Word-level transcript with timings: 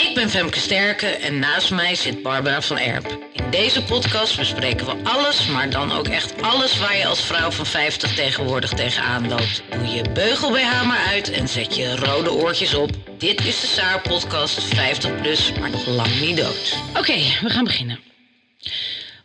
Ik 0.00 0.14
ben 0.14 0.30
Femke 0.30 0.58
Sterke 0.58 1.06
en 1.06 1.38
naast 1.38 1.70
mij 1.70 1.94
zit 1.94 2.22
Barbara 2.22 2.62
van 2.62 2.78
Erp. 2.78 3.18
In 3.32 3.50
deze 3.50 3.82
podcast 3.82 4.36
bespreken 4.36 4.86
we 4.86 4.94
alles, 5.02 5.46
maar 5.46 5.70
dan 5.70 5.92
ook 5.92 6.08
echt 6.08 6.42
alles 6.42 6.78
waar 6.78 6.96
je 6.96 7.06
als 7.06 7.20
vrouw 7.20 7.50
van 7.50 7.66
50 7.66 8.14
tegenwoordig 8.14 8.70
tegenaan 8.72 9.28
loopt. 9.28 9.62
Doe 9.70 9.86
je 9.86 10.10
beugel 10.12 10.50
BH 10.50 10.86
maar 10.86 11.06
uit 11.08 11.30
en 11.30 11.48
zet 11.48 11.76
je 11.76 11.96
rode 11.96 12.32
oortjes 12.32 12.74
op. 12.74 12.90
Dit 13.18 13.44
is 13.46 13.60
de 13.60 13.66
Saar 13.66 14.00
podcast 14.00 14.62
50 14.62 15.20
plus, 15.20 15.52
maar 15.52 15.70
nog 15.70 15.86
lang 15.86 16.20
niet 16.20 16.36
dood. 16.36 16.76
Oké, 16.98 17.16
we 17.42 17.50
gaan 17.50 17.64
beginnen. 17.64 17.98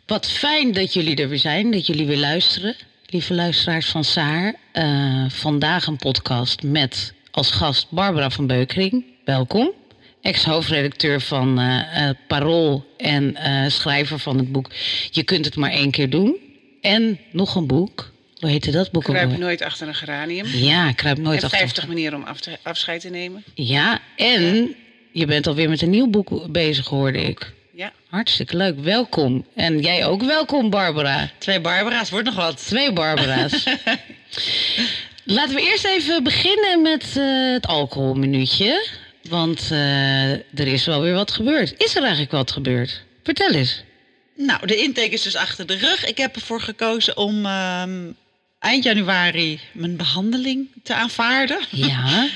Wat 0.06 0.30
fijn 0.30 0.72
dat 0.72 0.92
jullie 0.92 1.16
er 1.16 1.28
weer 1.28 1.38
zijn, 1.38 1.70
dat 1.70 1.86
jullie 1.86 2.06
weer 2.06 2.18
luisteren. 2.18 2.76
Lieve 3.06 3.34
luisteraars 3.34 3.86
van 3.86 4.04
Saar, 4.04 4.54
uh, 4.72 5.24
vandaag 5.28 5.86
een 5.86 5.96
podcast 5.96 6.62
met 6.62 7.14
als 7.30 7.50
gast 7.50 7.86
Barbara 7.90 8.30
van 8.30 8.46
Beukering. 8.46 9.04
Welkom 9.24 9.72
ex-hoofdredacteur 10.26 11.20
van 11.20 11.60
uh, 11.60 12.10
Parool 12.26 12.94
en 12.96 13.36
uh, 13.46 13.68
schrijver 13.68 14.18
van 14.18 14.38
het 14.38 14.52
boek 14.52 14.70
Je 15.10 15.22
kunt 15.22 15.44
het 15.44 15.56
maar 15.56 15.70
één 15.70 15.90
keer 15.90 16.10
doen. 16.10 16.36
En 16.80 17.18
nog 17.30 17.54
een 17.54 17.66
boek. 17.66 18.12
Hoe 18.40 18.50
heette 18.50 18.70
dat 18.70 18.90
boek? 18.90 19.04
Kruip 19.04 19.38
nooit 19.38 19.62
achter 19.62 19.88
een 19.88 19.94
geranium. 19.94 20.46
Ja, 20.46 20.92
kruip 20.92 21.18
nooit 21.18 21.38
en 21.38 21.44
achter 21.44 21.58
50 21.58 21.86
manieren 21.86 22.18
om 22.18 22.24
af 22.24 22.40
te, 22.40 22.58
afscheid 22.62 23.00
te 23.00 23.08
nemen. 23.08 23.44
Ja, 23.54 24.00
en 24.16 24.74
je 25.12 25.26
bent 25.26 25.46
alweer 25.46 25.68
met 25.68 25.82
een 25.82 25.90
nieuw 25.90 26.06
boek 26.06 26.52
bezig, 26.52 26.86
hoorde 26.86 27.22
ik. 27.22 27.52
Ja. 27.72 27.92
Hartstikke 28.08 28.56
leuk. 28.56 28.78
Welkom. 28.78 29.46
En 29.54 29.80
jij 29.80 30.06
ook 30.06 30.22
welkom, 30.22 30.70
Barbara. 30.70 31.30
Twee 31.38 31.60
Barbara's, 31.60 32.10
wordt 32.10 32.26
nog 32.26 32.34
wat. 32.34 32.66
Twee 32.66 32.92
Barbara's. 32.92 33.64
Laten 35.24 35.54
we 35.54 35.60
eerst 35.60 35.84
even 35.84 36.22
beginnen 36.22 36.82
met 36.82 37.14
uh, 37.16 37.52
het 37.52 37.66
alcoholminuutje. 37.66 39.04
Want 39.28 39.68
uh, 39.72 40.30
er 40.32 40.66
is 40.66 40.84
wel 40.84 41.00
weer 41.00 41.14
wat 41.14 41.30
gebeurd. 41.30 41.74
Is 41.78 41.94
er 41.96 42.02
eigenlijk 42.02 42.32
wat 42.32 42.50
gebeurd? 42.50 43.02
Vertel 43.22 43.50
eens. 43.50 43.82
Nou, 44.36 44.66
de 44.66 44.76
intake 44.76 45.10
is 45.10 45.22
dus 45.22 45.36
achter 45.36 45.66
de 45.66 45.76
rug. 45.76 46.04
Ik 46.04 46.16
heb 46.16 46.34
ervoor 46.34 46.60
gekozen 46.60 47.16
om 47.16 47.46
uh, 47.46 47.82
eind 48.58 48.84
januari 48.84 49.60
mijn 49.72 49.96
behandeling 49.96 50.68
te 50.82 50.94
aanvaarden. 50.94 51.58
Ja. 51.70 52.28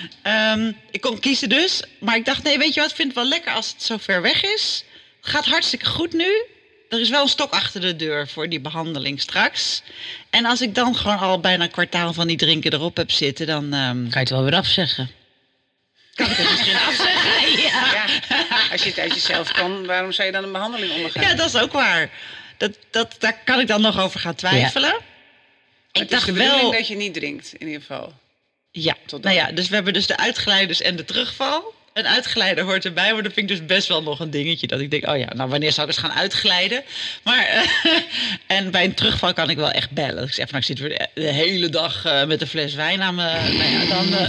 um, 0.54 0.76
ik 0.90 1.00
kon 1.00 1.18
kiezen 1.18 1.48
dus. 1.48 1.82
Maar 2.00 2.16
ik 2.16 2.24
dacht, 2.24 2.42
nee, 2.42 2.58
weet 2.58 2.74
je 2.74 2.80
wat? 2.80 2.90
Ik 2.90 2.96
vind 2.96 3.08
het 3.08 3.16
wel 3.16 3.28
lekker 3.28 3.52
als 3.52 3.72
het 3.72 3.82
zo 3.82 3.96
ver 3.96 4.22
weg 4.22 4.44
is. 4.44 4.84
Het 5.20 5.30
gaat 5.30 5.46
hartstikke 5.46 5.86
goed 5.86 6.12
nu. 6.12 6.44
Er 6.88 7.00
is 7.00 7.08
wel 7.08 7.22
een 7.22 7.28
stok 7.28 7.52
achter 7.52 7.80
de 7.80 7.96
deur 7.96 8.28
voor 8.28 8.48
die 8.48 8.60
behandeling 8.60 9.20
straks. 9.20 9.82
En 10.30 10.44
als 10.44 10.60
ik 10.60 10.74
dan 10.74 10.96
gewoon 10.96 11.18
al 11.18 11.40
bijna 11.40 11.64
een 11.64 11.70
kwartaal 11.70 12.12
van 12.12 12.26
die 12.26 12.36
drinken 12.36 12.72
erop 12.72 12.96
heb 12.96 13.10
zitten, 13.10 13.46
dan... 13.46 13.64
Um... 13.64 14.02
Kan 14.02 14.10
je 14.10 14.18
het 14.18 14.30
wel 14.30 14.44
weer 14.44 14.54
afzeggen 14.54 15.19
kan 16.20 16.30
ik 16.30 16.36
het 16.36 16.50
misschien 16.50 16.76
afzeggen. 16.76 17.28
Ja. 17.70 17.92
ja. 17.92 18.04
Als 18.72 18.82
je 18.82 18.88
het 18.88 18.98
uit 18.98 19.14
jezelf 19.14 19.52
kan, 19.52 19.86
waarom 19.86 20.12
zou 20.12 20.26
je 20.26 20.32
dan 20.32 20.44
een 20.44 20.52
behandeling 20.52 20.92
ondergaan? 20.92 21.22
Ja, 21.22 21.34
dat 21.34 21.46
is 21.46 21.60
ook 21.60 21.72
waar. 21.72 22.10
Dat, 22.56 22.78
dat, 22.90 23.16
daar 23.18 23.38
kan 23.44 23.60
ik 23.60 23.66
dan 23.66 23.80
nog 23.80 24.00
over 24.00 24.20
gaan 24.20 24.34
twijfelen. 24.34 24.90
Ja. 24.90 24.98
Ik 25.92 26.00
het 26.00 26.10
dacht 26.10 26.28
is 26.28 26.34
de 26.34 26.38
wel 26.38 26.70
dat 26.70 26.88
je 26.88 26.96
niet 26.96 27.14
drinkt, 27.14 27.54
in 27.58 27.66
ieder 27.66 27.80
geval. 27.80 28.12
Ja, 28.70 28.96
nou 29.20 29.34
ja, 29.34 29.52
dus 29.52 29.68
we 29.68 29.74
hebben 29.74 29.92
dus 29.92 30.06
de 30.06 30.16
uitglijders 30.16 30.80
en 30.80 30.96
de 30.96 31.04
terugval 31.04 31.74
een 31.92 32.06
uitglijder 32.06 32.64
hoort 32.64 32.84
erbij. 32.84 33.12
Maar 33.12 33.22
dat 33.22 33.32
vind 33.32 33.50
ik 33.50 33.56
dus 33.56 33.66
best 33.66 33.88
wel 33.88 34.02
nog 34.02 34.20
een 34.20 34.30
dingetje. 34.30 34.66
Dat 34.66 34.80
ik 34.80 34.90
denk, 34.90 35.08
oh 35.08 35.18
ja, 35.18 35.28
nou 35.34 35.50
wanneer 35.50 35.72
zou 35.72 35.88
ik 35.88 35.92
eens 35.94 36.02
gaan 36.02 36.18
uitglijden? 36.18 36.82
Maar, 37.22 37.68
uh, 37.84 37.92
en 38.56 38.70
bij 38.70 38.84
een 38.84 38.94
terugval 38.94 39.32
kan 39.32 39.50
ik 39.50 39.56
wel 39.56 39.70
echt 39.70 39.90
bellen. 39.90 40.24
Ik 40.24 40.32
zeg 40.32 40.48
van, 40.48 40.60
nou, 40.60 40.72
ik 40.72 40.78
zit 40.78 40.78
weer 40.78 41.08
de 41.14 41.32
hele 41.32 41.68
dag 41.68 42.06
uh, 42.06 42.24
met 42.24 42.40
een 42.40 42.46
fles 42.46 42.74
wijn 42.74 43.02
aan 43.02 43.14
me. 43.14 43.22
Nou 43.22 43.70
ja, 43.70 43.84
dan, 43.84 44.06
uh... 44.08 44.28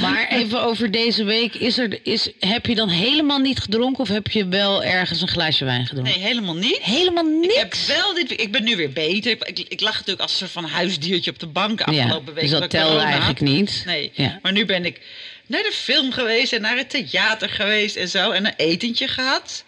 maar 0.02 0.28
even 0.30 0.62
over 0.62 0.90
deze 0.90 1.24
week. 1.24 1.54
Is 1.54 1.78
er, 1.78 1.98
is, 2.02 2.30
heb 2.40 2.66
je 2.66 2.74
dan 2.74 2.88
helemaal 2.88 3.38
niet 3.38 3.58
gedronken? 3.58 4.02
Of 4.02 4.08
heb 4.08 4.26
je 4.28 4.48
wel 4.48 4.84
ergens 4.84 5.20
een 5.20 5.28
glaasje 5.28 5.64
wijn 5.64 5.86
gedronken? 5.86 6.18
Nee, 6.18 6.28
helemaal 6.28 6.56
niet. 6.56 6.78
Helemaal 6.82 7.24
niks? 7.24 7.54
Ik, 7.54 7.60
heb 7.60 7.74
wel 7.96 8.14
dit, 8.14 8.40
ik 8.40 8.52
ben 8.52 8.64
nu 8.64 8.76
weer 8.76 8.92
beter. 8.92 9.30
Ik, 9.30 9.42
ik, 9.42 9.58
ik 9.68 9.80
lag 9.80 9.92
natuurlijk 9.92 10.20
als 10.20 10.30
een 10.30 10.38
soort 10.38 10.50
van 10.50 10.64
huisdiertje 10.64 11.30
op 11.30 11.38
de 11.38 11.46
bank 11.46 11.80
afgelopen 11.80 12.26
ja, 12.26 12.32
week. 12.32 12.50
Dus 12.50 12.58
dat 12.58 12.70
telde 12.70 13.00
eigenlijk 13.00 13.40
niet? 13.40 13.82
Nee, 13.86 14.10
ja. 14.14 14.38
maar 14.42 14.52
nu 14.52 14.64
ben 14.64 14.84
ik 14.84 15.00
naar 15.46 15.62
de 15.62 15.72
film 15.72 16.12
geweest 16.12 16.52
en 16.52 16.60
naar 16.60 16.76
het 16.76 16.90
theater 16.90 17.48
geweest 17.48 17.96
en 17.96 18.08
zo. 18.08 18.30
En 18.30 18.46
een 18.46 18.54
etentje 18.56 19.08
gehad. 19.08 19.64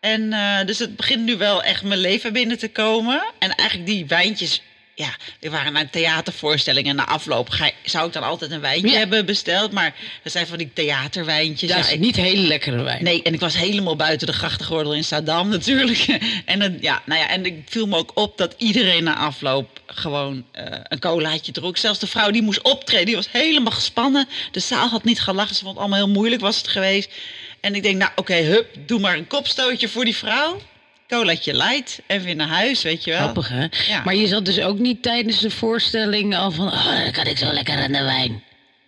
En 0.00 0.22
uh, 0.32 0.64
dus 0.64 0.78
het 0.78 0.96
begint 0.96 1.24
nu 1.24 1.36
wel 1.36 1.62
echt 1.62 1.82
mijn 1.82 2.00
leven 2.00 2.32
binnen 2.32 2.58
te 2.58 2.68
komen. 2.68 3.22
En 3.38 3.54
eigenlijk 3.54 3.88
die 3.88 4.06
wijntjes. 4.06 4.62
Ja, 5.02 5.16
we 5.40 5.50
waren 5.50 5.72
naar 5.72 5.82
een 5.82 5.90
theatervoorstelling 5.90 6.86
en 6.86 6.96
na 6.96 7.06
afloop 7.06 7.48
ga, 7.48 7.70
zou 7.84 8.06
ik 8.06 8.12
dan 8.12 8.22
altijd 8.22 8.50
een 8.50 8.60
wijntje 8.60 8.90
ja. 8.90 8.98
hebben 8.98 9.26
besteld. 9.26 9.72
Maar 9.72 9.94
dat 10.22 10.32
zijn 10.32 10.46
van 10.46 10.58
die 10.58 10.70
theaterwijntjes. 10.72 11.70
Dat 11.70 11.78
ja, 11.78 11.84
is 11.84 11.92
ik, 11.92 12.00
niet 12.00 12.16
hele 12.16 12.46
lekkere 12.46 12.82
wijn. 12.82 13.04
Nee, 13.04 13.22
en 13.22 13.34
ik 13.34 13.40
was 13.40 13.56
helemaal 13.56 13.96
buiten 13.96 14.26
de 14.26 14.32
grachtengordel 14.32 14.94
in 14.94 15.04
Saddam 15.04 15.48
natuurlijk. 15.48 16.06
en, 16.44 16.58
dan, 16.58 16.76
ja, 16.80 17.02
nou 17.04 17.20
ja, 17.20 17.28
en 17.28 17.46
ik 17.46 17.62
viel 17.66 17.86
me 17.86 17.96
ook 17.96 18.10
op 18.14 18.38
dat 18.38 18.54
iedereen 18.58 19.04
na 19.04 19.16
afloop 19.16 19.80
gewoon 19.86 20.44
uh, 20.56 20.62
een 20.82 21.00
colaatje 21.00 21.52
dronk. 21.52 21.76
Zelfs 21.76 21.98
de 21.98 22.06
vrouw 22.06 22.30
die 22.30 22.42
moest 22.42 22.62
optreden, 22.62 23.06
die 23.06 23.16
was 23.16 23.30
helemaal 23.30 23.72
gespannen. 23.72 24.28
De 24.50 24.60
zaal 24.60 24.88
had 24.88 25.04
niet 25.04 25.20
gelachen, 25.20 25.54
ze 25.54 25.60
vond 25.60 25.72
het 25.72 25.80
allemaal 25.80 26.04
heel 26.04 26.14
moeilijk 26.14 26.42
was 26.42 26.56
het 26.56 26.68
geweest. 26.68 27.10
En 27.60 27.74
ik 27.74 27.82
denk, 27.82 27.96
nou 27.96 28.10
oké, 28.10 28.20
okay, 28.20 28.44
hup, 28.44 28.76
doe 28.86 29.00
maar 29.00 29.16
een 29.16 29.26
kopstootje 29.26 29.88
voor 29.88 30.04
die 30.04 30.16
vrouw. 30.16 30.60
Colaatje 31.12 31.56
light 31.56 32.00
en 32.06 32.22
weer 32.22 32.36
naar 32.36 32.48
huis, 32.48 32.82
weet 32.82 33.04
je 33.04 33.10
wel. 33.10 33.20
Grappig, 33.20 33.48
hè? 33.48 33.66
Ja. 33.88 34.02
Maar 34.04 34.14
je 34.14 34.26
zat 34.26 34.44
dus 34.44 34.60
ook 34.60 34.78
niet 34.78 35.02
tijdens 35.02 35.40
de 35.40 35.50
voorstelling 35.50 36.36
al 36.36 36.50
van... 36.50 36.66
Oh, 36.66 37.02
dan 37.02 37.12
kan 37.12 37.26
ik 37.26 37.38
zo 37.38 37.52
lekker 37.52 37.76
aan 37.76 37.92
de 37.92 38.02
wijn. 38.02 38.42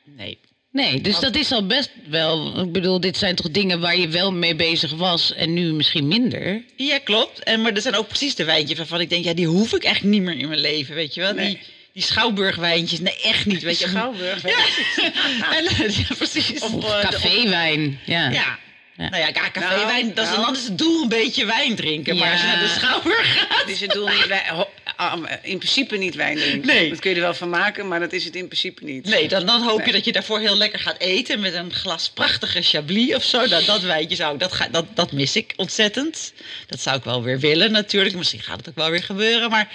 Nee. 0.05 0.39
Nee, 0.73 1.01
dus 1.01 1.19
dat 1.19 1.35
is 1.35 1.53
al 1.53 1.67
best 1.67 1.91
wel... 2.09 2.61
Ik 2.61 2.73
bedoel, 2.73 3.01
dit 3.01 3.17
zijn 3.17 3.35
toch 3.35 3.51
dingen 3.51 3.81
waar 3.81 3.97
je 3.97 4.09
wel 4.09 4.33
mee 4.33 4.55
bezig 4.55 4.93
was... 4.93 5.35
en 5.35 5.53
nu 5.53 5.73
misschien 5.73 6.09
minder? 6.09 6.63
Ja, 6.77 6.99
klopt. 6.99 7.43
En, 7.43 7.63
maar 7.63 7.73
er 7.73 7.81
zijn 7.81 7.95
ook 7.95 8.09
precies 8.09 8.35
de 8.35 8.45
wijntjes 8.45 8.79
waarvan 8.79 9.01
ik 9.01 9.11
denk... 9.11 9.25
ja, 9.25 9.35
die 9.35 9.47
hoef 9.47 9.73
ik 9.73 9.85
echt 9.85 10.03
niet 10.03 10.23
meer 10.23 10.39
in 10.39 10.49
mijn 10.49 10.61
leven, 10.61 10.95
weet 10.95 11.15
je 11.15 11.21
wel. 11.21 11.33
Nee. 11.33 11.47
Die, 11.47 11.59
die 11.93 12.03
Schouwburgwijntjes, 12.03 13.01
nee, 13.01 13.21
echt 13.23 13.47
niet. 13.47 13.63
Weet 13.63 13.79
je. 13.79 13.89
Schouwburgwijntjes? 13.89 14.95
Ja. 14.97 15.57
en, 15.57 15.65
ja, 15.93 16.15
precies. 16.17 16.61
Of, 16.61 16.73
of 16.73 17.01
caféwijn, 17.01 18.01
ja. 18.05 18.31
ja. 18.31 18.59
Ja. 18.97 19.09
Nou 19.09 19.23
ja, 19.23 19.33
caféwijn, 19.33 20.05
nou, 20.05 20.15
dat 20.15 20.25
is, 20.25 20.31
nou. 20.31 20.45
dan 20.45 20.55
is 20.57 20.65
het 20.65 20.79
doel 20.79 21.03
een 21.03 21.09
beetje 21.09 21.45
wijn 21.45 21.75
drinken. 21.77 22.17
Maar 22.17 22.27
Ja. 22.27 22.33
als 22.33 22.41
je 22.41 22.47
naar 22.47 22.61
de 22.61 22.69
schouwburg 22.69 23.37
gaat... 23.49 23.69
Is 23.69 23.81
het 23.81 23.91
doel 23.91 24.09
niet 24.09 24.27
wijn, 24.27 24.67
um, 25.01 25.27
in 25.43 25.59
principe 25.59 25.97
niet 25.97 26.15
wijn 26.15 26.37
drinken. 26.37 26.67
Nee. 26.67 26.89
Dat 26.89 26.99
kun 26.99 27.11
je 27.11 27.17
er 27.17 27.23
wel 27.23 27.35
van 27.35 27.49
maken, 27.49 27.89
maar 27.89 28.01
dat 28.01 28.13
is 28.13 28.25
het 28.25 28.37
in 28.37 28.47
principe 28.47 28.85
niet. 28.85 29.05
Nee, 29.05 29.29
dan, 29.29 29.47
dan 29.47 29.63
hoop 29.63 29.87
je 29.87 29.93
dat 29.93 30.05
je 30.05 30.13
daarvoor 30.13 30.41
heel 30.41 30.57
lekker 30.57 30.79
gaat 30.79 30.99
eten 30.99 31.41
met 31.41 31.55
een 31.55 31.73
glas 31.73 32.11
prachtige 32.11 32.63
chablis 32.63 33.15
of 33.15 33.25
zo. 33.25 33.47
Dat, 33.49 33.65
dat 33.65 33.81
wijntje 33.81 34.17
zou 34.17 34.35
ik, 34.35 34.41
dat, 34.41 34.53
ga, 34.53 34.69
dat, 34.69 34.87
dat 34.95 35.13
mis 35.13 35.37
ik 35.37 35.53
ontzettend. 35.57 36.33
Dat 36.67 36.81
zou 36.81 36.97
ik 36.97 37.05
wel 37.05 37.23
weer 37.23 37.39
willen 37.39 37.73
natuurlijk. 37.73 38.15
Misschien 38.17 38.41
gaat 38.43 38.57
het 38.57 38.69
ook 38.69 38.77
wel 38.77 38.91
weer 38.91 39.03
gebeuren, 39.03 39.51
maar... 39.51 39.69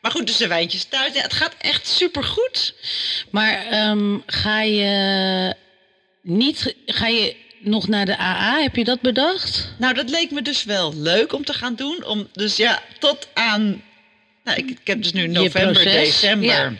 Maar 0.00 0.12
goed, 0.12 0.26
dus 0.26 0.36
de 0.36 0.46
wijntjes 0.46 0.84
thuis. 0.84 1.14
Ja, 1.14 1.22
het 1.22 1.32
gaat 1.32 1.54
echt 1.58 1.88
supergoed. 1.88 2.74
Maar 3.30 3.66
ehm, 3.66 4.18
ga 4.26 4.62
je 4.62 5.54
niet... 6.22 6.74
Ga 6.86 7.06
je 7.06 7.36
nog 7.64 7.88
naar 7.88 8.06
de 8.06 8.18
AA? 8.18 8.60
Heb 8.60 8.76
je 8.76 8.84
dat 8.84 9.00
bedacht? 9.00 9.74
Nou, 9.78 9.94
dat 9.94 10.10
leek 10.10 10.30
me 10.30 10.42
dus 10.42 10.64
wel 10.64 10.94
leuk 10.96 11.32
om 11.32 11.44
te 11.44 11.52
gaan 11.52 11.74
doen. 11.74 12.04
Om, 12.04 12.28
dus 12.32 12.56
ja, 12.56 12.82
tot 12.98 13.28
aan... 13.34 13.82
Nou, 14.44 14.58
ik, 14.58 14.70
ik 14.70 14.86
heb 14.86 15.02
dus 15.02 15.12
nu 15.12 15.26
november, 15.26 15.84
december. 15.84 16.48
ja. 16.48 16.72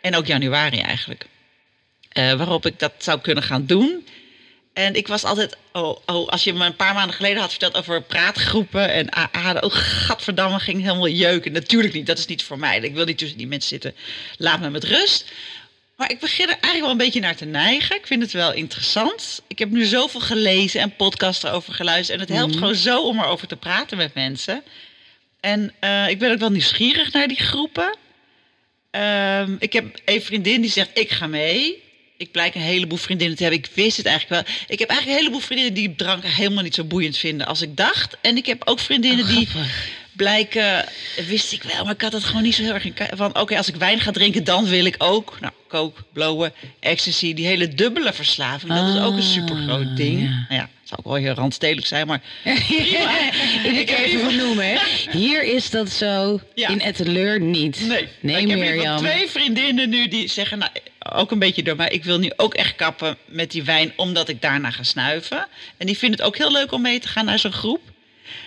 En 0.00 0.16
ook 0.16 0.26
januari 0.26 0.80
eigenlijk. 0.80 1.26
Eh, 2.08 2.32
waarop 2.32 2.66
ik 2.66 2.78
dat 2.78 2.92
zou 2.98 3.20
kunnen 3.20 3.42
gaan 3.42 3.66
doen. 3.66 4.06
En 4.72 4.94
ik 4.94 5.06
was 5.06 5.24
altijd, 5.24 5.56
oh, 5.72 5.98
oh, 6.06 6.28
als 6.28 6.44
je 6.44 6.52
me 6.52 6.64
een 6.64 6.76
paar 6.76 6.94
maanden 6.94 7.16
geleden 7.16 7.40
had 7.40 7.50
verteld 7.50 7.76
over 7.76 8.02
praatgroepen 8.02 8.92
en 8.92 9.16
AA, 9.16 9.58
oh, 9.60 9.70
gadverdamme, 9.72 10.58
ging 10.58 10.82
helemaal 10.82 11.08
jeuken. 11.08 11.52
Natuurlijk 11.52 11.94
niet, 11.94 12.06
dat 12.06 12.18
is 12.18 12.26
niet 12.26 12.42
voor 12.42 12.58
mij. 12.58 12.80
Ik 12.80 12.94
wil 12.94 13.04
niet 13.04 13.18
tussen 13.18 13.38
die 13.38 13.46
mensen 13.46 13.68
zitten. 13.68 13.94
Laat 14.38 14.60
me 14.60 14.70
met 14.70 14.84
rust. 14.84 15.32
Maar 15.96 16.10
ik 16.10 16.20
begin 16.20 16.44
er 16.44 16.50
eigenlijk 16.50 16.80
wel 16.80 16.90
een 16.90 16.96
beetje 16.96 17.20
naar 17.20 17.36
te 17.36 17.44
neigen. 17.44 17.96
Ik 17.96 18.06
vind 18.06 18.22
het 18.22 18.32
wel 18.32 18.52
interessant. 18.52 19.42
Ik 19.46 19.58
heb 19.58 19.70
nu 19.70 19.84
zoveel 19.84 20.20
gelezen 20.20 20.80
en 20.80 20.96
podcasts 20.96 21.44
erover 21.44 21.72
geluisterd. 21.72 22.20
En 22.20 22.26
het 22.26 22.36
helpt 22.36 22.54
gewoon 22.54 22.74
zo 22.74 23.02
om 23.02 23.18
erover 23.18 23.48
te 23.48 23.56
praten 23.56 23.96
met 23.96 24.14
mensen. 24.14 24.62
En 25.40 25.72
eh, 25.78 26.08
ik 26.08 26.18
ben 26.18 26.32
ook 26.32 26.38
wel 26.38 26.50
nieuwsgierig 26.50 27.12
naar 27.12 27.28
die 27.28 27.40
groepen. 27.40 27.96
Ehm, 28.90 29.56
ik 29.58 29.72
heb 29.72 30.00
een 30.04 30.22
vriendin 30.22 30.60
die 30.60 30.70
zegt, 30.70 30.90
ik 30.94 31.10
ga 31.10 31.26
mee. 31.26 31.82
Ik 32.16 32.30
blijk 32.32 32.54
een 32.54 32.60
heleboel 32.60 32.98
vriendinnen 32.98 33.36
te 33.36 33.42
hebben. 33.42 33.60
Ik 33.60 33.70
wist 33.74 33.96
het 33.96 34.06
eigenlijk 34.06 34.46
wel. 34.46 34.54
Ik 34.68 34.78
heb 34.78 34.88
eigenlijk 34.88 35.18
een 35.18 35.24
heleboel 35.24 35.46
vriendinnen 35.46 35.74
die 35.74 35.94
drank 35.94 36.24
helemaal 36.24 36.62
niet 36.62 36.74
zo 36.74 36.84
boeiend 36.84 37.16
vinden 37.16 37.46
als 37.46 37.62
ik 37.62 37.76
dacht. 37.76 38.16
En 38.20 38.36
ik 38.36 38.46
heb 38.46 38.62
ook 38.68 38.78
vriendinnen 38.78 39.26
die 39.26 39.48
blijken, 40.16 40.84
wist 41.26 41.52
ik 41.52 41.62
wel, 41.62 41.84
maar 41.84 41.94
ik 41.94 42.00
had 42.00 42.12
het 42.12 42.24
gewoon 42.24 42.42
niet 42.42 42.54
zo 42.54 42.62
heel 42.62 42.74
erg 42.74 42.84
in 42.84 42.94
van. 43.14 43.38
Oké, 43.38 43.56
als 43.56 43.68
ik 43.68 43.76
wijn 43.76 44.00
ga 44.00 44.10
drinken, 44.10 44.44
dan 44.44 44.64
wil 44.68 44.84
ik 44.84 44.94
ook, 44.98 45.36
nou, 45.40 45.52
coke, 45.68 46.02
blowen, 46.12 46.52
ecstasy, 46.80 47.34
die 47.34 47.46
hele 47.46 47.68
dubbele 47.68 48.12
verslaving. 48.12 48.72
Dat 48.72 48.88
is 48.94 49.00
ook 49.00 49.12
een 49.12 49.18
Ah, 49.18 49.24
supergroot 49.24 49.96
ding. 49.96 50.20
ja. 50.20 50.28
Nou 50.28 50.44
ja, 50.60 50.68
het 50.80 50.88
zou 50.88 51.00
ook 51.00 51.04
wel 51.12 51.14
heel 51.14 51.32
randstedelijk 51.34 51.86
zijn, 51.86 52.06
maar 52.06 52.20
Ik 53.80 53.88
heb 53.88 53.98
even 53.98 54.20
vernoemen, 54.20 54.66
hè. 54.68 54.76
Hier 55.10 55.42
is 55.42 55.70
dat 55.70 55.90
zo, 55.90 56.40
Ja. 56.54 56.68
in 56.68 56.80
Etteleur 56.80 57.40
niet. 57.40 57.80
Nee, 57.80 58.08
nee 58.20 58.42
ik 58.42 58.48
heb 58.48 58.58
hier 58.58 58.68
Mirjam. 58.74 58.82
wel 58.84 58.96
twee 59.12 59.28
vriendinnen 59.28 59.88
nu 59.88 60.08
die 60.08 60.28
zeggen, 60.28 60.58
nou, 60.58 60.70
ook 61.12 61.30
een 61.30 61.38
beetje 61.38 61.62
door 61.62 61.76
mij, 61.76 61.88
ik 61.88 62.04
wil 62.04 62.18
nu 62.18 62.30
ook 62.36 62.54
echt 62.54 62.76
kappen 62.76 63.16
met 63.26 63.50
die 63.50 63.62
wijn, 63.64 63.92
omdat 63.96 64.28
ik 64.28 64.42
daarna 64.42 64.70
ga 64.70 64.82
snuiven. 64.82 65.46
En 65.76 65.86
die 65.86 65.98
vinden 65.98 66.18
het 66.18 66.26
ook 66.28 66.36
heel 66.36 66.52
leuk 66.52 66.72
om 66.72 66.82
mee 66.82 66.98
te 67.00 67.08
gaan 67.08 67.24
naar 67.24 67.38
zo'n 67.38 67.52
groep. 67.52 67.80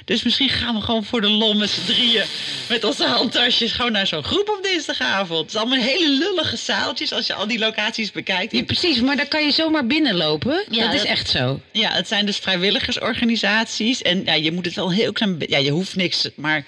Dus 0.05 0.23
misschien 0.23 0.49
gaan 0.49 0.75
we 0.75 0.81
gewoon 0.81 1.03
voor 1.03 1.21
de 1.21 1.29
lol 1.29 1.53
met 1.53 1.69
z'n 1.69 1.85
drieën 1.85 2.25
met 2.69 2.83
onze 2.83 3.05
handtasjes 3.05 3.71
gewoon 3.71 3.91
naar 3.91 4.07
zo'n 4.07 4.23
groep 4.23 4.49
op 4.49 4.63
dinsdagavond. 4.63 5.39
Het 5.39 5.49
is 5.49 5.55
allemaal 5.55 5.79
hele 5.79 6.09
lullige 6.09 6.57
zaaltjes 6.57 7.11
als 7.11 7.27
je 7.27 7.33
al 7.33 7.47
die 7.47 7.59
locaties 7.59 8.11
bekijkt. 8.11 8.51
Ja, 8.51 8.63
precies, 8.63 9.01
maar 9.01 9.15
daar 9.15 9.27
kan 9.27 9.45
je 9.45 9.51
zomaar 9.51 9.87
binnenlopen. 9.87 10.65
Ja, 10.69 10.85
dat 10.85 10.93
is 10.93 11.03
echt 11.03 11.29
zo. 11.29 11.61
Ja, 11.71 11.91
het 11.91 12.07
zijn 12.07 12.25
dus 12.25 12.37
vrijwilligersorganisaties. 12.37 14.01
En 14.01 14.23
ja, 14.25 14.33
je 14.33 14.51
moet 14.51 14.65
het 14.65 14.75
wel 14.75 14.85
een 14.85 14.95
heel 14.95 15.11
klein. 15.11 15.35
Ja, 15.39 15.57
je 15.57 15.71
hoeft 15.71 15.95
niks. 15.95 16.29
Maar 16.35 16.65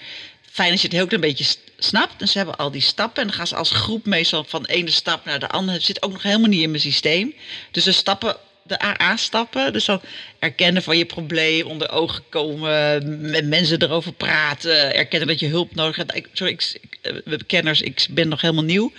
fijn 0.50 0.70
als 0.70 0.80
je 0.80 0.86
het 0.86 0.96
heel 0.96 1.06
klein 1.06 1.20
beetje 1.20 1.54
snapt. 1.78 2.20
En 2.20 2.28
ze 2.28 2.38
hebben 2.38 2.56
al 2.56 2.70
die 2.70 2.80
stappen. 2.80 3.22
En 3.22 3.28
dan 3.28 3.36
gaan 3.36 3.46
ze 3.46 3.56
als 3.56 3.70
groep 3.70 4.06
meestal 4.06 4.44
van 4.44 4.62
de 4.62 4.68
ene 4.68 4.90
stap 4.90 5.24
naar 5.24 5.38
de 5.38 5.48
andere. 5.48 5.76
Het 5.76 5.86
zit 5.86 6.02
ook 6.02 6.12
nog 6.12 6.22
helemaal 6.22 6.48
niet 6.48 6.62
in 6.62 6.70
mijn 6.70 6.82
systeem. 6.82 7.34
Dus 7.70 7.84
de 7.84 7.92
stappen. 7.92 8.36
De 8.64 8.80
AA-stappen, 8.80 9.72
dus 9.72 9.84
dan 9.84 10.00
erkennen 10.38 10.82
van 10.82 10.98
je 10.98 11.04
probleem, 11.04 11.66
onder 11.66 11.90
ogen 11.90 12.22
komen, 12.28 13.02
met 13.30 13.46
mensen 13.46 13.82
erover 13.82 14.12
praten, 14.12 14.94
erkennen 14.94 15.28
dat 15.28 15.40
je 15.40 15.46
hulp 15.46 15.74
nodig 15.74 15.96
hebt. 15.96 16.14
Ik, 16.14 16.28
sorry, 16.32 16.52
ik, 16.52 16.78
ik, 16.80 16.98
eh, 17.02 17.38
kenners, 17.46 17.80
ik 17.80 18.06
ben 18.10 18.28
nog 18.28 18.40
helemaal 18.40 18.64
nieuw. 18.64 18.92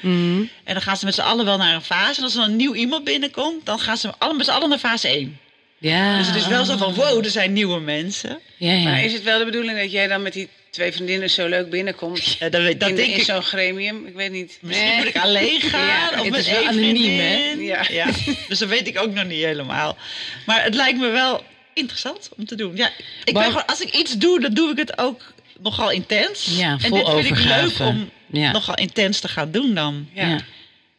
En 0.63 0.73
dan 0.73 0.81
gaan 0.81 0.97
ze 0.97 1.05
met 1.05 1.13
z'n 1.13 1.21
allen 1.21 1.45
wel 1.45 1.57
naar 1.57 1.75
een 1.75 1.81
fase. 1.81 2.17
En 2.17 2.23
als 2.23 2.33
er 2.33 2.39
dan 2.39 2.49
een 2.49 2.55
nieuw 2.55 2.73
iemand 2.73 3.03
binnenkomt, 3.03 3.65
dan 3.65 3.79
gaan 3.79 3.97
ze 3.97 4.13
alle, 4.17 4.33
met 4.33 4.45
z'n 4.45 4.51
allen 4.51 4.69
naar 4.69 4.77
fase 4.77 5.07
1. 5.07 5.37
Ja. 5.77 6.17
Dus 6.17 6.27
het 6.27 6.35
is 6.35 6.47
wel 6.47 6.65
zo 6.65 6.77
van, 6.77 6.93
wow, 6.93 7.25
er 7.25 7.31
zijn 7.31 7.53
nieuwe 7.53 7.79
mensen. 7.79 8.39
Ja, 8.57 8.73
ja. 8.73 8.83
Maar 8.83 9.03
is 9.03 9.13
het 9.13 9.23
wel 9.23 9.39
de 9.39 9.45
bedoeling 9.45 9.79
dat 9.79 9.91
jij 9.91 10.07
dan 10.07 10.21
met 10.21 10.33
die 10.33 10.49
twee 10.73 10.91
vriendinnen 10.91 11.29
zo 11.29 11.47
leuk 11.47 11.69
binnenkomt? 11.69 12.23
Ja, 12.39 12.49
dat, 12.49 12.61
weet- 12.61 12.79
dat 12.79 12.89
in, 12.89 12.95
denk 12.95 13.11
in 13.13 13.17
ik. 13.19 13.23
zo'n 13.23 13.41
gremium? 13.41 14.05
Ik 14.05 14.13
weet 14.13 14.31
niet. 14.31 14.57
Misschien 14.61 14.95
moet 14.97 15.05
ik 15.05 15.17
alleen 15.17 15.61
gaan. 15.61 15.85
Ja, 15.85 16.09
of 16.19 16.25
het 16.25 16.35
is 16.35 16.49
wel 16.49 16.67
anoniem, 16.67 17.19
hè? 17.19 17.37
vriendin. 17.37 17.61
Ja. 17.93 18.05
Dus 18.47 18.59
dat 18.59 18.69
weet 18.69 18.87
ik 18.87 18.99
ook 18.99 19.13
nog 19.13 19.25
niet 19.25 19.43
helemaal. 19.43 19.97
Maar 20.45 20.63
het 20.63 20.75
lijkt 20.75 20.99
me 20.99 21.09
wel 21.09 21.43
interessant 21.73 22.29
om 22.37 22.45
te 22.45 22.55
doen. 22.55 22.75
Ja, 22.75 22.89
ik 23.23 23.33
Maar- 23.33 23.43
ben 23.43 23.51
gewoon, 23.51 23.65
als 23.67 23.81
ik 23.81 23.95
iets 23.95 24.17
doe, 24.17 24.39
dan 24.39 24.53
doe 24.53 24.71
ik 24.71 24.77
het 24.77 24.97
ook 24.97 25.33
nogal 25.61 25.91
intens. 25.91 26.47
Ja, 26.57 26.71
en 26.71 26.89
vol 26.89 26.97
dit 27.15 27.25
vind 27.25 27.37
ik 27.39 27.45
leuk 27.45 27.79
om 27.79 28.09
Ja. 28.31 28.51
nogal 28.51 28.75
intens 28.75 29.19
te 29.19 29.27
gaan 29.27 29.51
doen 29.51 29.73
dan. 29.73 30.09
Ja. 30.13 30.27
Ja. 30.27 30.39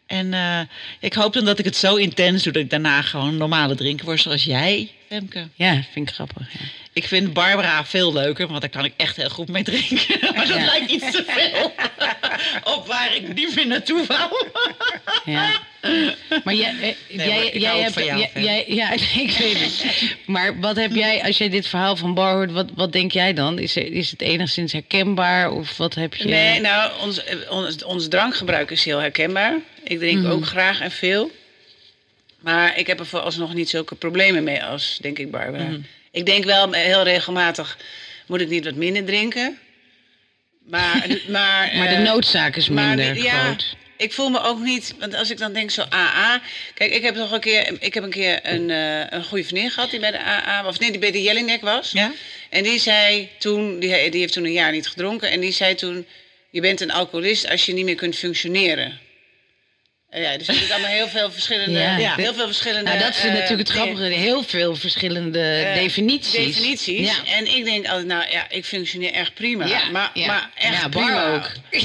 En 0.06 0.34
eh, 0.34 0.60
ik 1.00 1.14
hoop 1.14 1.32
dan 1.32 1.44
dat 1.44 1.58
ik 1.58 1.64
het 1.64 1.76
zo 1.76 1.96
intens 1.96 2.42
doe 2.42 2.52
dat 2.52 2.62
ik 2.62 2.70
daarna 2.70 3.02
gewoon 3.02 3.36
normale 3.36 3.74
drinken 3.74 4.04
word 4.04 4.20
zoals 4.20 4.44
jij, 4.44 4.90
Femke. 5.18 5.48
Ja, 5.54 5.82
vind 5.92 6.08
ik 6.08 6.14
grappig. 6.14 6.52
Ja. 6.52 6.58
Ik 6.92 7.04
vind 7.06 7.32
Barbara 7.32 7.84
veel 7.84 8.12
leuker, 8.12 8.46
want 8.48 8.60
daar 8.60 8.70
kan 8.70 8.84
ik 8.84 8.92
echt 8.96 9.16
heel 9.16 9.28
goed 9.30 9.48
mee 9.48 9.62
drinken. 9.62 10.18
Maar 10.34 10.46
dat 10.46 10.56
Ja. 10.58 10.64
lijkt 10.64 10.90
iets 10.90 11.10
te 11.10 11.24
veel 11.26 11.72
op 12.76 12.86
waar 12.86 13.14
ik 13.16 13.34
niet 13.34 13.54
meer 13.54 13.66
naartoe 13.66 14.06
wou. 14.06 14.32
Ja. 15.24 15.50
Maar 16.44 16.54
jij, 16.54 16.74
eh, 16.80 17.26
jij, 17.26 17.50
jij 17.58 17.68
hou 17.68 17.76
ook 17.76 17.82
hebt. 17.82 17.92
van 17.94 18.04
jou, 18.04 18.26
jij- 18.34 18.64
ja, 18.68 18.92
ik 18.92 19.34
weet 19.38 19.60
het. 19.60 19.84
Maar 20.26 20.60
wat 20.60 20.76
heb 20.76 20.94
jij, 20.94 21.22
als 21.22 21.38
jij 21.38 21.48
dit 21.48 21.66
verhaal 21.66 21.96
van 21.96 22.14
Bar 22.14 22.34
hoort, 22.34 22.52
wat, 22.52 22.70
wat 22.74 22.92
denk 22.92 23.12
jij 23.12 23.32
dan? 23.34 23.58
Is, 23.58 23.76
er- 23.76 23.92
is 23.92 24.10
het 24.10 24.20
enigszins 24.20 24.72
herkenbaar? 24.72 25.50
Of 25.50 25.76
wat 25.76 25.94
heb 25.94 26.14
je. 26.14 26.24
Nee, 26.28 26.60
nou, 26.60 26.92
ons, 27.02 27.24
eh, 27.24 27.36
ons, 27.50 27.84
ons 27.84 28.08
drankgebruik 28.08 28.70
is 28.70 28.84
heel 28.84 28.98
herkenbaar. 28.98 29.54
Ik 29.84 29.98
drink 29.98 30.22
Mhm. 30.22 30.30
ook 30.30 30.46
graag 30.46 30.80
en 30.80 30.90
veel. 30.90 31.30
Maar 32.44 32.78
ik 32.78 32.86
heb 32.86 32.98
er 32.98 33.06
vooralsnog 33.06 33.54
niet 33.54 33.68
zulke 33.68 33.94
problemen 33.94 34.44
mee 34.44 34.62
als, 34.62 34.98
denk 35.00 35.18
ik, 35.18 35.30
Barbara. 35.30 35.64
Mhm. 35.64 35.80
Ik 36.10 36.26
denk 36.26 36.44
wel 36.44 36.74
eh, 36.74 36.82
heel 36.82 37.02
regelmatig, 37.02 37.78
moet 38.26 38.40
ik 38.40 38.48
niet 38.48 38.64
wat 38.64 38.74
minder 38.74 39.04
drinken? 39.04 39.58
Maar, 40.68 41.06
maar, 41.28 41.72
maar 41.76 41.88
de 41.88 41.94
eh, 41.94 42.02
noodzaak 42.02 42.56
is 42.56 42.68
minder 42.68 43.22
ja, 43.22 43.44
groot. 43.44 43.76
ik 43.96 44.12
voel 44.12 44.28
me 44.28 44.40
ook 44.40 44.60
niet, 44.60 44.94
want 44.98 45.14
als 45.14 45.30
ik 45.30 45.38
dan 45.38 45.52
denk 45.52 45.70
zo 45.70 45.82
AA. 45.90 46.40
Kijk, 46.74 46.92
ik 46.92 47.02
heb 47.02 47.14
nog 47.14 47.30
een 47.30 47.40
keer, 47.40 47.76
ik 47.82 47.94
heb 47.94 48.04
een 48.04 48.10
keer 48.10 48.40
een, 48.42 48.70
eh, 48.70 49.10
een 49.10 49.24
goede 49.24 49.44
vriendin 49.44 49.70
gehad 49.70 49.90
die 49.90 50.00
bij 50.00 50.10
de 50.10 50.20
AA, 50.20 50.66
of 50.66 50.78
nee, 50.78 50.90
die 50.90 51.00
bij 51.00 51.10
de 51.10 51.22
Jellinek 51.22 51.60
was. 51.60 51.90
Ja? 51.90 52.12
En 52.50 52.62
die 52.62 52.78
zei 52.78 53.28
toen, 53.38 53.78
die, 53.78 54.10
die 54.10 54.20
heeft 54.20 54.32
toen 54.32 54.44
een 54.44 54.52
jaar 54.52 54.72
niet 54.72 54.88
gedronken. 54.88 55.30
En 55.30 55.40
die 55.40 55.52
zei 55.52 55.74
toen, 55.74 56.06
je 56.50 56.60
bent 56.60 56.80
een 56.80 56.92
alcoholist 56.92 57.50
als 57.50 57.66
je 57.66 57.72
niet 57.72 57.84
meer 57.84 57.94
kunt 57.94 58.16
functioneren. 58.16 59.00
Eh, 60.14 60.22
ja, 60.22 60.38
dus 60.38 60.48
er 60.48 60.54
zitten 60.54 60.72
allemaal 60.74 60.90
heel 60.92 61.08
veel 61.08 61.30
verschillende, 61.30 61.78
Ja. 61.78 61.96
ja. 61.96 62.14
heel 62.16 62.34
veel 62.34 62.46
verschillende. 62.46 62.90
Nou, 62.90 62.98
dat 63.02 63.14
is 63.14 63.24
eh, 63.24 63.32
natuurlijk 63.32 63.58
het 63.58 63.68
grappige. 63.68 64.02
Heel 64.02 64.42
veel 64.42 64.76
verschillende 64.76 65.40
Eh, 65.40 65.74
definities. 65.74 66.32
Definities. 66.54 67.08
Ja. 67.08 67.32
En 67.36 67.56
ik 67.56 67.64
denk 67.64 67.86
altijd, 67.86 68.06
nou 68.06 68.24
ja, 68.30 68.50
ik 68.50 68.64
functioneer 68.64 69.12
echt 69.12 69.34
prima. 69.34 69.66
Ja, 69.66 69.90
maar, 69.90 70.10
ja. 70.14 70.26
maar 70.26 70.50
echt 70.54 70.90
prima. 70.90 71.34
ook. 71.34 71.50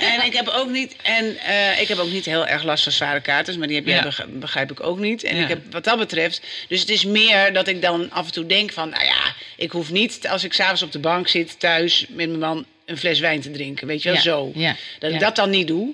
En 0.00 0.24
ik 0.26 0.32
heb 0.34 0.48
ook 0.48 0.68
niet, 0.70 0.96
en 1.02 1.36
eh, 1.38 1.80
ik 1.80 1.88
heb 1.88 1.98
ook 1.98 2.10
niet 2.10 2.24
heel 2.24 2.46
erg 2.46 2.62
last 2.62 2.82
van 2.82 2.92
zware 2.92 3.20
katers, 3.20 3.56
maar 3.56 3.66
die 3.66 3.76
heb 3.76 3.86
jij 3.86 4.02
beg- 4.02 4.26
begrijp 4.28 4.70
ik 4.70 4.82
ook 4.82 4.98
niet. 4.98 5.24
En 5.24 5.36
Ja. 5.36 5.42
ik 5.42 5.48
heb 5.48 5.60
wat 5.70 5.84
dat 5.84 5.98
betreft, 5.98 6.42
dus 6.68 6.80
het 6.80 6.88
is 6.88 7.04
meer 7.04 7.52
dat 7.52 7.68
ik 7.68 7.82
dan 7.82 8.10
af 8.10 8.26
en 8.26 8.32
toe 8.32 8.46
denk 8.46 8.72
van, 8.72 8.88
nou 8.88 9.04
ja, 9.04 9.34
ik 9.56 9.70
hoef 9.70 9.90
niet 9.90 10.28
als 10.28 10.44
ik 10.44 10.52
s'avonds 10.52 10.82
op 10.82 10.92
de 10.92 10.98
bank 10.98 11.28
zit 11.28 11.60
thuis 11.60 12.00
met 12.08 12.28
mijn 12.28 12.38
man 12.38 12.66
een 12.90 12.96
fles 12.98 13.20
wijn 13.20 13.40
te 13.40 13.50
drinken, 13.50 13.86
weet 13.86 14.02
je 14.02 14.08
wel 14.08 14.16
Ja, 14.16 14.22
zo. 14.24 14.52
ja, 14.54 14.76
Dat 14.98 15.12
ik 15.12 15.20
dat 15.20 15.36
dan 15.36 15.50
niet 15.50 15.66
doe. 15.66 15.92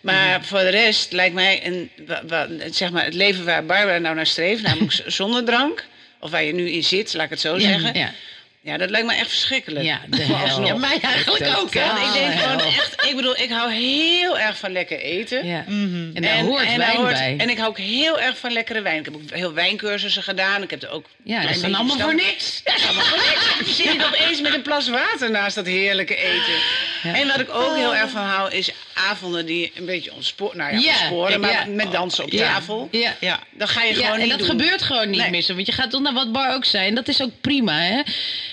Maar 0.00 0.44
voor 0.44 0.58
de 0.58 0.68
rest 0.68 1.12
lijkt 1.12 1.34
mij 1.34 1.66
een, 1.66 1.90
zeg 2.70 2.90
maar 2.90 3.04
het 3.04 3.14
leven 3.14 3.44
waar 3.44 3.64
Barbara 3.66 3.98
nou 3.98 4.14
naar 4.14 4.26
streeft, 4.26 4.62
namelijk 4.62 5.02
zonder 5.06 5.44
drank, 5.44 5.86
of 6.20 6.30
waar 6.30 6.44
je 6.44 6.54
nu 6.54 6.70
in 6.70 6.84
zit, 6.84 7.14
laat 7.14 7.24
ik 7.24 7.30
het 7.30 7.40
zo 7.40 7.58
zeggen. 7.58 7.94
Ja. 8.64 8.76
Dat 8.76 8.90
lijkt 8.90 9.06
me 9.06 9.14
echt 9.14 9.28
verschrikkelijk. 9.28 9.84
Ja, 9.84 10.00
de 10.08 10.22
hel. 10.22 10.64
Ja, 10.64 10.74
mij 10.74 10.98
eigenlijk 11.02 11.58
ook. 11.58 11.74
hè? 11.74 12.06
Ik 12.06 12.12
denk 12.12 12.32
gewoon 12.40 12.60
echt, 12.60 13.04
ik 13.08 13.16
bedoel, 13.16 13.36
ik 13.38 13.50
hou 13.50 13.72
heel 13.72 14.38
erg 14.38 14.58
van 14.58 14.72
lekker 14.72 14.98
eten. 15.00 15.46
Ja. 15.46 15.64
En 15.66 16.12
daar 16.22 16.38
hoort 16.38 16.60
en 16.66 16.66
wijn 16.66 16.78
daar 16.78 16.94
hoort- 16.94 17.12
bij. 17.12 17.34
En 17.38 17.50
ik 17.50 17.56
hou 17.58 17.68
ook 17.68 17.78
heel 17.78 18.20
erg 18.20 18.38
van 18.38 18.52
lekkere 18.52 18.80
wijn. 18.82 18.98
Ik 18.98 19.04
heb 19.04 19.14
ook 19.14 19.20
heel 19.30 19.52
wijncursussen 19.52 20.22
gedaan. 20.22 20.62
Ik 20.62 20.70
heb 20.70 20.82
er 20.82 20.90
ook. 20.90 21.06
ja, 21.24 21.40
dat 21.42 21.50
is 21.50 21.60
dan 21.60 21.74
allemaal 21.74 21.98
voor 21.98 22.14
niks. 22.14 22.60
Ja, 22.64 22.70
dat 22.72 22.80
is 22.80 22.86
allemaal 22.86 23.04
voor 23.04 23.18
niks. 23.18 23.76
Je 23.76 23.82
zit 23.82 24.04
opeens 24.06 24.40
met 24.40 24.54
een 24.54 24.62
plas 24.62 24.88
water 24.88 25.30
naast 25.30 25.54
dat 25.54 25.66
heerlijke 25.66 26.16
eten. 26.16 26.52
Ja. 27.02 27.14
En 27.14 27.26
wat 27.28 27.40
ik 27.40 27.50
ook 27.50 27.76
heel 27.76 27.94
erg 27.94 28.10
van 28.10 28.22
hou, 28.22 28.52
is 28.52 28.70
avonden 28.94 29.46
die 29.46 29.72
een 29.74 29.86
beetje 29.86 30.12
ontsporen. 30.14 30.56
Nou 30.56 30.78
ja, 30.80 30.90
ontsporen, 30.90 31.40
maar 31.40 31.68
met 31.70 31.92
dansen 31.92 32.24
op 32.24 32.30
tafel. 32.30 32.88
Ja. 32.90 33.14
Ja. 33.20 33.40
Dan 33.50 33.68
ga 33.68 33.82
je 33.82 33.94
gewoon 33.94 34.12
en 34.12 34.18
niet 34.20 34.28
dat 34.30 34.38
doen. 34.38 34.48
gebeurt 34.48 34.82
gewoon 34.82 35.10
niet 35.10 35.20
Nee. 35.20 35.30
meer. 35.30 35.44
Want 35.54 35.66
je 35.66 35.72
gaat 35.72 35.90
dan 35.90 36.02
naar 36.02 36.12
wat 36.12 36.32
bar 36.32 36.54
ook 36.54 36.64
zijn. 36.64 36.88
En 36.88 36.94
dat 36.94 37.08
is 37.08 37.22
ook 37.22 37.30
prima, 37.40 37.80
hè. 37.80 38.00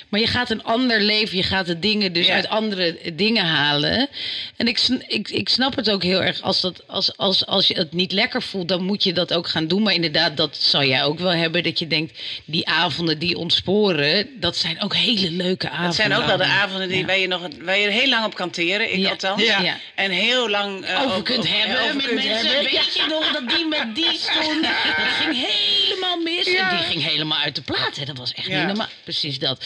Maar 0.09 0.19
je 0.19 0.27
gaat 0.27 0.49
een 0.49 0.63
ander 0.63 1.01
leven. 1.01 1.37
Je 1.37 1.43
gaat 1.43 1.65
de 1.65 1.79
dingen 1.79 2.13
dus 2.13 2.25
Ja. 2.27 2.33
uit 2.33 2.47
andere 2.49 2.97
dingen 3.13 3.45
halen. 3.45 4.07
En 4.55 4.67
ik, 4.67 4.79
ik, 5.07 5.29
ik 5.29 5.49
snap 5.49 5.75
het 5.75 5.89
ook 5.89 6.03
heel 6.03 6.21
erg. 6.21 6.41
Als, 6.41 6.61
dat, 6.61 6.83
als, 6.87 7.17
als, 7.17 7.45
als 7.45 7.67
je 7.67 7.73
het 7.73 7.93
niet 7.93 8.11
lekker 8.11 8.41
voelt, 8.41 8.67
dan 8.67 8.83
moet 8.83 9.03
je 9.03 9.13
dat 9.13 9.33
ook 9.33 9.47
gaan 9.47 9.67
doen. 9.67 9.81
Maar 9.83 9.93
inderdaad, 9.93 10.37
dat 10.37 10.57
zal 10.57 10.83
jij 10.83 11.03
ook 11.03 11.19
wel 11.19 11.31
hebben. 11.31 11.63
Dat 11.63 11.79
je 11.79 11.87
denkt, 11.87 12.19
die 12.45 12.67
avonden 12.67 13.19
die 13.19 13.37
ontsporen, 13.37 14.27
dat 14.39 14.57
zijn 14.57 14.81
ook 14.81 14.95
hele 14.95 15.31
leuke 15.31 15.65
avonden. 15.67 15.85
Het 15.87 15.95
zijn 15.95 16.13
ook 16.15 16.25
wel 16.25 16.37
de 16.37 16.43
avonden 16.43 16.87
die, 16.89 16.97
Ja. 16.99 17.05
waar, 17.05 17.17
je 17.19 17.27
nog, 17.27 17.47
waar 17.61 17.77
je 17.77 17.89
heel 17.89 18.09
lang 18.09 18.25
op 18.25 18.35
kan 18.35 18.49
teren. 18.49 18.93
Ik 18.93 18.99
Ja. 18.99 19.09
althans. 19.09 19.41
Ja. 19.43 19.61
Ja. 19.61 19.77
En 19.95 20.11
heel 20.11 20.49
lang 20.49 20.83
eh, 20.85 21.01
over 21.05 21.23
kunt 21.23 21.47
hebben 21.47 21.81
over 21.81 21.95
met 21.95 22.05
kunt 22.05 22.15
mensen. 22.15 22.47
hebben. 22.47 22.63
Weet 22.71 22.93
je 22.95 23.05
nog 23.09 23.31
dat 23.31 23.49
die 23.49 23.67
met 23.67 23.95
die 23.95 24.17
stond? 24.17 24.61
Dat 24.63 24.71
ging 25.19 25.35
helemaal 25.35 25.87
helemaal 25.89 26.17
mis. 26.35 26.45
Ja. 26.45 26.69
En 26.71 26.77
die 26.77 26.85
ging 26.85 27.03
helemaal 27.03 27.37
uit 27.39 27.55
de 27.55 27.61
plaat. 27.61 27.95
Hè. 27.95 28.05
Dat 28.05 28.17
was 28.17 28.33
echt 28.33 28.47
Ja. 28.47 28.57
niet 28.57 28.67
normaal. 28.67 28.87
Precies 29.03 29.39
dat. 29.39 29.65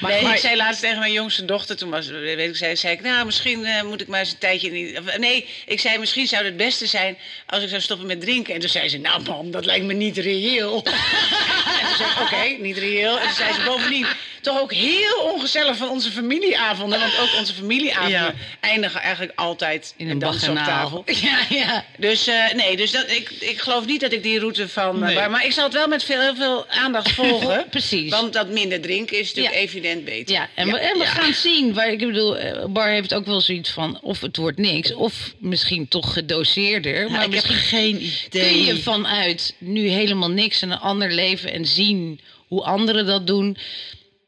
Maar, 0.00 0.10
nee, 0.10 0.22
maar- 0.22 0.34
ik 0.34 0.40
zei 0.40 0.56
laatst 0.56 0.80
tegen 0.80 0.98
mijn 0.98 1.12
jongste 1.12 1.44
dochter, 1.44 1.76
toen 1.76 1.90
was, 1.90 2.06
weet 2.08 2.38
ik, 2.38 2.56
zei, 2.56 2.76
zei 2.76 2.92
ik, 2.94 3.00
nou, 3.02 3.24
misschien 3.24 3.64
eh, 3.64 3.82
moet 3.82 4.00
ik 4.00 4.06
maar 4.06 4.20
eens 4.20 4.30
een 4.32 4.38
tijdje 4.38 4.70
niet. 4.70 4.98
of, 4.98 5.18
nee, 5.18 5.48
ik 5.66 5.80
zei, 5.80 5.98
misschien 5.98 6.26
zou 6.26 6.44
het 6.44 6.56
beste 6.56 6.86
zijn 6.86 7.18
als 7.46 7.62
ik 7.62 7.68
zou 7.68 7.80
stoppen 7.80 8.06
met 8.06 8.20
drinken. 8.20 8.54
En 8.54 8.60
toen 8.60 8.68
zei 8.68 8.88
ze, 8.88 8.98
nou, 8.98 9.22
mam, 9.22 9.50
dat 9.50 9.64
lijkt 9.64 9.84
me 9.84 9.92
niet 9.92 10.16
reëel. 10.18 10.76
en 11.80 11.86
toen 11.86 11.96
zei 11.96 12.10
ik, 12.10 12.20
oké, 12.20 12.62
niet 12.62 12.78
reëel. 12.78 13.18
En 13.18 13.26
toen 13.26 13.36
zei 13.36 13.52
ze 13.52 13.60
bovendien, 13.64 14.06
toch 14.40 14.60
ook 14.60 14.72
heel 14.72 15.16
ongezellig 15.22 15.76
van 15.76 15.88
onze 15.88 16.10
familieavonden. 16.10 16.98
Want 17.00 17.18
ook 17.18 17.38
onze 17.38 17.52
familieavonden 17.54 18.10
Ja. 18.20 18.34
eindigen 18.60 19.00
eigenlijk 19.00 19.38
altijd 19.38 19.94
in 19.96 20.10
een 20.10 20.18
dansen 20.18 20.50
op 20.50 20.56
tafel. 20.56 21.04
Ja, 21.24 21.38
ja. 21.48 21.84
Dus 21.98 22.26
eh, 22.26 22.52
nee, 22.54 22.76
dus 22.76 22.90
dat, 22.90 23.10
ik, 23.10 23.30
ik 23.30 23.60
geloof 23.60 23.86
niet 23.86 24.00
dat 24.00 24.12
ik 24.12 24.22
die 24.22 24.38
route 24.38 24.68
van. 24.68 24.98
Nee. 24.98 25.14
Maar, 25.14 25.30
maar 25.30 25.44
ik 25.44 25.52
zal 25.52 25.64
het 25.64 25.72
wel 25.72 25.88
met 25.88 26.04
veel, 26.04 26.20
heel 26.20 26.34
veel 26.34 26.66
aandacht 26.68 27.10
volgen. 27.12 27.64
Precies. 27.70 28.10
Want 28.10 28.32
dat 28.32 28.48
minder 28.48 28.80
drinken 28.80 29.18
is 29.18 29.28
natuurlijk 29.28 29.54
Ja. 29.54 29.60
Evident 29.64 30.04
beter. 30.04 30.34
Ja, 30.34 30.48
en, 30.54 30.70
we, 30.70 30.78
en 30.78 30.98
we 30.98 31.04
gaan 31.04 31.32
zien. 31.32 31.74
Waar, 31.74 31.92
ik 31.92 31.98
bedoel, 31.98 32.38
eh, 32.38 32.64
Bar 32.66 32.88
heeft 32.88 33.14
ook 33.14 33.26
wel 33.26 33.40
zoiets 33.40 33.70
van... 33.70 34.00
of 34.00 34.20
het 34.20 34.36
wordt 34.36 34.58
niks, 34.58 34.94
of 34.94 35.34
misschien 35.38 35.88
toch 35.88 36.12
gedoseerder. 36.12 37.10
maar 37.10 37.24
ik 37.24 37.34
heb 37.34 37.44
geen 37.44 37.96
idee. 37.96 38.52
kun 38.52 38.64
je 38.64 38.76
vanuit 38.76 39.54
nu 39.58 39.88
helemaal 39.88 40.30
niks 40.30 40.62
en 40.62 40.70
een 40.70 40.78
ander 40.78 41.12
leven... 41.12 41.52
en 41.52 41.66
zien 41.66 42.20
hoe 42.46 42.62
anderen 42.62 43.06
dat 43.06 43.26
doen... 43.26 43.56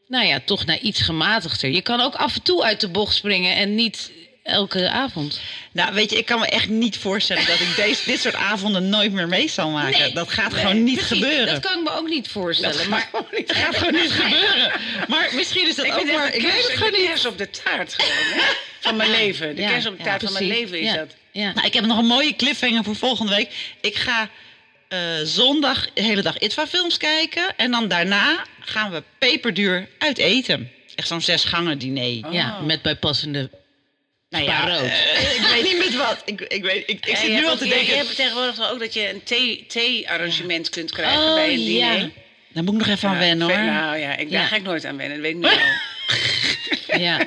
nou 0.09 0.27
ja, 0.27 0.41
toch 0.45 0.67
naar 0.67 0.81
iets 0.81 1.01
gematigder. 1.01 1.71
Je 1.71 1.83
kan 1.83 2.01
ook 2.01 2.15
af 2.15 2.35
en 2.35 2.43
toe 2.43 2.65
uit 2.65 2.81
de 2.81 2.89
bocht 2.89 3.15
springen 3.15 3.57
en 3.57 3.75
niet 3.75 4.11
elke 4.47 4.91
avond. 4.91 5.41
Nou, 5.73 5.95
weet 5.95 6.11
je, 6.11 6.17
ik 6.17 6.27
kan 6.27 6.41
me 6.41 6.47
echt 6.47 6.69
niet 6.69 6.97
voorstellen 6.99 7.47
dat 7.47 7.61
ik 7.61 7.77
deze, 7.77 8.03
dit 8.05 8.21
soort 8.21 8.35
avonden 8.35 8.89
nooit 8.89 9.13
meer 9.13 9.29
mee 9.29 9.49
zal 9.49 9.71
maken. 9.71 10.01
Nee. 10.01 10.13
dat 10.15 10.31
gaat 10.31 10.55
gewoon 10.55 10.85
niet 10.85 10.95
Precies, 10.99 11.19
gebeuren. 11.19 11.47
Dat 11.47 11.61
kan 11.63 11.79
ik 11.79 11.85
me 11.85 11.91
ook 11.91 12.09
niet 12.09 12.29
voorstellen. 12.29 12.89
maar 12.89 13.09
Het 13.31 13.53
gaat 13.53 13.77
gewoon 13.77 13.95
niet 14.03 14.13
gebeuren. 14.13 14.73
Maar 15.09 15.31
misschien 15.35 15.69
is 15.69 15.75
dat 15.75 15.87
Ik 15.87 15.95
ook 15.99 16.13
maar... 16.13 16.35
Ik 16.35 16.43
weet 16.43 16.53
het 16.63 16.73
gewoon 16.77 16.93
de 16.93 17.09
niet. 17.15 17.27
op 17.27 17.39
de 17.39 17.51
taart 17.51 17.95
gewoon, 17.95 18.41
hè? 18.43 18.53
van 18.81 18.97
mijn 18.97 19.11
leven. 19.11 19.55
De 19.57 19.63
Ja, 19.63 19.69
kers 19.71 19.87
op 19.87 19.93
de 19.97 19.99
ja, 19.99 20.05
taart 20.09 20.23
van 20.23 20.33
mijn 20.33 20.47
leven 20.47 20.79
is 20.81 20.87
Ja, 20.87 20.97
dat. 20.97 21.15
Ja. 21.33 21.53
Nou, 21.53 21.67
ik 21.67 21.75
heb 21.75 21.85
nog 21.85 21.99
een 21.99 22.07
mooie 22.07 22.37
cliffhanger 22.37 22.85
voor 22.85 22.97
volgende 22.97 23.35
week. 23.35 23.75
Ik 23.81 23.95
ga 23.97 24.29
eh, 24.89 24.99
zondag 25.25 25.89
de 25.95 26.03
hele 26.03 26.23
dag 26.23 26.39
ITVA 26.39 26.67
films 26.67 26.97
kijken. 26.97 27.57
En 27.57 27.71
dan 27.71 27.89
daarna 27.89 28.45
gaan 28.61 28.91
we 28.91 29.03
peperduur 29.19 29.89
uit 29.99 30.19
eten. 30.19 30.71
Echt 30.95 31.09
zo'n 31.09 31.21
zes 31.21 31.45
gangen 31.45 31.79
diner. 31.79 32.33
ja, 32.33 32.61
met 32.61 32.83
bijpassende 32.83 33.51
nou 34.29 34.45
rood. 34.71 34.81
eh, 34.91 35.35
ik 35.37 35.47
weet 35.53 35.63
niet 35.73 35.79
met 35.85 35.95
wat. 35.97 36.23
Ik, 36.25 36.41
ik, 36.41 36.63
weet, 36.63 36.83
ik, 36.87 37.07
ik 37.07 37.17
zit 37.17 37.29
nu 37.33 37.47
al 37.47 37.57
te 37.57 37.69
denken... 37.69 37.87
Je 37.87 37.95
hebt 37.95 38.17
tegenwoordig 38.17 38.71
ook 38.71 38.79
dat 38.79 38.95
je 38.95 39.11
een 39.11 39.23
thee- 39.25 39.65
thee-arrangement 39.69 40.69
kunt 40.69 40.91
krijgen 40.93 41.23
Oh, 41.23 41.35
bij 41.35 41.53
een 41.53 41.63
ja. 41.63 41.93
diner. 41.93 42.11
Daar 42.53 42.65
moet 42.65 42.73
ik 42.75 42.79
nog 42.87 42.89
even 42.97 43.09
aan 43.09 43.15
Ja, 43.15 43.21
wennen 43.21 43.49
hoor. 43.49 43.65
Nou 43.65 43.97
ja, 43.99 44.17
ik, 44.17 44.31
daar 44.31 44.41
Ja. 44.41 44.47
ga 44.47 44.57
ik 44.57 44.63
nooit 44.63 44.85
aan 44.85 44.97
wennen. 44.97 45.23
Dat 45.23 45.27
weet 45.27 45.35
ik 45.35 45.41
nu 45.41 45.49
al. 45.49 46.99
Ja. 47.01 47.21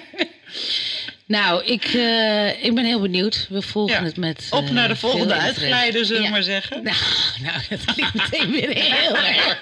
Nou, 1.26 1.66
ik, 1.66 1.84
eh, 1.84 2.64
ik 2.64 2.76
ben 2.76 2.86
heel 2.86 3.00
benieuwd. 3.02 3.48
We 3.50 3.62
volgen 3.62 3.96
Ja. 3.96 4.04
het 4.04 4.18
met. 4.18 4.48
Op 4.50 4.64
eh, 4.66 4.70
naar 4.70 4.88
de 4.88 4.96
volgende 4.96 5.34
uitglijden, 5.34 6.06
zullen 6.06 6.22
we 6.22 6.28
Ja. 6.28 6.34
maar 6.34 6.44
zeggen. 6.44 6.84
Nou, 6.84 6.96
nou, 7.42 7.58
dat 7.70 7.86
klinkt 7.94 8.14
meteen 8.14 8.52
weer 8.52 8.70
heel 8.84 9.16
erg. 9.18 9.58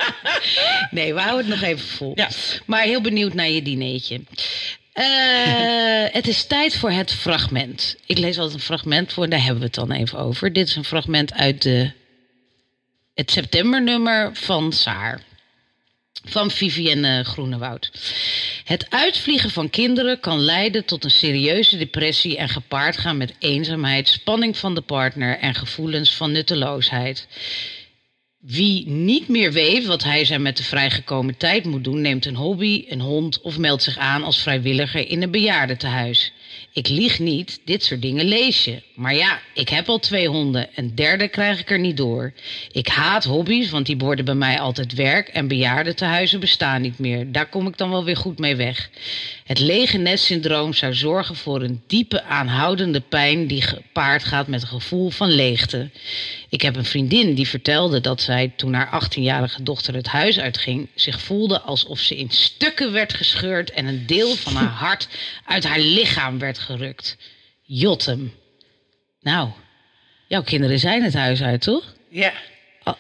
Nee, 0.91 1.13
we 1.13 1.20
houden 1.20 1.51
het 1.51 1.60
nog 1.60 1.70
even 1.70 1.88
vol. 1.88 2.12
Ja. 2.15 2.29
Maar 2.65 2.82
heel 2.82 3.01
benieuwd 3.01 3.34
naar 3.34 3.50
je 3.50 3.62
dineetje. 3.62 4.22
Eh, 4.98 6.06
het 6.12 6.27
is 6.27 6.46
tijd 6.46 6.75
voor 6.75 6.92
het 6.92 7.13
fragment. 7.13 7.96
Ik 8.06 8.18
lees 8.18 8.38
altijd 8.38 8.56
een 8.56 8.66
fragment 8.66 9.13
voor, 9.13 9.30
daar 9.30 9.39
hebben 9.39 9.60
we 9.60 9.66
het 9.66 9.75
dan 9.75 9.92
even 9.92 10.20
over. 10.20 10.54
Dit 10.54 10.68
is 10.68 10.75
een 10.75 10.84
fragment 10.84 11.34
uit 11.34 11.62
de, 11.62 11.92
het 13.13 13.32
septembernummer 13.32 14.30
van 14.36 14.74
Saar. 14.74 15.22
Van 16.25 16.51
Vivienne 16.51 17.24
Groenewoud. 17.24 17.92
Het 18.63 18.86
uitvliegen 18.89 19.50
van 19.50 19.70
kinderen 19.70 20.20
kan 20.20 20.39
leiden 20.39 20.86
tot 20.86 21.04
een 21.04 21.12
serieuze 21.12 21.77
depressie 21.77 22.38
en 22.38 22.50
gepaard 22.50 22.98
gaan 22.98 23.18
met 23.18 23.34
eenzaamheid, 23.39 24.08
spanning 24.08 24.58
van 24.58 24.75
de 24.75 24.82
partner 24.82 25.39
en 25.39 25.56
gevoelens 25.56 26.16
van 26.16 26.32
nutteloosheid. 26.32 27.27
Wie 28.39 28.88
niet 28.88 29.27
meer 29.27 29.51
weet 29.51 29.86
wat 29.86 30.03
hij 30.03 30.25
zijn 30.25 30.41
met 30.41 30.58
de 30.58 30.63
vrijgekomen 30.63 31.38
tijd 31.38 31.65
moet 31.65 31.84
doen, 31.84 32.01
neemt 32.01 32.25
een 32.25 32.36
hobby, 32.36 32.86
een 32.88 33.01
hond 33.01 33.41
of 33.41 33.58
meldt 33.58 33.84
zich 33.84 33.98
aan 33.98 34.24
als 34.24 34.41
vrijwilliger 34.41 35.10
in 35.10 35.22
een 35.22 35.32
bejaardentehuis. 35.32 36.32
Ik 36.74 36.88
lieg 36.88 37.20
niet, 37.20 37.62
dit 37.65 37.84
soort 37.84 38.01
dingen 38.01 38.25
lees 38.25 38.63
je. 38.63 38.82
Maar 38.98 39.16
ja, 39.16 39.39
ik 39.54 39.70
heb 39.70 39.89
al 39.89 40.00
twee 40.00 40.27
honden, 40.27 40.70
een 40.75 40.96
derde 40.96 41.27
krijg 41.27 41.60
ik 41.60 41.72
er 41.72 41.80
niet 41.80 41.98
door. 41.98 42.34
Ik 42.72 42.88
haat 42.88 43.24
hobby's, 43.24 43.70
want 43.70 43.86
die 43.86 43.98
worden 43.98 44.25
bij 44.25 44.36
mij 44.36 44.60
altijd 44.60 44.94
werk 44.94 45.27
en 45.27 45.48
bejaardentehuizen 45.48 46.39
bestaan 46.39 46.82
niet 46.82 47.00
meer. 47.00 47.32
Daar 47.32 47.50
kom 47.50 47.68
ik 47.68 47.77
dan 47.77 47.89
wel 47.89 48.04
weer 48.04 48.18
goed 48.18 48.39
mee 48.39 48.56
weg. 48.56 48.89
Het 49.44 49.60
lege 49.60 49.98
nestsyndroom 49.98 50.74
zou 50.74 50.94
zorgen 50.94 51.36
voor 51.36 51.62
een 51.62 51.82
diepe 51.88 52.24
aanhoudende 52.24 53.00
pijn 53.00 53.48
die 53.48 53.62
gepaard 53.62 54.24
gaat 54.24 54.48
met 54.48 54.62
een 54.62 54.68
gevoel 54.68 55.10
van 55.10 55.30
leegte. 55.30 55.89
Ik 56.50 56.62
heb 56.62 56.75
een 56.75 56.86
vriendin 56.86 57.34
die 57.34 57.48
vertelde 57.48 58.01
dat 58.01 58.22
zij, 58.22 58.54
toen 58.56 58.74
haar 58.74 59.04
18-jarige 59.04 59.63
dochter 59.63 59.96
het 59.96 60.08
huis 60.08 60.39
uitging, 60.39 60.89
zich 60.96 61.22
voelde 61.22 61.62
alsof 61.62 62.00
ze 62.00 62.18
in 62.18 62.30
stukken 62.30 62.92
werd 62.92 63.13
gescheurd 63.13 63.72
en 63.72 63.86
een 63.86 64.06
deel 64.06 64.36
van 64.36 64.56
haar 64.56 64.74
hart 64.88 65.08
uit 65.46 65.63
haar 65.63 65.80
lichaam 65.80 66.39
werd 66.39 66.60
gerukt. 66.60 67.18
Jotem. 67.62 68.32
Nou, 69.21 69.50
jouw 70.27 70.43
kinderen 70.43 70.79
zijn 70.79 71.03
het 71.03 71.13
huis 71.13 71.41
uit, 71.43 71.62
toch? 71.62 71.95
Ja, 72.09 72.33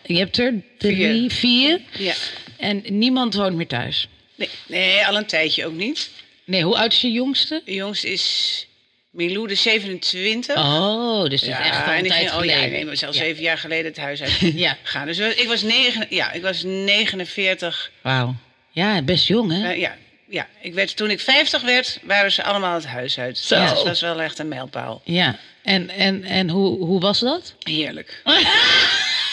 Je 0.03 0.17
hebt 0.17 0.37
er 0.37 0.53
drie, 0.77 1.31
vier. 1.31 1.81
ja. 1.97 2.13
En 2.57 2.83
niemand 2.87 3.33
woont 3.33 3.55
meer 3.55 3.67
thuis. 3.67 4.07
Nee, 4.35 4.49
nee, 4.67 5.05
al 5.07 5.17
een 5.17 5.25
tijdje 5.25 5.65
ook 5.65 5.73
niet. 5.73 6.09
Nee, 6.45 6.63
hoe 6.63 6.77
oud 6.77 6.91
is 6.93 7.01
je 7.01 7.11
jongste? 7.11 7.61
De 7.65 7.73
jongste 7.73 8.11
is 8.11 8.67
Milou, 9.11 9.47
de 9.47 9.55
27. 9.55 10.55
Oh, 10.57 11.29
dus 11.29 11.41
het 11.41 11.49
is 11.49 11.55
echt 11.57 11.85
al 11.85 11.91
en 11.93 11.97
een 12.03 12.07
tijd 12.09 12.29
ging, 12.29 12.39
oh 12.41 12.45
ja, 12.45 12.59
nee, 12.65 12.85
maar 12.85 12.97
zelfs 12.97 13.17
Ja. 13.17 13.23
zeven 13.23 13.43
jaar 13.43 13.57
geleden 13.57 13.85
het 13.85 13.97
huis 13.97 14.21
uit 14.21 14.37
Ja. 14.53 14.77
gaan. 14.83 15.05
Dus 15.05 15.17
ik 15.19 15.47
was, 15.47 15.61
negen, 15.61 16.05
ja, 16.09 16.31
ik 16.31 16.41
was 16.41 16.63
49. 16.63 17.91
Wauw. 18.01 18.35
Ja, 18.71 19.01
best 19.01 19.27
jong, 19.27 19.51
hè? 19.51 19.71
Eh, 19.71 19.79
ja, 19.79 19.95
ja 20.29 20.47
ik 20.61 20.73
werd, 20.73 20.95
toen 20.95 21.09
ik 21.09 21.19
50 21.19 21.61
werd, 21.61 21.99
waren 22.03 22.31
ze 22.31 22.43
allemaal 22.43 22.73
het 22.73 22.85
huis 22.85 23.19
uit. 23.19 23.37
Zo. 23.37 23.59
Dus 23.61 23.69
dat 23.69 23.83
was 23.83 24.01
wel 24.01 24.21
echt 24.21 24.39
een 24.39 24.47
mijlpaal. 24.47 25.01
Ja. 25.03 25.39
En, 25.67 25.89
en, 25.89 26.23
en 26.23 26.49
hoe, 26.49 26.85
hoe 26.85 26.99
was 26.99 27.19
dat? 27.19 27.53
Heerlijk. 27.59 28.21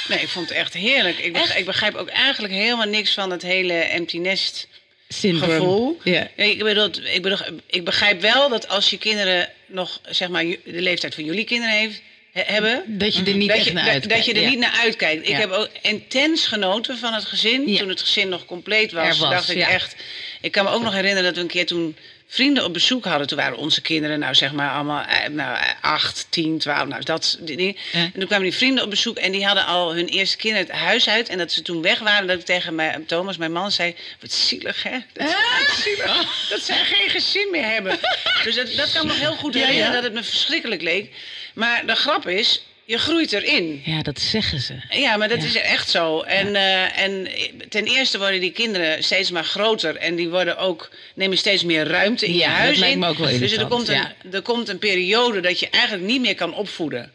Nee, 0.09 0.19
ik 0.21 0.29
vond 0.29 0.49
het 0.49 0.59
echt 0.59 0.75
heerlijk. 0.75 1.19
Ik 1.19 1.33
begrijp, 1.33 1.59
ik 1.59 1.65
begrijp 1.65 1.95
ook 1.95 2.09
eigenlijk 2.09 2.53
helemaal 2.55 2.87
niks 2.87 3.13
van 3.15 3.31
het 3.31 3.43
hele 3.43 3.73
empty 3.73 4.19
nest 4.19 4.69
gevoel. 5.09 5.99
Ja. 6.03 6.29
Ik, 6.37 6.59
bedoel, 6.59 6.91
ik, 7.05 7.23
bedoel, 7.23 7.39
ik 7.67 7.85
begrijp 7.85 8.21
wel 8.21 8.49
dat 8.49 8.69
als 8.69 8.91
je 8.91 8.99
kinderen 8.99 9.49
nog, 9.67 10.01
zeg 10.09 10.29
maar, 10.29 10.45
de 10.45 10.61
leeftijd 10.65 11.15
van 11.15 11.25
jullie 11.25 11.45
kinderen 11.45 11.75
heeft, 11.75 12.01
he- 12.33 12.43
hebben... 12.47 12.85
Dat 12.87 13.17
je 13.17 13.25
er 13.25 13.35
niet 13.35 13.49
dat 13.49 13.57
echt 13.57 13.67
je, 13.67 13.73
naar 13.73 13.89
uitkijkt. 13.89 14.15
Dat 14.17 14.25
je 14.25 14.33
er 14.35 14.41
Ja. 14.43 14.49
niet 14.49 14.59
naar 14.59 14.79
uitkijkt. 14.83 15.23
Ik 15.23 15.29
Ja. 15.29 15.39
heb 15.39 15.51
ook 15.51 15.69
intens 15.83 16.47
genoten 16.47 16.99
van 16.99 17.13
het 17.13 17.25
gezin. 17.25 17.69
Ja. 17.71 17.79
Toen 17.79 17.89
het 17.89 18.01
gezin 18.01 18.29
nog 18.29 18.45
compleet 18.45 18.93
was, 18.93 19.19
was, 19.19 19.31
dacht 19.31 19.51
ik 19.51 19.59
echt... 19.59 19.95
Ik 20.41 20.53
kan 20.53 20.65
me 20.65 20.71
ook 20.71 20.83
nog 20.83 20.93
herinneren 20.95 21.25
dat 21.25 21.35
we 21.35 21.41
een 21.41 21.47
keer 21.47 21.67
toen 21.67 21.97
vrienden 22.35 22.65
op 22.65 22.73
bezoek 22.73 23.05
hadden. 23.05 23.27
Toen 23.27 23.39
waren 23.39 23.57
onze 23.57 23.81
kinderen, 23.81 24.19
nou 24.19 24.35
zeg 24.35 24.53
maar 24.53 24.71
allemaal 24.71 25.05
eh, 25.05 25.29
nou, 25.29 25.57
eh, 25.57 25.69
acht, 25.81 26.27
tien, 26.29 26.59
twaalf, 26.59 26.89
nou 26.89 27.05
dat 27.05 27.39
die 27.41 27.57
dingen. 27.57 27.77
Ja. 27.93 27.99
En 27.99 28.13
toen 28.13 28.27
kwamen 28.27 28.45
die 28.45 28.55
vrienden 28.55 28.85
op 28.85 28.91
bezoek 28.91 29.17
en 29.17 29.33
die 29.33 29.47
hadden 29.47 29.67
al 29.67 29.95
hun 29.95 30.07
eerste 30.07 30.37
kinderen 30.37 30.67
het 30.67 30.77
huis 30.77 31.09
uit. 31.09 31.29
En 31.29 31.39
dat 31.39 31.53
ze 31.53 31.63
toen 31.63 31.83
weg 31.83 31.99
waren, 31.99 32.27
dat 32.27 32.39
ik 32.39 32.45
tegen 32.45 32.75
mij, 32.75 33.03
Thomas, 33.07 33.37
mijn 33.37 33.53
man, 33.53 33.71
zei... 33.71 33.95
Wat 34.21 34.33
zielig, 34.33 34.83
hè? 34.83 34.99
Dat, 35.13 35.29
is 35.29 35.35
echt 35.61 35.83
zielig, 35.83 36.47
dat 36.51 36.61
zij 36.61 36.85
geen 36.85 37.11
gezin 37.11 37.49
meer 37.51 37.67
hebben. 37.67 37.99
Dus 38.45 38.55
dat, 38.55 38.75
dat 38.77 38.93
kan 38.93 39.07
nog 39.07 39.19
heel 39.19 39.35
goed 39.35 39.55
Ja, 39.55 39.61
ja. 39.61 39.67
herinneren, 39.67 39.95
dat 39.95 40.05
het 40.05 40.13
me 40.13 40.23
verschrikkelijk 40.23 40.83
leek. 40.83 41.15
Maar 41.55 41.87
de 41.87 41.95
grap 41.95 42.29
is, 42.29 42.63
je 42.87 42.99
groeit 42.99 43.33
erin. 43.33 43.83
Ja, 43.85 44.03
dat 44.03 44.21
zeggen 44.21 44.61
ze. 44.61 44.75
Ja, 44.91 45.17
maar 45.17 45.29
dat 45.29 45.41
Ja. 45.43 45.47
is 45.47 45.55
echt 45.57 45.91
zo. 45.91 46.21
En, 46.21 46.55
eh, 46.57 46.99
en 46.99 47.29
ten 47.69 47.85
eerste 47.85 48.19
worden 48.19 48.41
die 48.41 48.51
kinderen 48.53 49.05
steeds 49.05 49.31
maar 49.31 49.45
groter. 49.45 49.97
En 49.97 50.15
die 50.15 50.29
worden 50.29 50.57
ook, 50.59 50.91
nemen 51.15 51.39
steeds 51.39 51.65
meer 51.65 51.87
ruimte 51.87 52.27
in 52.27 52.33
Ja, 52.33 52.39
je 52.39 52.45
dat 52.49 52.57
huis 52.59 52.79
lijkt 52.79 52.95
in. 52.95 53.01
me 53.01 53.09
ook 53.09 53.19
wel 53.19 53.39
dus 53.39 53.53
er 53.57 53.67
komt, 53.67 53.89
een, 53.89 54.07
er 54.33 54.43
komt 54.43 54.69
een 54.69 54.79
periode 54.79 55.41
dat 55.41 55.59
je 55.61 55.69
eigenlijk 55.71 56.05
niet 56.05 56.21
meer 56.21 56.35
kan 56.35 56.55
opvoeden. 56.55 57.13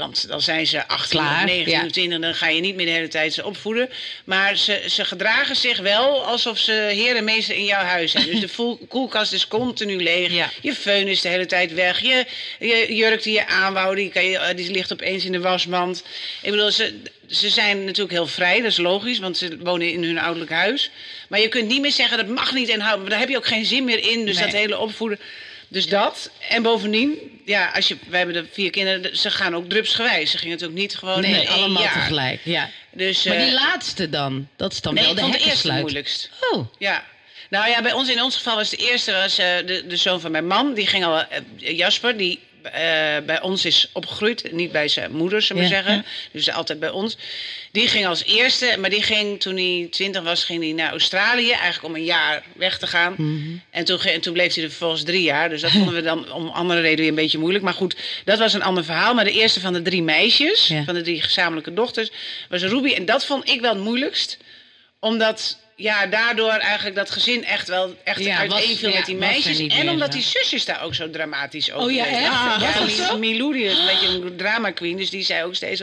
Want 0.00 0.28
dan 0.28 0.40
zijn 0.40 0.66
ze 0.66 0.86
18 0.88 1.18
Klaar, 1.18 1.38
of 1.38 1.44
19 1.44 1.72
ja. 1.72 1.90
20, 1.90 2.18
dan 2.18 2.34
ga 2.34 2.48
je 2.48 2.60
niet 2.60 2.74
meer 2.74 2.86
de 2.86 2.92
hele 2.92 3.08
tijd 3.08 3.34
ze 3.34 3.44
opvoeden. 3.44 3.90
Maar 4.24 4.56
ze, 4.56 4.84
ze 4.88 5.04
gedragen 5.04 5.56
zich 5.56 5.78
wel 5.78 6.24
alsof 6.24 6.58
ze 6.58 6.72
heer 6.72 7.16
en 7.16 7.24
meester 7.24 7.54
in 7.54 7.64
jouw 7.64 7.84
huis 7.84 8.10
zijn. 8.10 8.26
Dus 8.26 8.40
de 8.40 8.76
koelkast 8.88 9.32
is 9.32 9.48
continu 9.48 10.02
leeg. 10.02 10.32
Ja. 10.32 10.50
Je 10.60 10.74
föhn 10.74 11.08
is 11.08 11.20
de 11.20 11.28
hele 11.28 11.46
tijd 11.46 11.74
weg. 11.74 12.00
Je, 12.00 12.26
je 12.58 12.94
jurk 12.94 13.22
die 13.22 13.34
je 13.34 13.46
aanwouw, 13.46 13.94
die, 13.94 14.10
kan 14.10 14.24
je, 14.24 14.38
eh, 14.38 14.56
die 14.56 14.70
ligt 14.70 14.92
opeens 14.92 15.24
in 15.24 15.32
de 15.32 15.40
wasmand. 15.40 16.04
Ik 16.42 16.50
bedoel, 16.50 16.70
ze, 16.70 16.94
ze 17.28 17.48
zijn 17.48 17.84
natuurlijk 17.84 18.12
heel 18.12 18.26
vrij, 18.26 18.60
dat 18.60 18.70
is 18.70 18.76
logisch, 18.76 19.18
want 19.18 19.36
ze 19.36 19.58
wonen 19.58 19.92
in 19.92 20.04
hun 20.04 20.18
ouderlijk 20.18 20.52
huis. 20.52 20.90
Maar 21.28 21.40
je 21.40 21.48
kunt 21.48 21.68
niet 21.68 21.80
meer 21.80 21.92
zeggen, 21.92 22.16
dat 22.16 22.28
mag 22.28 22.52
niet 22.52 22.68
en 22.68 22.78
daar 22.78 23.18
heb 23.18 23.28
je 23.28 23.36
ook 23.36 23.46
geen 23.46 23.64
zin 23.64 23.84
meer 23.84 24.10
in. 24.10 24.26
Dus 24.26 24.36
Nee. 24.36 24.44
dat 24.44 24.54
hele 24.54 24.78
opvoeden. 24.78 25.18
Dus 25.70 25.86
dat. 25.86 26.30
En 26.48 26.62
bovendien, 26.62 27.40
ja, 27.44 27.70
als 27.74 27.88
je, 27.88 27.96
wij 28.08 28.18
hebben 28.18 28.42
de 28.42 28.48
vier 28.52 28.70
kinderen, 28.70 29.16
ze 29.16 29.30
gaan 29.30 29.54
ook 29.56 29.68
drupsgewijs. 29.68 30.30
Ze 30.30 30.38
gingen 30.38 30.56
het 30.56 30.66
ook 30.66 30.72
niet 30.72 30.96
gewoon 30.96 31.20
Nee, 31.20 31.42
in 31.42 31.48
allemaal 31.48 31.82
jaar. 31.82 31.92
tegelijk. 31.92 32.40
Ja. 32.44 32.70
Dus, 32.92 33.24
Maar 33.24 33.36
die 33.36 33.46
eh, 33.46 33.52
laatste 33.52 34.10
dan, 34.10 34.48
dat 34.56 34.72
is 34.72 34.80
dan 34.80 34.94
nee, 34.94 35.04
wel 35.14 35.14
de 35.14 35.38
de 35.38 35.38
eerste 35.44 35.72
moeilijkst. 35.72 36.30
Oh, 36.50 36.66
Ja. 36.78 37.04
Nou 37.50 37.68
ja, 37.68 37.82
bij 37.82 37.92
ons 37.92 38.08
in 38.08 38.22
ons 38.22 38.36
geval 38.36 38.56
was 38.56 38.70
de 38.70 38.76
eerste 38.76 39.12
was, 39.12 39.38
eh, 39.38 39.56
de, 39.66 39.84
de 39.86 39.96
zoon 39.96 40.20
van 40.20 40.30
mijn 40.30 40.46
man. 40.46 40.74
Die 40.74 40.86
ging 40.86 41.04
al, 41.04 41.20
eh, 41.20 41.40
Jasper, 41.56 42.16
die 42.16 42.38
bij 43.26 43.40
ons 43.42 43.64
is 43.64 43.88
opgegroeid. 43.92 44.52
Niet 44.52 44.72
bij 44.72 44.88
zijn 44.88 45.12
moeder, 45.12 45.42
zullen 45.42 45.62
we 45.62 45.68
Ja, 45.68 45.74
zeggen. 45.74 45.94
ja. 45.94 46.04
Dus 46.32 46.50
altijd 46.50 46.80
bij 46.80 46.90
ons. 46.90 47.16
Die 47.72 47.88
ging 47.88 48.06
als 48.06 48.24
eerste, 48.24 48.76
maar 48.78 48.90
die 48.90 49.02
ging 49.02 49.40
toen 49.40 49.56
hij 49.56 49.86
twintig 49.90 50.22
was, 50.22 50.44
ging 50.44 50.62
hij 50.62 50.72
naar 50.72 50.90
Australië. 50.90 51.50
Eigenlijk 51.50 51.84
om 51.84 51.94
een 51.94 52.04
jaar 52.04 52.42
weg 52.56 52.78
te 52.78 52.86
gaan. 52.86 53.14
Mhm. 53.16 53.56
en, 53.70 53.84
toen, 53.84 54.00
en 54.00 54.20
toen 54.20 54.32
bleef 54.32 54.54
hij 54.54 54.62
er 54.64 54.70
vervolgens 54.70 55.02
drie 55.02 55.22
jaar. 55.22 55.48
Dus 55.48 55.60
dat 55.60 55.70
vonden 55.70 55.94
we 55.94 56.02
dan 56.02 56.32
om 56.32 56.48
andere 56.48 56.80
reden 56.80 56.98
weer 56.98 57.08
een 57.08 57.14
beetje 57.14 57.38
moeilijk. 57.38 57.64
Maar 57.64 57.74
goed, 57.74 57.96
dat 58.24 58.38
was 58.38 58.52
een 58.54 58.62
ander 58.62 58.84
verhaal. 58.84 59.14
Maar 59.14 59.24
de 59.24 59.32
eerste 59.32 59.60
van 59.60 59.72
de 59.72 59.82
drie 59.82 60.02
meisjes, 60.02 60.66
Ja. 60.68 60.84
van 60.84 60.94
de 60.94 61.02
drie 61.02 61.22
gezamenlijke 61.22 61.72
dochters, 61.74 62.10
was 62.48 62.62
Ruby. 62.62 62.92
En 62.92 63.04
dat 63.04 63.24
vond 63.24 63.48
ik 63.48 63.60
wel 63.60 63.74
het 63.74 63.82
moeilijkst 63.84 64.38
omdat 65.00 65.58
ja, 65.80 66.06
daardoor 66.06 66.50
eigenlijk 66.50 66.96
dat 66.96 67.10
gezin 67.10 67.44
echt 67.44 67.68
wel 67.68 67.94
echt 68.04 68.20
Ja, 68.24 68.36
uiteenviel 68.38 68.88
ja, 68.88 68.96
met 68.96 69.06
die 69.06 69.16
meisjes. 69.16 69.58
En 69.58 69.66
meer, 69.66 69.90
omdat 69.90 70.08
ja. 70.12 70.14
die 70.20 70.22
zusjes 70.22 70.64
daar 70.64 70.82
ook 70.82 70.94
zo 70.94 71.10
dramatisch 71.10 71.72
over 71.72 71.86
Oh 71.86 71.94
ja? 71.94 72.06
Ja, 72.06 72.58
Was 72.58 72.74
dat 72.74 72.84
Mi- 72.86 73.04
zo? 73.04 73.18
Milou 73.18 73.52
die 73.52 73.64
is 73.64 73.78
een 73.78 73.86
beetje 73.86 74.06
een 74.06 74.36
drama 74.36 74.70
queen. 74.70 74.96
Dus 74.96 75.10
die 75.10 75.22
zei 75.24 75.44
ook 75.44 75.54
steeds. 75.54 75.82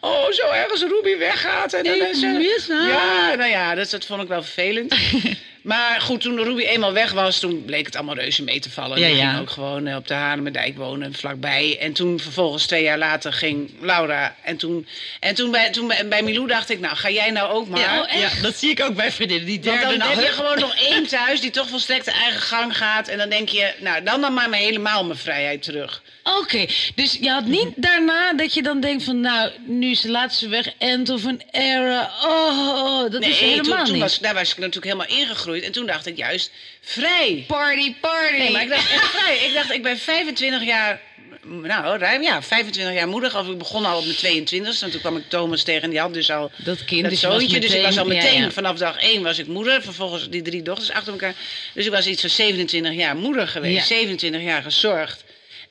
Oh, 0.00 0.30
zo 0.30 0.46
erg 0.50 0.70
als 0.70 0.80
Ruby 0.80 1.18
weggaat. 1.18 1.72
En 1.72 1.84
dan 1.84 1.94
is. 1.94 2.66
Ja, 2.66 3.34
nou 3.34 3.50
ja, 3.50 3.74
dat, 3.74 3.90
dat 3.90 4.04
vond 4.04 4.22
ik 4.22 4.28
wel 4.28 4.42
vervelend. 4.42 4.94
maar 5.64 6.00
goed, 6.00 6.20
toen 6.20 6.42
Ruby 6.42 6.62
eenmaal 6.62 6.92
weg 6.92 7.12
was... 7.12 7.38
toen 7.38 7.64
bleek 7.64 7.86
het 7.86 7.96
allemaal 7.96 8.14
reuze 8.14 8.42
mee 8.42 8.60
te 8.60 8.70
vallen. 8.70 8.98
Ja, 8.98 9.06
die 9.06 9.16
ja. 9.16 9.28
ging 9.30 9.40
ook 9.40 9.50
gewoon 9.50 9.86
eh, 9.86 9.96
op 9.96 10.08
de 10.08 10.14
Hanemerdijk 10.14 10.76
wonen, 10.76 11.14
vlakbij. 11.14 11.78
En 11.80 11.92
toen 11.92 12.20
vervolgens 12.20 12.66
twee 12.66 12.82
jaar 12.82 12.98
later 12.98 13.32
ging 13.32 13.70
Laura. 13.80 14.36
En 14.42 14.56
toen, 14.56 14.86
en 15.20 15.34
toen, 15.34 15.50
bij, 15.50 15.70
toen 15.70 15.88
bij, 15.88 16.08
bij 16.08 16.22
Milou 16.22 16.46
dacht 16.46 16.70
ik... 16.70 16.80
Nou, 16.80 16.96
ga 16.96 17.10
jij 17.10 17.30
nou 17.30 17.52
ook 17.52 17.68
maar... 17.68 17.80
Ja, 17.80 18.08
ja, 18.12 18.30
dat 18.42 18.56
zie 18.56 18.70
ik 18.70 18.82
ook 18.82 18.94
bij 18.94 19.12
vriendinnen. 19.12 19.46
Die 19.46 19.60
Want 19.62 19.78
derde 19.78 19.98
dan 19.98 19.98
nou, 19.98 20.14
heb 20.14 20.24
je 20.24 20.32
gewoon 20.32 20.58
nog 20.58 20.76
één 20.90 21.06
thuis 21.06 21.40
die 21.40 21.50
toch 21.50 21.68
volstrekt 21.68 22.04
de 22.04 22.10
eigen 22.12 22.40
gang 22.40 22.76
gaat. 22.76 23.08
En 23.08 23.18
dan 23.18 23.28
denk 23.28 23.48
je, 23.48 23.74
nou, 23.78 24.02
dan 24.02 24.20
dan 24.20 24.34
maar 24.34 24.52
helemaal 24.52 25.04
mijn 25.04 25.18
vrijheid 25.18 25.62
terug. 25.62 26.02
Oké, 26.40 26.66
dus 26.94 27.18
je 27.20 27.30
had 27.30 27.44
niet 27.46 27.68
daarna 27.76 28.32
dat 28.32 28.54
je 28.54 28.62
dan 28.62 28.80
denkt 28.80 29.04
van... 29.04 29.20
nou, 29.20 29.50
nu 29.66 29.90
is 29.90 30.00
de 30.00 30.10
laatste 30.10 30.48
weg, 30.48 30.68
end 30.78 31.08
of 31.10 31.26
an 31.26 31.40
era. 31.50 32.10
Oh, 32.22 32.68
oh, 32.84 33.10
dat 33.10 33.24
is 33.24 33.38
helemaal 33.38 33.76
toen, 33.76 33.84
toen 33.84 33.92
niet. 33.92 34.02
was, 34.02 34.18
daar 34.18 34.34
was 34.34 34.50
ik 34.50 34.56
natuurlijk 34.58 34.84
helemaal 34.84 35.18
ingegroeid. 35.18 35.62
En 35.64 35.72
toen 35.72 35.86
dacht 35.86 36.06
ik 36.06 36.16
juist, 36.16 36.50
vrij. 36.80 37.44
Party, 37.46 37.94
party. 38.00 38.36
Nee, 38.36 38.50
maar 38.50 38.62
ik 38.62 38.68
dacht 38.68 38.90
echt 38.90 39.04
vrij. 39.10 39.36
Ik 39.36 39.54
dacht, 39.54 39.70
ik 39.72 39.82
ben 39.82 39.98
25 39.98 40.64
jaar, 40.64 41.00
nou, 41.42 41.98
ruim 41.98 42.22
ja, 42.22 42.42
25 42.42 42.94
jaar 42.94 43.08
moeder. 43.08 43.38
Of 43.38 43.48
ik 43.48 43.58
begon 43.58 43.84
al 43.84 43.98
op 43.98 44.04
mijn 44.04 44.16
22 44.16 44.82
En 44.82 44.90
toen 44.90 45.00
kwam 45.00 45.16
ik 45.16 45.24
Thomas 45.28 45.62
tegen 45.62 45.82
en 45.82 45.90
die 45.90 45.98
had 45.98 46.14
dus 46.14 46.30
al 46.30 46.50
Dat 46.64 46.84
kind, 46.84 47.02
dat 47.02 47.10
dus 47.10 47.20
zoontje. 47.20 47.60
dus 47.60 47.74
ik 47.74 47.82
was 47.82 47.98
al 47.98 48.04
meteen- 48.04 48.22
meteen, 48.22 48.38
ja, 48.38 48.44
ja. 48.44 48.50
vanaf 48.50 48.78
dag 48.78 48.96
1 49.02 49.22
was 49.22 49.38
ik 49.38 49.46
moeder. 49.46 49.82
Vervolgens 49.82 50.28
die 50.28 50.42
drie 50.42 50.62
dochters 50.62 50.90
achter 50.90 51.12
elkaar. 51.12 51.34
Dus 51.74 51.86
ik 51.86 51.92
was 51.92 52.06
iets 52.06 52.20
van 52.20 52.30
27 52.30 52.92
jaar 52.94 53.16
moeder 53.16 53.48
geweest. 53.48 53.76
Ja. 53.88 53.96
27 53.96 54.42
jaar 54.42 54.62
gezorgd. 54.62 55.24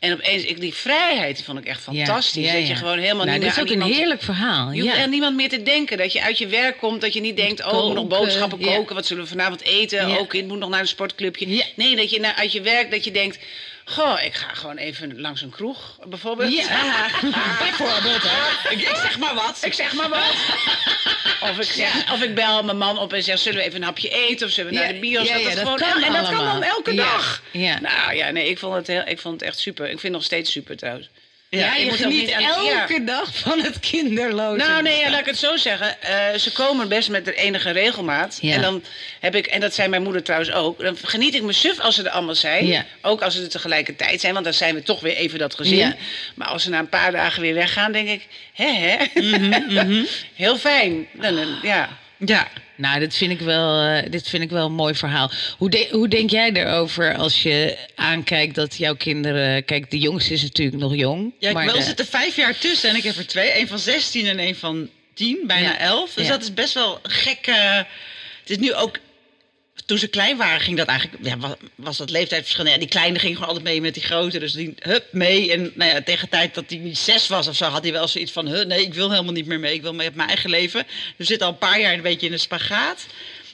En 0.04 0.14
opeens, 0.14 0.44
ik, 0.44 0.60
die 0.60 0.74
vrijheid 0.74 1.36
die 1.36 1.46
vond 1.46 1.58
ik 1.58 1.66
echt 1.66 1.82
Ja, 1.92 2.06
fantastisch. 2.06 2.46
ja, 2.46 2.54
Dat 2.54 2.68
je 2.68 2.76
gewoon 2.76 2.98
helemaal 2.98 3.26
nou, 3.26 3.38
niet 3.40 3.48
dat 3.48 3.56
meer 3.56 3.74
is 3.74 3.82
ook 3.82 3.82
een 3.82 3.94
heerlijk 3.96 4.22
verhaal. 4.22 4.72
je 4.72 4.82
hoeft 4.82 4.96
ja. 4.96 5.04
aan 5.04 5.10
niemand 5.10 5.36
meer 5.36 5.50
te 5.50 5.64
denken. 5.64 5.98
Dat 5.98 6.14
je 6.14 6.22
uit 6.22 6.38
je 6.38 6.48
werk 6.48 6.78
komt, 6.78 7.02
dat 7.02 7.14
je 7.14 7.22
niet 7.22 7.38
denkt... 7.38 7.66
oh, 7.66 7.78
ik 7.78 7.84
moet 7.84 7.94
nog 7.94 8.08
boodschappen 8.08 8.60
koken. 8.60 8.96
Wat 8.96 9.06
zullen 9.06 9.24
we 9.24 9.30
vanavond 9.30 9.62
eten? 9.62 10.18
Ook 10.18 10.30
kind 10.30 10.48
moet 10.48 10.60
nog 10.60 10.70
naar 10.70 10.80
een 10.80 10.88
sportclubje. 10.88 11.64
Nee, 11.76 11.96
dat 11.96 12.10
je 12.10 12.20
na, 12.20 12.36
uit 12.36 12.52
je 12.52 12.62
werk 12.62 12.92
dat 12.92 13.04
je 13.04 13.12
denkt... 13.12 13.40
Goh, 13.86 14.24
ik 14.24 14.34
ga 14.34 14.54
gewoon 14.54 14.78
even 14.78 15.22
langs 15.22 15.42
een 15.42 15.50
kroeg, 15.50 15.98
bijvoorbeeld. 16.08 16.54
Ja. 16.54 17.08
bijvoorbeeld, 17.60 18.22
hè. 18.24 18.70
Ik, 18.70 18.82
ik 18.82 18.96
zeg 18.96 19.18
maar 19.18 19.34
wat. 19.36 19.60
Ik 19.66 19.74
zeg 19.74 19.94
maar 19.94 20.10
wat. 20.10 20.36
Of 21.42 21.58
ik, 21.58 21.72
zeg, 21.72 22.12
of 22.13 22.22
ik 22.22 22.36
bel 22.36 22.63
mijn 22.63 22.78
man 22.78 22.98
op 22.98 23.13
en 23.13 23.24
zeg, 23.24 23.40
zullen 23.40 23.60
we 23.60 23.66
even 23.66 23.78
een 23.80 23.84
hapje 23.88 24.10
eten? 24.10 24.48
Of 24.48 24.54
zullen 24.54 24.72
we 24.72 24.78
Ja, 24.78 24.84
naar 24.84 24.94
de 24.94 25.00
bios? 25.00 25.28
ja, 25.28 25.34
dat 25.44 25.58
gewoon, 25.58 25.78
kan 25.78 26.04
en 26.04 26.13
dat 26.13 26.30
kan 26.30 26.46
dan 26.46 26.63
elke 26.63 26.94
dag. 26.96 27.42
ja. 27.52 27.80
Nou 27.80 28.16
ja, 28.16 28.30
nee, 28.30 28.50
ik 28.50 28.60
vond, 28.60 28.75
het 28.75 28.88
heel, 28.88 29.04
ik 29.06 29.20
vond 29.20 29.40
het 29.40 29.50
echt 29.50 29.60
super. 29.60 29.84
Ik 29.84 29.90
vind 29.92 30.02
het 30.04 30.12
nog 30.12 30.24
steeds 30.24 30.52
super 30.52 30.78
trouwens. 30.78 31.10
Ja, 31.60 31.76
je 31.76 31.92
geniet 31.92 32.20
niet 32.26 32.32
aan- 32.32 32.42
ja. 32.42 32.80
elke 32.82 33.04
dag 33.04 33.30
van 33.38 33.60
het 33.60 33.80
kinderloze. 33.80 34.58
Nou, 34.66 34.82
nee, 34.82 35.00
ja, 35.00 35.10
laat 35.10 35.20
ik 35.20 35.26
het 35.26 35.38
zo 35.38 35.58
zeggen. 35.58 36.02
Eh, 36.02 36.38
ze 36.40 36.52
komen 36.52 36.88
best 36.90 37.10
met 37.10 37.26
de 37.26 37.34
enige 37.34 37.72
regelmaat. 37.72 38.38
Ja. 38.42 38.54
En 38.54 38.62
dan 38.62 38.84
heb 39.20 39.36
ik, 39.36 39.46
en 39.48 39.60
dat 39.60 39.74
zei 39.74 39.88
mijn 39.88 40.04
moeder 40.04 40.24
trouwens 40.24 40.52
ook. 40.52 40.80
Dan 40.80 40.98
geniet 41.04 41.36
ik 41.36 41.42
me 41.42 41.54
suf 41.54 41.80
als 41.80 41.96
ze 41.96 42.04
er 42.04 42.10
allemaal 42.10 42.36
zijn. 42.36 42.68
Ook 43.02 43.22
als 43.22 43.36
ze 43.36 43.42
er 43.42 43.50
tegelijkertijd 43.50 44.22
zijn, 44.22 44.34
want 44.34 44.46
dan 44.46 44.54
zijn 44.54 44.76
we 44.76 44.84
toch 44.84 45.00
weer 45.00 45.16
even 45.16 45.39
dat 45.39 45.56
gezin. 45.56 45.78
Maar 46.36 46.48
als 46.48 46.63
ze 46.63 46.70
na 46.70 46.80
een 46.80 46.89
paar 46.89 47.12
dagen 47.12 47.42
weer 47.42 47.54
weggaan, 47.54 47.92
denk 47.92 48.08
ik, 48.10 48.28
hè, 48.54 48.72
hè? 48.74 48.98
Mhm, 49.22 50.04
Heel 50.36 50.58
fijn. 50.58 51.08
Dan, 51.12 51.36
dan- 51.36 51.60
ja. 51.62 51.89
Ja. 52.17 52.47
Nou, 52.76 52.99
dit 52.99 53.15
vind 53.15 53.32
ik 53.32 53.39
wel, 53.39 53.82
eh, 53.82 54.10
dit 54.12 54.30
vind 54.30 54.43
ik 54.43 54.49
wel 54.49 54.65
een 54.65 54.73
mooi 54.73 54.95
verhaal. 54.95 55.32
Hoe, 55.58 55.69
de- 55.69 55.88
hoe 55.91 56.08
denk 56.08 56.30
jij 56.30 56.52
erover 56.52 57.15
als 57.15 57.43
je 57.43 57.78
aankijkt 57.95 58.56
dat 58.56 58.76
jouw 58.78 58.95
kinderen... 58.95 59.65
Kijk, 59.65 59.91
de 59.91 59.97
jongste 59.99 60.34
is 60.34 60.41
natuurlijk 60.41 60.78
nog 60.78 60.95
jong. 60.95 61.34
Ja, 61.39 61.52
maar 61.52 61.65
de- 61.67 61.73
er 61.78 61.82
zitten 61.84 62.06
vijf 62.06 62.36
jaar 62.36 62.58
tussen 62.58 62.89
en 62.89 62.95
ik 62.95 63.04
heb 63.04 63.15
er 63.15 63.28
twee. 63.28 63.60
Een 63.60 63.67
van 63.67 63.80
16 63.80 64.28
en 64.28 64.39
een 64.39 64.56
van 64.56 64.89
10, 65.13 65.38
bijna 65.47 65.69
Ja. 65.69 65.80
11. 65.80 66.13
Dus 66.13 66.26
Ja. 66.26 66.32
dat 66.32 66.41
is 66.41 66.54
best 66.54 66.73
wel 66.73 66.99
gek. 67.04 67.45
het 68.39 68.49
is 68.49 68.58
nu 68.58 68.73
ook... 68.73 68.97
Toen 69.86 69.98
ze 69.98 70.08
klein 70.08 70.38
waren, 70.38 70.62
ging 70.62 70.78
dat 70.78 70.88
eigenlijk... 70.88 71.26
Ja, 71.26 71.38
was, 71.38 71.54
was 71.76 71.98
dat 71.98 72.10
leeftijdsverschil. 72.10 72.67
Ja, 72.67 72.78
die 72.78 72.88
kleine 72.88 73.19
ging 73.19 73.34
gewoon 73.34 73.48
altijd 73.48 73.65
mee 73.65 73.82
met 73.82 73.93
die 73.93 74.04
grote. 74.04 74.39
Dus 74.39 74.54
die, 74.54 74.76
hup, 74.80 75.06
mee. 75.12 75.52
En 75.52 75.72
nou 75.76 75.91
ja, 75.91 76.02
tegen 76.02 76.24
de 76.24 76.32
tijd 76.32 76.56
dat 76.56 76.63
hij 76.67 76.89
zes 76.93 77.28
was 77.28 77.48
of 77.48 77.56
zo... 77.56 77.65
had 77.65 77.84
hij 77.84 77.91
wel 77.91 78.08
zoiets 78.08 78.32
van... 78.32 78.48
Huh, 78.48 78.65
nee, 78.65 78.82
ik 78.82 78.93
wil 78.93 79.12
helemaal 79.12 79.34
niet 79.34 79.46
meer 79.46 79.60
mee. 79.60 79.74
Ik 79.74 79.82
wil 79.82 79.93
mee 79.93 80.08
op 80.08 80.15
mijn 80.15 80.28
eigen 80.28 80.50
leven. 80.50 80.84
Dus 80.84 81.13
we 81.17 81.24
zitten 81.24 81.48
al 81.48 81.54
een 81.54 81.60
paar 81.60 81.80
jaar 81.80 81.93
een 81.93 82.02
beetje 82.02 82.28
in 82.28 82.34
een 82.34 82.39
spagaat. 82.39 83.06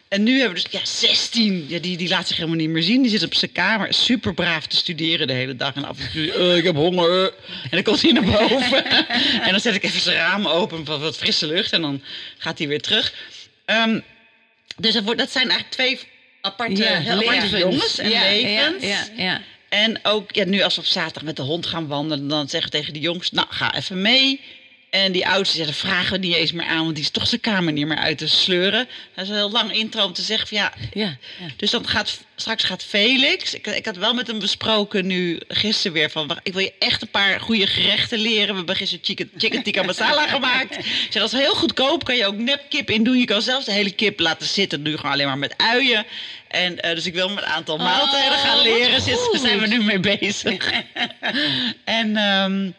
En 0.09 0.23
nu 0.23 0.39
hebben 0.39 0.57
we 0.57 0.69
dus, 0.69 0.81
ja, 0.81 0.85
16. 0.85 1.65
Ja, 1.67 1.79
die, 1.79 1.97
die 1.97 2.09
laat 2.09 2.27
zich 2.27 2.37
helemaal 2.37 2.57
niet 2.57 2.69
meer 2.69 2.83
zien. 2.83 3.01
Die 3.01 3.11
zit 3.11 3.23
op 3.23 3.33
zijn 3.33 3.51
kamer 3.51 3.93
super 3.93 4.33
braaf 4.33 4.67
te 4.67 4.75
studeren 4.75 5.27
de 5.27 5.33
hele 5.33 5.55
dag. 5.55 5.75
En 5.75 5.85
af 5.85 5.99
en 5.99 6.11
toe, 6.11 6.33
eh, 6.33 6.57
ik 6.57 6.63
heb 6.63 6.75
honger. 6.75 7.33
En 7.63 7.69
dan 7.69 7.83
komt 7.83 8.01
hij 8.01 8.11
naar 8.11 8.23
boven. 8.23 8.85
en 9.45 9.51
dan 9.51 9.59
zet 9.59 9.75
ik 9.75 9.83
even 9.83 9.99
zijn 10.01 10.15
raam 10.15 10.47
open 10.47 10.85
voor 10.85 10.99
wat 10.99 11.17
frisse 11.17 11.47
lucht. 11.47 11.73
En 11.73 11.81
dan 11.81 12.03
gaat 12.37 12.57
hij 12.57 12.67
weer 12.67 12.81
terug. 12.81 13.13
Ehm, 13.65 13.99
dus 14.77 14.93
dat, 14.93 15.03
wordt, 15.03 15.19
dat 15.19 15.31
zijn 15.31 15.49
eigenlijk 15.49 15.73
twee 15.73 15.99
aparte, 16.41 16.83
heel 16.83 17.21
aparte 17.21 17.57
jongens 17.57 17.97
en 17.97 18.09
ja, 18.09 18.21
levens. 18.21 19.09
Ja. 19.15 19.41
En 19.69 19.99
ook 20.03 20.35
ja, 20.35 20.45
nu 20.45 20.61
als 20.61 20.75
we 20.75 20.81
op 20.81 20.87
zaterdag 20.87 21.23
met 21.23 21.35
de 21.35 21.41
hond 21.41 21.65
gaan 21.65 21.87
wandelen, 21.87 22.27
dan 22.27 22.49
zeggen 22.49 22.71
we 22.71 22.77
tegen 22.77 22.93
de 22.93 22.99
jongens, 22.99 23.31
nou 23.31 23.47
ga 23.49 23.75
even 23.75 24.01
mee. 24.01 24.41
En 24.89 25.11
die 25.11 25.27
oudste 25.27 25.55
zegt, 25.55 25.67
dat 25.67 25.77
vragen 25.77 26.11
we 26.11 26.17
niet 26.17 26.35
eens 26.35 26.51
meer 26.51 26.65
aan, 26.65 26.83
want 26.83 26.95
die 26.95 27.03
is 27.03 27.09
toch 27.09 27.27
zijn 27.27 27.41
kamer 27.41 27.73
niet 27.73 27.87
meer 27.87 27.97
uit 27.97 28.17
te 28.17 28.27
sleuren. 28.27 28.87
Dat 29.15 29.23
is 29.23 29.29
een 29.29 29.35
heel 29.35 29.51
lang 29.51 29.73
intro 29.73 30.05
om 30.05 30.13
te 30.13 30.21
zeggen 30.21 30.47
van 30.47 30.57
ja. 30.57 30.73
Ja, 30.93 31.17
ja. 31.39 31.47
Dus 31.55 31.71
dan 31.71 31.87
gaat, 31.87 32.19
straks 32.35 32.63
gaat 32.63 32.83
Felix, 32.83 33.53
ik, 33.53 33.67
ik 33.67 33.85
had 33.85 33.95
wel 33.95 34.13
met 34.13 34.27
hem 34.27 34.39
besproken 34.39 35.05
nu 35.05 35.39
gisteren 35.47 35.93
weer 35.93 36.09
van, 36.09 36.39
ik 36.43 36.53
wil 36.53 36.61
je 36.61 36.73
echt 36.79 37.01
een 37.01 37.09
paar 37.09 37.39
goede 37.39 37.67
gerechten 37.67 38.19
leren. 38.19 38.49
We 38.49 38.55
hebben 38.55 38.75
gisteren 38.75 39.05
chicken, 39.05 39.31
chicken 39.37 39.63
tikka 39.63 39.83
masala 39.83 40.27
gemaakt. 40.37 40.77
Ik 40.77 41.07
zeg, 41.09 41.21
dat 41.21 41.33
is 41.33 41.39
heel 41.39 41.55
goedkoop, 41.55 42.03
kan 42.03 42.15
je 42.15 42.25
ook 42.25 42.37
nepkip 42.37 42.89
in 42.89 43.03
doen. 43.03 43.17
Je 43.17 43.25
kan 43.25 43.41
zelfs 43.41 43.65
de 43.65 43.71
hele 43.71 43.91
kip 43.91 44.19
laten 44.19 44.47
zitten, 44.47 44.83
je 44.83 44.97
gewoon 44.97 45.11
alleen 45.11 45.27
maar 45.27 45.37
met 45.37 45.57
uien. 45.57 46.05
En 46.47 46.79
eh, 46.79 46.95
dus 46.95 47.05
ik 47.05 47.13
wil 47.13 47.27
hem 47.27 47.37
een 47.37 47.45
aantal 47.45 47.77
maaltijden 47.77 48.37
gaan 48.37 48.55
wat 48.55 48.65
leren. 48.65 49.05
Daar 49.05 49.41
zijn 49.41 49.59
we 49.59 49.67
nu 49.67 49.83
mee 49.83 49.99
bezig. 49.99 50.71
en 51.83 52.17
ehm, 52.17 52.71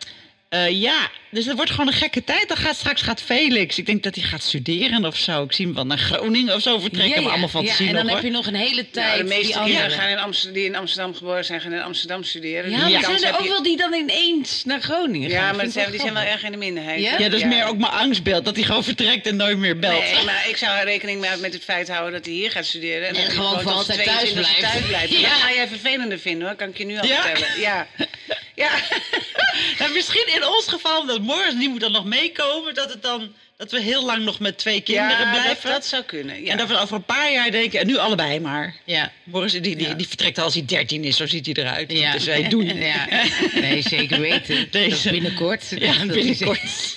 eh, 0.50 0.70
ja, 0.80 1.10
dus 1.30 1.44
het 1.46 1.56
wordt 1.56 1.70
gewoon 1.70 1.86
een 1.86 1.92
gekke 1.92 2.24
tijd. 2.24 2.48
Dan 2.48 2.56
gaat 2.56 2.76
straks 2.76 3.02
gaat 3.02 3.22
Felix. 3.22 3.78
Ik 3.78 3.86
denk 3.86 4.02
dat 4.02 4.14
hij 4.14 4.24
gaat 4.24 4.42
studeren 4.42 5.04
of 5.04 5.16
zo. 5.16 5.42
Ik 5.42 5.52
zie 5.52 5.64
hem 5.66 5.74
wel 5.74 5.86
naar 5.86 5.98
Groningen 5.98 6.54
of 6.54 6.60
zo 6.62 6.78
vertrekken. 6.78 7.08
Ja, 7.10 7.14
maar 7.14 7.24
ja. 7.24 7.30
allemaal 7.30 7.48
fantasie 7.48 7.84
ja, 7.84 7.90
en 7.90 7.96
dan 7.96 8.06
nog, 8.06 8.14
heb 8.14 8.24
je 8.24 8.30
nog 8.30 8.46
een 8.46 8.54
hele 8.54 8.90
tijd. 8.90 9.06
Nou, 9.06 9.18
de 9.22 9.28
meeste 9.28 9.52
die 9.52 9.62
kinderen 9.62 9.90
gaan 9.90 10.08
in 10.08 10.18
Amsterdam, 10.18 10.54
die 10.54 10.64
in 10.64 10.76
Amsterdam 10.76 11.14
geboren 11.14 11.44
zijn, 11.44 11.60
gaan 11.60 11.72
in 11.72 11.82
Amsterdam 11.82 12.24
studeren. 12.24 12.70
Ja, 12.70 12.76
Dus 12.76 12.92
maar 12.92 13.18
zijn 13.18 13.32
er 13.32 13.38
ook 13.38 13.42
je- 13.44 13.48
wel 13.48 13.62
die 13.62 13.76
dan 13.76 13.92
ineens 13.92 14.64
naar 14.64 14.80
Groningen 14.80 15.30
gaan? 15.30 15.40
Ja, 15.46 15.52
maar 15.52 15.66
zijn, 15.66 15.90
die 15.90 16.00
zijn 16.00 16.14
wel 16.14 16.22
erg 16.22 16.42
in 16.42 16.50
de 16.52 16.58
minderheid. 16.58 17.00
Ja? 17.00 17.18
Ja, 17.18 17.28
dat 17.28 17.40
is 17.40 17.44
meer 17.46 17.64
ook 17.66 17.78
mijn 17.78 17.92
angstbeeld. 17.92 18.44
Dat 18.44 18.56
hij 18.56 18.64
gewoon 18.64 18.84
vertrekt 18.84 19.26
en 19.26 19.36
nooit 19.36 19.58
meer 19.58 19.78
belt. 19.78 20.02
Nee, 20.12 20.24
maar 20.24 20.44
ik 20.48 20.56
zou 20.56 20.78
er 20.78 20.84
rekening 20.84 21.20
mee 21.20 21.30
met 21.36 21.52
het 21.52 21.64
feit 21.64 21.88
houden 21.88 22.12
dat 22.12 22.24
hij 22.24 22.34
hier 22.34 22.50
gaat 22.50 22.66
studeren. 22.66 23.08
En, 23.08 23.08
En 23.08 23.14
dat 23.14 23.22
hij 23.24 23.34
gewoon 23.34 23.60
voor 23.60 23.72
altijd 23.72 24.04
thuis 24.04 24.30
22e 24.30 24.32
blijft. 24.34 24.60
thuis 24.60 24.86
blijft. 24.86 25.12
Ja. 25.12 25.20
Dat 25.20 25.30
ga 25.38 25.52
jij 25.52 25.68
vervelender 25.68 26.18
vinden 26.18 26.46
hoor, 26.48 26.56
kan 26.56 26.68
ik 26.68 26.78
je 26.78 26.84
nu 26.86 26.98
al 26.98 27.06
Ja? 27.06 27.22
vertellen. 27.22 27.60
Ja. 27.60 27.86
ja. 28.60 28.70
Nou, 29.78 29.92
misschien 29.92 30.26
in 30.34 30.46
ons 30.46 30.66
geval, 30.68 31.00
omdat 31.00 31.20
morgen 31.20 31.58
die 31.58 31.68
moet 31.68 31.80
dan 31.80 31.92
nog 31.92 32.04
meekomen, 32.04 32.74
dat, 32.74 32.90
het 32.92 33.02
dan, 33.02 33.32
dat 33.56 33.70
we 33.70 33.80
heel 33.80 34.04
lang 34.04 34.24
nog 34.24 34.38
met 34.40 34.58
twee 34.58 34.80
kinderen 34.80 35.18
Ja, 35.18 35.30
blijven. 35.30 35.70
dat 35.70 35.86
zou 35.86 36.02
kunnen. 36.02 36.42
Ja. 36.42 36.50
En 36.50 36.56
dat 36.56 36.68
we 36.68 36.78
over 36.78 36.96
een 36.96 37.04
paar 37.04 37.32
jaar 37.32 37.50
denken, 37.50 37.80
en 37.80 37.86
nu 37.86 37.96
allebei 37.96 38.40
maar. 38.40 38.76
Ja. 38.84 39.12
Morris, 39.24 39.52
die, 39.52 39.60
die, 39.76 39.96
die 39.96 40.08
vertrekt 40.08 40.38
als 40.38 40.54
hij 40.54 40.64
13 40.66 41.04
is, 41.04 41.16
zo 41.16 41.26
ziet 41.26 41.46
hij 41.46 41.54
eruit. 41.54 41.92
Ja. 41.92 42.12
Dus 42.12 42.24
wij 42.24 42.48
doen. 42.48 42.64
Ja. 42.90 43.06
Nee, 43.54 43.82
zeker 43.82 44.20
weten. 44.20 44.68
Deze. 44.70 44.88
Dat 44.90 44.98
is 45.04 45.10
binnenkort. 45.10 45.64
Ja, 45.78 46.06
binnenkort. 46.06 46.96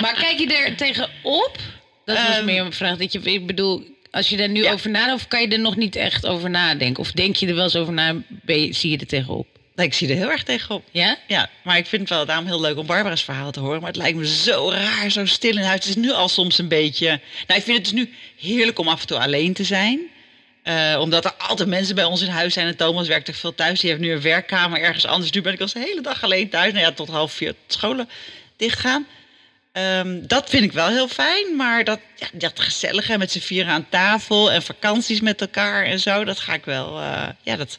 Maar 0.00 0.14
kijk 0.14 0.38
je 0.38 0.54
er 0.56 0.76
tegenop? 0.76 1.56
Dat 2.04 2.16
was 2.16 2.36
Ehm, 2.36 2.44
meer 2.44 2.60
een 2.64 2.72
vraag. 2.72 2.96
Dat 2.96 3.12
je, 3.12 3.20
ik 3.20 3.46
bedoel, 3.46 3.84
Als 4.10 4.28
je 4.28 4.36
daar 4.36 4.48
nu 4.48 4.68
over 4.68 4.90
nadenkt, 4.90 5.22
of 5.22 5.28
kan 5.28 5.40
je 5.40 5.48
er 5.48 5.58
nog 5.60 5.76
niet 5.76 5.96
echt 5.96 6.26
over 6.26 6.50
nadenken? 6.50 7.00
Of 7.02 7.12
denk 7.12 7.36
je 7.36 7.46
er 7.46 7.54
wel 7.54 7.64
eens 7.64 7.76
over 7.76 7.92
na, 7.92 8.14
ben 8.28 8.60
je- 8.66 8.72
zie 8.72 8.90
je 8.90 8.98
er 8.98 9.06
tegenop? 9.06 9.46
Nee, 9.82 9.90
ik 9.90 9.96
zie 9.96 10.08
er 10.08 10.16
heel 10.16 10.30
erg 10.30 10.42
tegenop. 10.42 10.84
Ja? 10.90 11.18
Ja, 11.26 11.50
maar 11.62 11.76
ik 11.76 11.86
vind 11.86 12.00
het 12.02 12.10
wel 12.10 12.26
daarom 12.26 12.46
heel 12.46 12.60
leuk 12.60 12.78
om 12.78 12.86
Barbara's 12.86 13.22
verhaal 13.22 13.50
te 13.50 13.60
horen. 13.60 13.80
Maar 13.80 13.88
het 13.88 13.96
lijkt 13.96 14.18
me 14.18 14.26
zo 14.26 14.70
raar, 14.70 15.10
zo 15.10 15.26
stil 15.26 15.56
in 15.56 15.62
huis. 15.62 15.74
Het 15.74 15.88
is 15.88 16.02
nu 16.02 16.12
al 16.12 16.28
soms 16.28 16.58
een 16.58 16.68
beetje... 16.68 17.06
Nou, 17.46 17.60
ik 17.60 17.64
vind 17.64 17.76
het 17.76 17.84
dus 17.84 17.92
nu 17.92 18.14
heerlijk 18.36 18.78
om 18.78 18.88
af 18.88 19.00
en 19.00 19.06
toe 19.06 19.18
alleen 19.18 19.52
te 19.52 19.64
zijn. 19.64 20.00
Eh, 20.62 20.96
omdat 21.00 21.24
er 21.24 21.34
altijd 21.34 21.68
mensen 21.68 21.94
bij 21.94 22.04
ons 22.04 22.22
in 22.22 22.28
huis 22.28 22.54
zijn. 22.54 22.66
En 22.66 22.76
Thomas 22.76 23.08
werkt 23.08 23.26
toch 23.26 23.36
veel 23.36 23.54
thuis. 23.54 23.80
Die 23.80 23.90
heeft 23.90 24.02
nu 24.02 24.12
een 24.12 24.20
werkkamer 24.20 24.80
ergens 24.80 25.06
anders. 25.06 25.30
Nu 25.30 25.40
ben 25.40 25.52
ik 25.52 25.60
al 25.60 25.66
de 25.72 25.78
hele 25.78 26.00
dag 26.00 26.22
alleen 26.22 26.48
thuis. 26.48 26.72
Nou 26.72 26.84
ja, 26.84 26.92
tot 26.92 27.08
half 27.08 27.32
vier 27.32 27.54
scholen 27.66 28.08
dichtgaan. 28.56 29.06
Ehm, 29.72 30.18
dat 30.26 30.50
vind 30.50 30.64
ik 30.64 30.72
wel 30.72 30.88
heel 30.88 31.08
fijn. 31.08 31.56
Maar 31.56 31.84
dat, 31.84 32.00
ja, 32.16 32.26
dat 32.32 32.60
gezellige 32.60 33.18
met 33.18 33.32
z'n 33.32 33.38
vieren 33.38 33.72
aan 33.72 33.86
tafel. 33.88 34.52
En 34.52 34.62
vakanties 34.62 35.20
met 35.20 35.40
elkaar 35.40 35.84
en 35.84 36.00
zo. 36.00 36.24
Dat 36.24 36.38
ga 36.38 36.54
ik 36.54 36.64
wel... 36.64 36.98
eh, 37.00 37.28
ja, 37.42 37.56
dat 37.56 37.78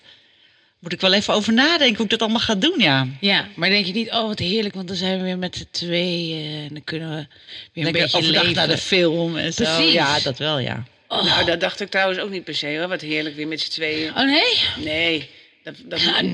moet 0.84 0.94
ik 0.94 1.02
wel 1.02 1.14
even 1.14 1.34
over 1.34 1.54
nadenken 1.54 1.96
hoe 1.96 2.04
ik 2.06 2.10
dat 2.12 2.22
allemaal 2.22 2.40
ga 2.40 2.56
doen, 2.56 2.74
ja. 2.80 3.08
Ja, 3.20 3.48
maar 3.56 3.70
denk 3.70 3.86
je 3.86 3.94
niet, 3.94 4.12
oh 4.12 4.28
wat 4.28 4.40
heerlijk, 4.40 4.76
want 4.76 4.88
dan 4.88 4.98
zijn 4.98 5.18
we 5.18 5.24
weer 5.24 5.38
met 5.38 5.56
z'n 5.56 5.68
tweeën 5.72 6.62
en 6.68 6.74
dan 6.74 6.84
kunnen 6.84 7.10
we 7.10 7.16
weer 7.16 7.26
een 7.74 7.84
Lekker 7.84 8.02
beetje 8.02 8.18
overdag 8.18 8.42
leven. 8.42 8.56
naar 8.58 8.68
de 8.68 8.78
film 8.78 9.38
en 9.38 9.54
zo. 9.54 9.64
Precies. 9.64 9.94
Ja, 9.94 10.20
dat 10.20 10.38
wel, 10.38 10.60
ja. 10.60 10.84
Nou, 11.10 11.46
dat 11.46 11.60
dacht 11.60 11.82
ik 11.82 11.90
trouwens 11.90 12.20
ook 12.20 12.30
niet 12.30 12.44
per 12.44 12.56
se 12.56 12.78
hoor. 12.78 12.88
Wat 12.88 13.02
heerlijk 13.02 13.36
weer 13.36 13.48
met 13.48 13.62
z'n 13.62 13.70
tweeën. 13.70 14.10
Oh 14.10 14.26
nee? 14.26 14.54
Nee. 14.86 15.30
Dat, 15.64 15.76
dat, 15.86 16.00
Ah, 16.08 16.20
nee. 16.22 16.32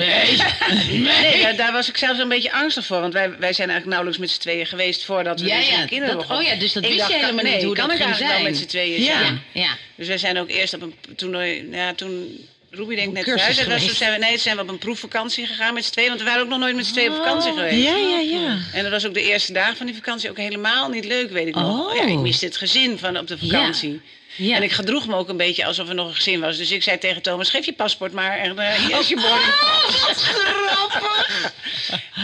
nee, 0.87 1.41
daar, 1.41 1.55
daar 1.55 1.71
was 1.71 1.89
ik 1.89 1.97
zelfs 1.97 2.19
een 2.19 2.27
beetje 2.29 2.51
angstig 2.51 2.85
voor. 2.85 2.99
Want 3.01 3.13
wij, 3.13 3.29
wij 3.29 3.53
zijn 3.53 3.69
eigenlijk 3.69 3.85
nauwelijks 3.85 4.17
met 4.17 4.29
z'n 4.29 4.39
tweeën 4.39 4.65
geweest 4.65 5.05
voordat 5.05 5.39
we 5.41 5.47
Ja, 5.47 5.57
dus 5.57 5.69
ja, 5.69 5.85
kinderen 5.85 6.07
dat- 6.07 6.17
begonnen. 6.27 6.45
oh 6.45 6.51
ja, 6.53 6.59
dus 6.59 6.73
dat 6.73 6.83
Ik 6.83 6.89
wist 6.89 7.01
je 7.01 7.07
dacht, 7.11 7.21
helemaal 7.25 7.43
nee, 7.43 7.55
niet 7.55 7.63
hoe 7.63 7.75
kan 7.75 7.87
dat 7.87 7.99
ik 7.99 8.05
wel 8.05 8.13
zijn. 8.15 8.43
met 8.43 8.57
z'n 8.57 8.65
tweeën 8.65 9.01
Ja. 9.01 9.19
zijn. 9.19 9.41
Ja, 9.51 9.61
ja. 9.61 9.69
Dus 9.95 10.07
wij 10.07 10.17
zijn 10.17 10.37
ook 10.37 10.49
eerst 10.49 10.73
op 10.73 10.81
een 10.81 10.93
toen, 11.15 11.29
nou 11.29 11.45
ja, 11.71 11.93
toen 11.93 12.39
Ruby 12.71 12.95
denk 12.95 13.07
ik 13.07 13.13
net. 13.13 13.27
En 13.27 13.55
toen 13.55 13.63
geweest. 13.63 13.95
zijn 13.95 14.11
we, 14.11 14.17
nee, 14.17 14.37
zijn 14.37 14.55
we 14.55 14.61
op 14.61 14.69
een 14.69 14.77
proefvakantie 14.77 15.45
gegaan 15.45 15.73
met 15.73 15.85
z'n 15.85 15.91
tweeën. 15.91 16.07
Want 16.07 16.19
we 16.19 16.25
waren 16.27 16.41
ook 16.41 16.49
nog 16.49 16.59
nooit 16.59 16.75
met 16.75 16.85
z'n 16.85 16.91
tweeën 16.91 17.11
op 17.11 17.17
vakantie 17.17 17.51
geweest. 17.51 17.83
Ja, 17.83 17.95
ja, 17.95 18.19
ja. 18.19 18.57
En 18.73 18.83
dat 18.83 18.91
was 18.91 19.05
ook 19.07 19.13
de 19.13 19.21
eerste 19.23 19.53
dagen 19.53 19.77
van 19.77 19.85
die 19.85 19.95
vakantie 19.95 20.29
ook 20.29 20.37
helemaal 20.37 20.89
niet 20.89 21.05
leuk, 21.05 21.31
weet 21.31 21.47
ik 21.47 21.55
nog. 21.55 21.89
Oh. 21.89 21.95
Ja, 21.95 22.03
ik 22.03 22.17
miste 22.17 22.45
het 22.45 22.57
gezin 22.57 22.97
van 22.97 23.17
op 23.17 23.27
de 23.27 23.37
vakantie. 23.37 24.01
Ja. 24.35 24.55
En 24.55 24.63
ik 24.63 24.71
gedroeg 24.71 25.07
me 25.07 25.15
ook 25.15 25.29
een 25.29 25.37
beetje 25.37 25.65
alsof 25.65 25.89
er 25.89 25.95
nog 25.95 26.07
een 26.07 26.15
gezin 26.15 26.39
was. 26.39 26.57
Dus 26.57 26.71
ik 26.71 26.83
zei 26.83 26.97
tegen 26.97 27.21
Thomas, 27.21 27.49
geef 27.49 27.65
je 27.65 27.73
paspoort 27.73 28.11
maar. 28.11 28.37
En 28.37 28.55
uh, 28.55 29.07
je 29.09 29.15
boarding 29.15 29.55
pass. 29.59 30.23
grappig. 30.67 31.53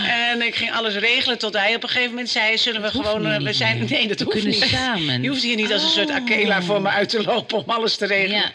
En 0.08 0.42
ik 0.42 0.56
ging 0.56 0.72
alles 0.72 0.96
regelen 0.96 1.38
tot 1.38 1.54
hij 1.54 1.76
op 1.76 1.84
een 1.84 1.90
gegeven 1.90 2.10
moment 2.10 2.30
zei... 2.30 2.58
zullen 2.58 2.82
we 2.82 2.90
gewoon... 2.90 3.26
eh, 3.26 3.40
we 3.40 3.54
zijn, 3.54 3.86
nee, 3.90 4.08
dat 4.08 4.20
We 4.20 4.26
hoeft 4.26 4.46
niet. 4.46 4.64
samen. 4.64 5.22
Je 5.22 5.30
hoeft 5.30 5.44
hier 5.44 5.56
niet 5.56 5.74
als 5.74 5.84
een 5.84 5.90
soort 5.90 6.12
Akela 6.12 6.62
voor 6.62 6.82
me 6.82 6.90
uit 6.90 7.10
te 7.10 7.24
lopen 7.24 7.58
om 7.58 7.64
alles 7.68 7.96
te 7.96 8.06
regelen. 8.06 8.38
Ja, 8.38 8.52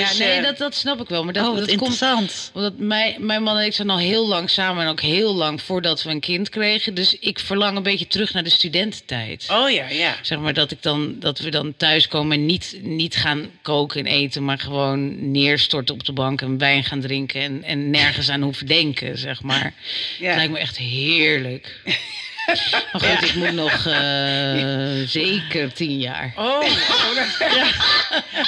ja 0.00 0.08
Dus, 0.08 0.18
nee, 0.18 0.28
eh, 0.28 0.42
dat, 0.42 0.58
dat 0.58 0.74
snap 0.74 1.00
ik 1.00 1.08
wel. 1.08 1.24
Maar 1.24 1.32
dat, 1.32 1.46
Oh, 1.46 1.50
wat 1.50 1.58
dat 1.58 1.68
komt 1.68 1.80
interessant. 1.80 2.50
Omdat 2.54 2.78
mijn, 2.78 3.26
mijn 3.26 3.42
man 3.42 3.58
en 3.58 3.64
ik 3.64 3.74
zijn 3.74 3.90
al 3.90 3.98
heel 3.98 4.26
lang 4.28 4.50
samen 4.50 4.84
en 4.84 4.90
ook 4.90 5.00
heel 5.00 5.34
lang 5.34 5.62
voordat 5.62 6.02
we 6.02 6.10
een 6.10 6.20
kind 6.20 6.48
kregen. 6.48 6.94
Dus 6.94 7.18
ik 7.18 7.38
verlang 7.38 7.76
een 7.76 7.82
beetje 7.82 8.06
terug 8.06 8.32
naar 8.32 8.42
de 8.42 8.50
studententijd. 8.50 9.46
Oh 9.50 9.70
ja, 9.70 9.88
ja. 9.88 10.16
Zeg 10.22 10.38
maar 10.38 10.54
dat, 10.54 10.70
ik 10.70 10.82
dan, 10.82 11.18
dat 11.18 11.38
we 11.38 11.50
dan 11.50 11.74
thuiskomen 11.76 12.36
en 12.36 12.46
niet, 12.46 12.76
niet 12.80 13.16
gaan 13.16 13.50
koken 13.62 14.00
en 14.00 14.12
eten, 14.12 14.44
maar 14.44 14.58
gewoon 14.58 15.30
neerstorten 15.30 15.94
op 15.94 16.04
de 16.04 16.12
bank 16.12 16.40
en 16.40 16.58
wijn 16.58 16.84
gaan 16.84 17.00
drinken 17.00 17.40
en, 17.40 17.62
en 17.62 17.90
nergens 17.90 18.28
aan 18.28 18.42
hoeven 18.42 18.66
denken, 18.66 19.18
zeg 19.18 19.42
maar. 19.42 19.74
Ja. 20.18 20.26
Het 20.26 20.36
lijkt 20.36 20.52
me 20.52 20.58
echt 20.58 20.76
heerlijk. 20.78 21.80
Maar 22.92 23.00
goed, 23.18 23.28
ik 23.28 23.34
moet 23.34 23.52
nog 23.52 23.86
eh, 23.86 25.08
zeker 25.08 25.72
tien 25.72 25.98
jaar. 25.98 26.32
Oh, 26.36 26.44
oh, 26.44 27.14
dat- 27.14 27.70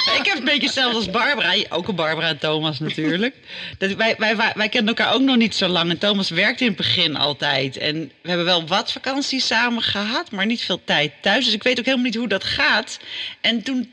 Ik 0.19 0.25
heb 0.25 0.37
een 0.37 0.43
beetje 0.45 0.65
hetzelfde 0.65 0.97
als 0.97 1.09
Barbara. 1.09 1.53
Ook 1.69 1.87
een 1.87 1.95
Barbara 1.95 2.27
en 2.27 2.37
Thomas 2.37 2.79
natuurlijk. 2.79 3.35
Dat, 3.77 3.93
wij, 3.93 4.15
wij, 4.17 4.35
wij, 4.37 4.51
wij 4.55 4.69
kennen 4.69 4.95
elkaar 4.95 5.13
ook 5.13 5.21
nog 5.21 5.35
niet 5.35 5.55
zo 5.55 5.67
lang. 5.67 5.89
En 5.89 5.97
Thomas 5.97 6.29
werkte 6.29 6.63
in 6.63 6.69
het 6.69 6.77
begin 6.77 7.15
altijd. 7.17 7.77
En 7.77 8.11
we 8.21 8.27
hebben 8.29 8.45
wel 8.45 8.67
wat 8.67 8.91
vakanties 8.91 9.47
samen 9.47 9.81
gehad, 9.83 10.31
maar 10.31 10.45
niet 10.45 10.61
veel 10.61 10.81
tijd 10.85 11.11
thuis. 11.21 11.45
Dus 11.45 11.53
ik 11.53 11.63
weet 11.63 11.79
ook 11.79 11.85
helemaal 11.85 12.05
niet 12.05 12.15
hoe 12.15 12.27
dat 12.27 12.43
gaat. 12.43 12.99
En 13.41 13.63
toen, 13.63 13.91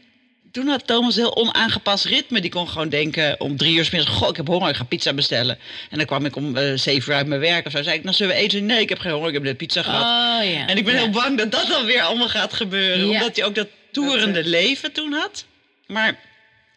toen 0.52 0.66
had 0.68 0.86
Thomas 0.86 1.16
een 1.16 1.22
heel 1.22 1.36
onaangepast 1.36 2.04
ritme. 2.04 2.40
Die 2.40 2.50
kon 2.50 2.68
gewoon 2.68 2.88
denken 2.88 3.40
om 3.40 3.56
drie 3.56 3.74
uur 3.76 3.88
middags... 3.92 4.16
Goh, 4.16 4.28
ik 4.28 4.36
heb 4.36 4.46
honger, 4.46 4.68
ik 4.68 4.76
ga 4.76 4.84
pizza 4.84 5.12
bestellen. 5.12 5.58
En 5.90 5.96
dan 5.96 6.06
kwam 6.06 6.24
ik 6.24 6.36
om 6.36 6.56
eh, 6.56 6.78
zeven 6.78 7.10
uur 7.10 7.16
uit 7.16 7.26
mijn 7.26 7.40
werk 7.40 7.66
of 7.66 7.72
zo. 7.72 7.82
zei 7.82 7.96
ik, 7.96 8.04
nou 8.04 8.16
zullen 8.16 8.34
we 8.34 8.40
eten? 8.40 8.66
Nee, 8.66 8.80
ik 8.80 8.88
heb 8.88 8.98
geen 8.98 9.12
honger, 9.12 9.28
ik 9.28 9.34
heb 9.34 9.42
net 9.42 9.56
pizza 9.56 9.82
gehad. 9.82 10.02
Oh 10.02 10.50
ja. 10.50 10.66
En 10.66 10.76
ik 10.76 10.84
ben 10.84 10.94
Ja. 10.94 11.00
heel 11.00 11.10
bang 11.10 11.38
dat 11.38 11.52
dat 11.52 11.66
dan 11.66 11.84
weer 11.84 12.02
allemaal 12.02 12.28
gaat 12.28 12.52
gebeuren. 12.52 13.06
Ja. 13.08 13.12
Omdat 13.12 13.36
hij 13.36 13.44
ook 13.44 13.54
dat 13.54 13.68
toerende 13.92 14.44
leven 14.44 14.92
toen 14.92 15.12
had. 15.12 15.44
Maar 15.86 16.18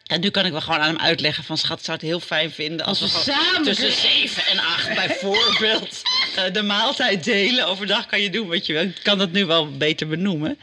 ja, 0.02 0.16
nu 0.16 0.30
kan 0.30 0.44
ik 0.46 0.52
wel 0.52 0.60
gewoon 0.60 0.80
aan 0.80 0.94
hem 0.94 0.98
uitleggen 1.04 1.44
van... 1.44 1.58
schat, 1.58 1.84
zou 1.84 1.96
het 1.98 2.06
heel 2.06 2.20
fijn 2.20 2.50
vinden 2.50 2.86
als, 2.86 3.02
Als 3.02 3.12
we 3.12 3.18
gewoon 3.32 3.44
samen 3.44 3.62
tussen 3.62 3.92
zeven 3.92 4.46
en 4.46 4.58
acht 4.58 4.94
bijvoorbeeld... 4.94 6.02
eh, 6.36 6.52
de 6.52 6.62
maaltijd 6.62 7.24
delen. 7.24 7.66
Overdag 7.66 8.06
kan 8.06 8.20
je 8.20 8.30
doen 8.30 8.48
wat 8.48 8.66
je 8.66 8.72
wil. 8.72 8.82
Ik 8.82 9.00
kan 9.02 9.18
dat 9.18 9.32
nu 9.32 9.44
wel 9.46 9.76
beter 9.76 10.06
benoemen. 10.08 10.58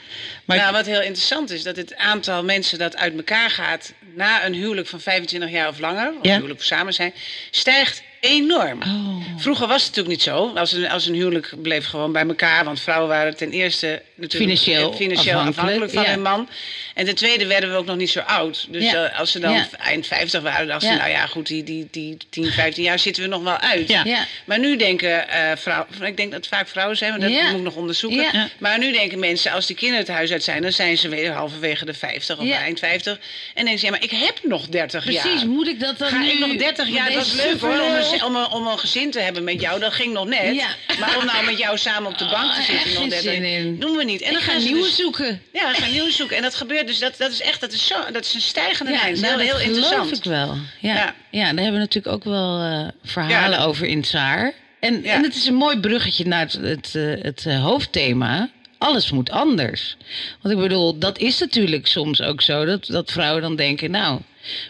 Maar 0.45 0.57
Nou, 0.57 0.71
wat 0.71 0.85
heel 0.85 1.01
interessant 1.01 1.51
is, 1.51 1.63
dat 1.63 1.75
het 1.75 1.95
aantal 1.95 2.43
mensen 2.43 2.77
dat 2.77 2.95
uit 2.97 3.15
elkaar 3.15 3.49
gaat 3.49 3.93
na 4.15 4.45
een 4.45 4.53
huwelijk 4.53 4.87
van 4.87 4.99
25 4.99 5.49
jaar 5.49 5.67
of 5.67 5.79
langer, 5.79 6.07
of 6.09 6.25
Ja. 6.25 6.35
huwelijk 6.35 6.59
of 6.59 6.65
samen 6.65 6.93
zijn, 6.93 7.13
stijgt 7.51 8.03
enorm. 8.19 8.81
Oh. 8.81 9.37
Vroeger 9.37 9.67
was 9.67 9.85
het 9.85 9.95
natuurlijk 9.95 10.15
niet 10.15 10.23
zo. 10.23 10.51
Als 10.55 10.71
een, 10.71 10.89
als 10.89 11.05
een 11.05 11.13
huwelijk 11.13 11.53
bleef 11.61 11.85
gewoon 11.85 12.11
bij 12.11 12.27
elkaar. 12.27 12.65
Want 12.65 12.81
vrouwen 12.81 13.09
waren 13.09 13.37
ten 13.37 13.51
eerste 13.51 14.01
natuurlijk 14.15 14.41
Financieel 14.41 14.91
eh, 14.91 14.97
financieel 14.97 15.37
afhankelijk, 15.37 15.57
afhankelijk 15.57 15.93
van 15.93 16.03
ja. 16.03 16.09
hun 16.09 16.21
man. 16.21 16.49
En 16.93 17.05
ten 17.05 17.15
tweede 17.15 17.45
werden 17.47 17.71
we 17.71 17.75
ook 17.77 17.85
nog 17.85 17.95
niet 17.97 18.09
zo 18.09 18.19
oud. 18.19 18.65
Dus 18.69 18.83
Ja. 18.91 19.05
eh, 19.09 19.19
als 19.19 19.31
ze 19.31 19.39
dan 19.39 19.53
Ja. 19.53 19.67
eind 19.79 20.07
50 20.07 20.41
waren, 20.41 20.67
dachten 20.67 20.87
ze, 20.89 20.95
nou 20.95 21.09
ja, 21.09 21.25
goed, 21.25 21.47
die, 21.47 21.63
die, 21.63 21.87
die 21.91 22.17
10, 22.29 22.51
15 22.51 22.83
jaar 22.83 22.99
zitten 22.99 23.23
we 23.23 23.29
nog 23.29 23.43
wel 23.43 23.57
uit. 23.57 23.87
Ja. 23.89 24.01
Ja. 24.03 24.25
Maar 24.45 24.59
nu 24.59 24.75
denken 24.77 25.29
eh, 25.29 25.51
vrouwen, 25.57 25.87
ik 26.01 26.17
denk 26.17 26.31
dat 26.31 26.39
het 26.39 26.47
vaak 26.49 26.67
vrouwen 26.67 26.97
zijn, 26.97 27.11
maar 27.11 27.19
dat 27.19 27.29
Ja. 27.31 27.47
moet 27.49 27.57
ik 27.57 27.63
nog 27.63 27.75
onderzoeken. 27.75 28.51
Maar 28.57 28.77
nu 28.79 28.91
denken 28.91 29.19
mensen, 29.19 29.51
als 29.51 29.65
die 29.65 29.75
kinderen 29.75 30.05
het 30.05 30.13
huis 30.15 30.31
uit 30.31 30.43
zijn, 30.43 30.61
dan 30.61 30.71
zijn 30.71 30.97
ze 30.97 31.09
weer 31.09 31.31
halverwege 31.31 31.85
de 31.85 31.93
50 31.93 32.37
of 32.37 32.45
Ja. 32.45 32.57
eind 32.57 32.79
50. 32.79 33.19
En 33.53 33.63
denken 33.63 33.79
ze, 33.79 33.85
ja, 33.85 33.91
maar 33.91 34.03
ik 34.03 34.11
heb 34.11 34.39
nog 34.43 34.67
30 34.67 35.11
jaar. 35.11 35.21
Precies, 35.23 35.43
moet 35.45 35.67
ik 35.67 35.79
dat 35.79 35.97
dan 35.97 36.09
Ga 36.09 36.17
nu... 36.17 36.29
ik 36.31 36.39
nog 36.39 36.55
30 36.55 36.87
jaar? 36.87 37.05
Dat 37.05 37.15
was 37.15 37.31
deze 37.31 37.47
leuk 37.47 37.59
hoor, 37.61 37.71
om 37.81 37.93
een, 37.93 38.23
om, 38.23 38.35
een, 38.35 38.47
om 38.49 38.67
een 38.67 38.79
gezin 38.79 39.11
te 39.11 39.19
hebben 39.19 39.43
met 39.43 39.61
jou. 39.61 39.79
Dat 39.79 39.93
ging 39.93 40.13
nog 40.13 40.25
net. 40.27 40.55
Ja. 40.55 40.67
Maar 40.99 41.17
om 41.17 41.25
nou 41.25 41.45
met 41.45 41.57
jou 41.57 41.77
samen 41.77 42.11
op 42.11 42.17
de 42.17 42.25
bank 42.29 42.53
te 42.53 42.59
Oh, 42.59 42.65
zitten 42.65 42.89
nog 42.89 42.99
geen 42.99 43.09
30 43.09 43.31
zin 43.33 43.43
in. 43.43 43.79
doen 43.79 43.95
we 43.97 44.03
niet. 44.03 44.21
En 44.21 44.31
dan 44.33 44.41
ik 44.41 44.47
gaan 44.47 44.59
ze 44.61 44.67
nieuwe 44.67 44.81
dus- 44.83 44.95
zoeken. 44.95 45.41
Ja, 45.53 45.71
we 45.71 45.81
gaan 45.81 45.91
nieuwe 45.91 46.11
zoeken. 46.11 46.37
En 46.37 46.43
dat 46.43 46.55
gebeurt 46.55 46.82
dus. 46.85 46.99
Dat, 46.99 47.17
dat 47.17 47.31
is 47.31 47.41
echt, 47.41 47.61
dat 47.61 47.71
is, 47.71 47.87
zo, 47.87 47.95
dat 48.11 48.25
is 48.25 48.33
een 48.33 48.41
stijgende 48.41 48.91
lijn. 48.91 49.03
Dat 49.05 49.13
is 49.15 49.21
nou, 49.21 49.41
heel, 49.41 49.45
heel 49.45 49.57
dat 49.57 49.65
interessant. 49.65 50.03
geloof 50.03 50.17
ik 50.17 50.23
wel. 50.23 50.57
Ja. 50.79 50.95
Ja. 50.95 51.15
Ja. 51.29 51.39
daar 51.53 51.63
hebben 51.63 51.73
we 51.73 51.77
natuurlijk 51.79 52.15
ook 52.15 52.23
wel 52.23 52.61
eh, 52.61 52.87
verhalen 53.03 53.59
Ja. 53.59 53.65
over 53.65 53.85
in 53.87 54.03
Saar. 54.03 54.53
En, 54.79 55.01
Ja. 55.03 55.13
en 55.13 55.23
het 55.23 55.35
is 55.35 55.45
een 55.45 55.53
mooi 55.55 55.79
bruggetje 55.79 56.25
naar 56.25 56.41
het, 56.41 56.53
het, 56.53 56.95
eh, 56.95 57.23
het 57.23 57.45
eh, 57.45 57.63
hoofdthema. 57.63 58.49
Alles 58.77 59.11
moet 59.11 59.29
anders. 59.31 59.97
Want 60.41 60.55
ik 60.55 60.61
bedoel, 60.61 60.97
dat 60.97 61.17
is 61.17 61.39
natuurlijk 61.39 61.87
soms 61.87 62.21
ook 62.21 62.41
zo. 62.41 62.65
Dat, 62.65 62.85
dat 62.85 63.11
vrouwen 63.11 63.41
dan 63.41 63.55
denken, 63.55 63.91
nou, 63.91 64.19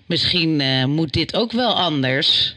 misschien 0.05 0.55
moet 0.89 1.13
dit 1.13 1.35
ook 1.35 1.51
wel 1.51 1.73
anders. 1.75 2.55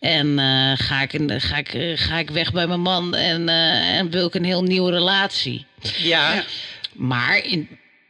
En 0.00 0.38
ga, 0.78 1.02
ik, 1.02 1.20
ga, 1.28 1.56
ik, 1.56 1.98
ga 1.98 2.18
ik 2.18 2.30
weg 2.30 2.52
bij 2.52 2.66
mijn 2.66 2.80
man 2.80 3.14
en, 3.14 3.48
en 3.48 4.10
wil 4.10 4.26
ik 4.26 4.34
een 4.34 4.44
heel 4.44 4.62
nieuwe 4.62 4.90
relatie. 4.90 5.66
Ja. 5.96 6.44
Maar 6.92 7.44
in... 7.44 7.68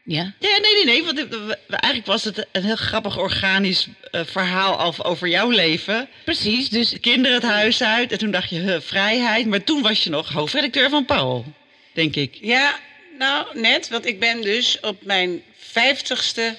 Ja? 0.09 0.33
Ja, 0.39 0.59
nee, 0.59 0.73
nee, 0.75 0.85
nee. 0.85 1.05
Want 1.05 1.19
het- 1.19 1.29
we- 1.29 1.59
eigenlijk 1.69 2.07
was 2.07 2.25
het 2.25 2.47
een 2.53 2.65
heel 2.65 2.77
grappig 2.77 3.19
organisch 3.19 3.87
eh, 4.11 4.21
verhaal 4.25 4.77
al 4.79 5.05
over 5.05 5.29
jouw 5.29 5.51
leven. 5.51 6.09
Precies, 6.25 6.69
dus 6.69 6.89
De 6.91 6.99
kinderen 6.99 7.37
het 7.41 7.47
huis 7.51 7.83
uit. 7.83 8.13
En 8.13 8.19
toen 8.19 8.31
dacht 8.31 8.51
je, 8.51 8.59
huh, 8.59 8.81
vrijheid. 8.81 9.47
Maar 9.47 9.65
toen 9.65 9.83
was 9.83 10.05
je 10.05 10.11
nog 10.11 10.33
hoofdredacteur 10.33 10.91
van 10.91 11.05
Paul, 11.05 11.45
denk 11.93 12.17
ik. 12.17 12.39
Ja, 12.41 12.79
nou, 13.19 13.47
net. 13.61 13.89
Want 13.89 14.07
ik 14.07 14.21
ben 14.21 14.43
dus 14.43 14.79
op 14.81 15.05
mijn 15.05 15.43
vijftigste... 15.59 16.55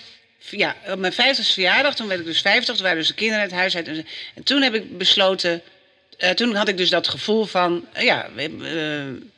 Ja, 0.50 0.76
op 0.90 1.00
mijn 1.00 1.14
vijftigste 1.14 1.54
verjaardag, 1.54 1.96
toen 1.96 2.08
werd 2.08 2.20
ik 2.20 2.26
dus 2.26 2.42
vijftig. 2.42 2.74
Toen 2.76 2.84
waren 2.84 2.98
dus 3.00 3.08
de 3.08 3.14
kinderen 3.14 3.42
uit 3.42 3.52
huis 3.52 3.76
uit. 3.76 3.88
En 3.88 4.44
toen 4.44 4.62
heb 4.62 4.74
ik 4.74 4.98
besloten... 4.98 5.62
eh, 6.18 6.30
toen 6.30 6.56
had 6.56 6.68
ik 6.68 6.78
dus 6.78 6.90
dat 6.90 7.08
gevoel 7.08 7.46
van... 7.46 7.86
eh, 7.94 8.04
ja, 8.04 8.30
eh, 8.36 8.46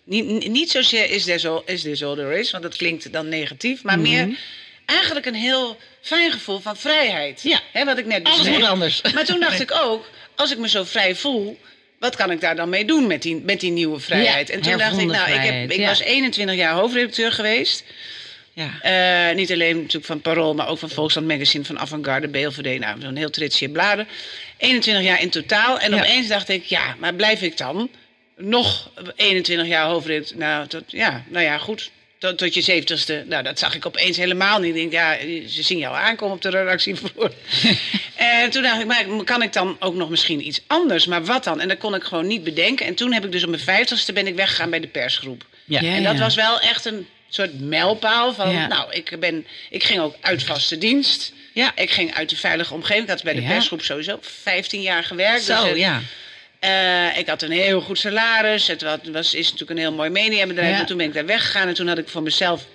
niet, 0.10 0.48
niet 0.48 0.72
zozeer 0.72 1.10
is 1.10 1.24
this, 1.24 1.45
all, 1.45 1.62
is 1.65 1.82
this 1.82 2.04
all 2.04 2.15
there 2.15 2.39
is. 2.39 2.52
Want 2.52 2.63
dat 2.63 2.76
klinkt 2.76 3.13
dan 3.13 3.30
negatief. 3.30 3.84
Maar 3.84 4.00
meer 4.00 4.38
eigenlijk 4.86 5.26
een 5.26 5.34
heel 5.34 5.78
fijn 6.02 6.32
gevoel 6.32 6.60
van 6.60 6.78
vrijheid. 6.78 7.41
Ja. 7.43 7.60
Hè, 7.72 7.86
wat 7.86 7.98
ik 7.98 8.06
net 8.06 8.24
Alles 8.24 8.50
moet 8.50 8.63
anders. 8.63 9.02
Maar 9.13 9.26
toen 9.26 9.39
dacht 9.39 9.60
ik 9.69 9.72
ook... 9.84 10.10
Als 10.36 10.52
ik 10.52 10.58
me 10.58 10.69
zo 10.69 10.84
vrij 10.84 11.15
voel... 11.15 11.60
Wat 12.00 12.15
kan 12.15 12.32
ik 12.32 12.41
daar 12.41 12.56
dan 12.56 12.69
mee 12.69 12.86
doen 12.86 13.08
met 13.08 13.22
die, 13.22 13.36
met 13.36 13.60
die 13.60 13.72
nieuwe 13.72 14.00
vrijheid? 14.00 14.48
Ja, 14.48 14.54
en 14.54 14.62
toen 14.62 14.78
dacht 14.78 14.98
ik, 14.98 15.06
nou, 15.08 15.32
ik, 15.32 15.41
heb, 15.41 15.72
ik 15.72 15.80
ja. 15.80 15.88
was 15.88 16.00
21 16.00 16.56
jaar 16.56 16.74
hoofdredacteur 16.74 17.32
geweest. 17.32 17.84
Ja. 18.54 18.82
Eh, 19.30 19.36
niet 19.36 19.52
alleen 19.52 19.76
natuurlijk 19.76 20.06
van 20.06 20.22
Parool, 20.22 20.54
maar 20.54 20.67
ook 20.67 20.80
van 20.80 20.89
Volksland 20.89 21.28
Magazine, 21.28 21.65
van 21.65 21.80
Avantgarde, 21.80 22.28
BLVD. 22.28 22.80
Nou, 22.80 23.02
zo'n 23.02 23.15
heel 23.15 23.30
tritsje 23.30 23.69
bladen. 23.69 24.08
21 24.58 25.04
jaar 25.04 25.22
in 25.22 25.30
totaal. 25.30 25.80
En 25.80 25.91
Ja. 25.91 25.98
opeens 25.98 26.28
dacht 26.28 26.50
ik, 26.50 26.65
ja, 26.65 26.95
maar 27.00 27.13
blijf 27.13 27.41
ik 27.41 27.58
dan 27.58 27.89
nog 28.39 28.89
21 29.15 29.67
jaar 29.67 29.86
hoofdredacteur? 29.86 30.38
Nou, 30.38 30.67
tot, 30.67 30.84
ja, 30.88 31.23
nou 31.28 31.43
ja, 31.45 31.58
goed. 31.58 31.91
tot, 32.17 32.38
tot 32.38 32.54
je 32.54 32.62
zeventigste. 32.62 33.23
Nou, 33.28 33.43
dat 33.43 33.60
zag 33.60 33.75
ik 33.75 33.86
opeens 33.86 34.17
helemaal 34.17 34.60
niet. 34.60 34.75
Ik 34.75 34.82
denk, 34.82 34.91
ja, 34.91 35.17
ze 35.47 35.63
zien 35.63 35.78
jou 35.78 35.95
aankomen 35.95 36.36
op 36.36 36.41
de 36.41 36.49
redactievloer. 36.49 37.32
en 38.15 38.49
toen 38.49 38.63
dacht 38.63 38.80
ik, 38.80 38.86
maar 38.86 39.06
kan 39.23 39.41
ik 39.41 39.54
dan 39.54 39.75
ook 39.80 39.95
nog 39.95 40.10
misschien 40.10 40.47
iets 40.47 40.62
anders? 40.67 41.06
Maar 41.06 41.25
wat 41.25 41.43
dan? 41.43 41.60
En 41.62 41.67
dat 41.67 41.78
kon 41.78 41.95
ik 41.95 42.04
gewoon 42.04 42.28
niet 42.28 42.43
bedenken. 42.43 42.86
En 42.86 42.95
toen 42.95 43.13
heb 43.13 43.25
ik 43.25 43.32
dus 43.32 43.43
op 43.43 43.49
mijn 43.49 43.62
vijftigste 43.62 44.13
ben 44.13 44.28
ik 44.28 44.36
weggegaan 44.36 44.69
bij 44.69 44.80
de 44.80 44.88
persgroep. 44.88 45.45
Ja. 45.65 45.82
Ja. 45.82 45.93
En 45.95 46.04
dat 46.04 46.17
was 46.17 46.36
wel 46.36 46.60
echt 46.60 46.86
een 46.86 47.08
soort 47.30 47.60
mijlpaal 47.60 48.34
van, 48.34 48.52
Ja. 48.52 48.67
nou, 48.67 48.91
ik, 48.91 49.19
ben, 49.19 49.45
ik 49.69 49.84
ging 49.84 49.99
ook 49.99 50.15
uit 50.21 50.43
vaste 50.43 50.78
dienst. 50.78 51.34
Ja. 51.54 51.71
Ik 51.75 51.91
ging 51.91 52.13
uit 52.13 52.30
de 52.30 52.36
veilige 52.36 52.73
omgeving. 52.73 53.04
Ik 53.04 53.10
had 53.10 53.23
bij 53.23 53.34
de 53.34 53.41
persgroep 53.41 53.82
sowieso 53.82 54.17
15 54.21 54.82
jaar 54.82 55.04
gewerkt. 55.04 55.43
Zo, 55.43 55.63
Dus, 55.63 55.71
eh, 55.71 55.78
ja. 55.78 56.02
Eh, 56.60 57.17
ik 57.17 57.28
had 57.28 57.41
een 57.41 57.52
heel 57.52 57.82
goed 57.82 58.00
salaris. 58.00 58.67
Het 58.67 58.82
was, 58.82 58.98
was, 59.12 59.34
is 59.34 59.43
natuurlijk 59.43 59.72
een 59.72 59.86
heel 59.86 59.93
mooi 59.93 60.10
mediabedrijf. 60.10 60.74
Ja. 60.74 60.80
En 60.80 60.86
toen 60.86 60.98
ben 60.98 61.06
ik 61.06 61.13
daar 61.13 61.26
weggegaan. 61.26 61.67
En 61.67 61.74
toen 61.74 61.88
had 61.88 61.98
ik 61.98 62.10
voor 62.10 62.24
mezelf 62.24 62.65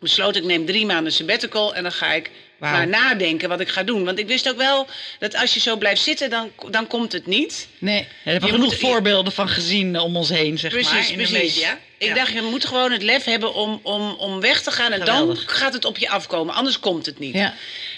besloten... 0.00 0.40
ik 0.40 0.46
neem 0.46 0.66
drie 0.66 0.86
maanden 0.86 1.12
sabbatical... 1.12 1.74
en 1.74 1.82
dan 1.82 1.92
ga 1.92 2.12
ik 2.12 2.30
maar 2.58 2.88
nadenken 2.88 3.48
wat 3.48 3.60
ik 3.60 3.68
ga 3.68 3.82
doen. 3.82 4.04
Want 4.04 4.18
ik 4.18 4.26
wist 4.26 4.48
ook 4.48 4.56
wel 4.56 4.86
dat 5.18 5.34
als 5.36 5.54
je 5.54 5.60
zo 5.60 5.76
blijft 5.76 6.02
zitten... 6.02 6.30
dan, 6.30 6.50
dan 6.70 6.86
komt 6.86 7.12
het 7.12 7.26
niet. 7.26 7.68
Nee. 7.78 7.98
Ja, 7.98 8.04
we 8.24 8.30
hebben 8.30 8.48
Je 8.48 8.54
genoeg 8.54 8.70
moet- 8.70 8.80
voorbeelden 8.80 9.32
van 9.32 9.48
gezien 9.48 9.98
om 10.00 10.16
ons 10.16 10.28
heen, 10.28 10.58
zeg 10.58 10.72
maar. 10.72 10.80
Precies, 10.82 11.10
in 11.10 11.18
de 11.18 11.24
precies. 11.24 11.66
Ik 12.04 12.10
Ja. 12.10 12.14
dacht, 12.14 12.32
je 12.32 12.42
moet 12.42 12.64
gewoon 12.66 12.92
het 12.92 13.02
lef 13.02 13.24
hebben 13.24 13.54
om, 13.54 13.80
om, 13.82 14.10
om 14.10 14.40
weg 14.40 14.62
te 14.62 14.70
gaan. 14.70 14.92
En 14.92 15.00
Geweldig. 15.00 15.44
dan 15.44 15.54
gaat 15.56 15.72
het 15.72 15.84
op 15.84 15.98
je 15.98 16.08
afkomen. 16.08 16.54
Anders 16.54 16.80
komt 16.80 17.06
het 17.06 17.18
niet. 17.18 17.34
Ja. 17.34 17.54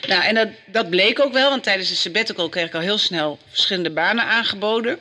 Nou, 0.07 0.23
en 0.23 0.35
dat, 0.35 0.49
dat 0.67 0.91
bleek 0.91 1.21
ook 1.21 1.33
wel, 1.33 1.51
want 1.51 1.63
tijdens 1.63 1.89
de 1.89 1.95
sabbatical 1.95 2.49
kreeg 2.49 2.67
ik 2.67 2.75
al 2.75 2.81
heel 2.81 2.99
snel 2.99 3.39
verschillende 3.49 3.91
banen 3.91 4.25
aangeboden. 4.25 4.99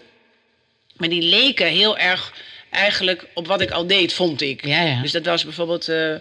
Maar 0.97 1.09
die 1.09 1.21
leken 1.21 1.67
heel 1.67 1.97
erg 1.97 2.33
eigenlijk 2.69 3.25
op 3.33 3.47
wat 3.47 3.61
ik 3.61 3.71
al 3.71 3.87
deed, 3.87 4.13
vond 4.13 4.41
ik. 4.41 4.65
Ja, 4.65 4.81
ja. 4.81 5.01
Dus 5.01 5.11
dat 5.11 5.25
was 5.25 5.43
bijvoorbeeld 5.43 5.87
eh, 5.89 6.13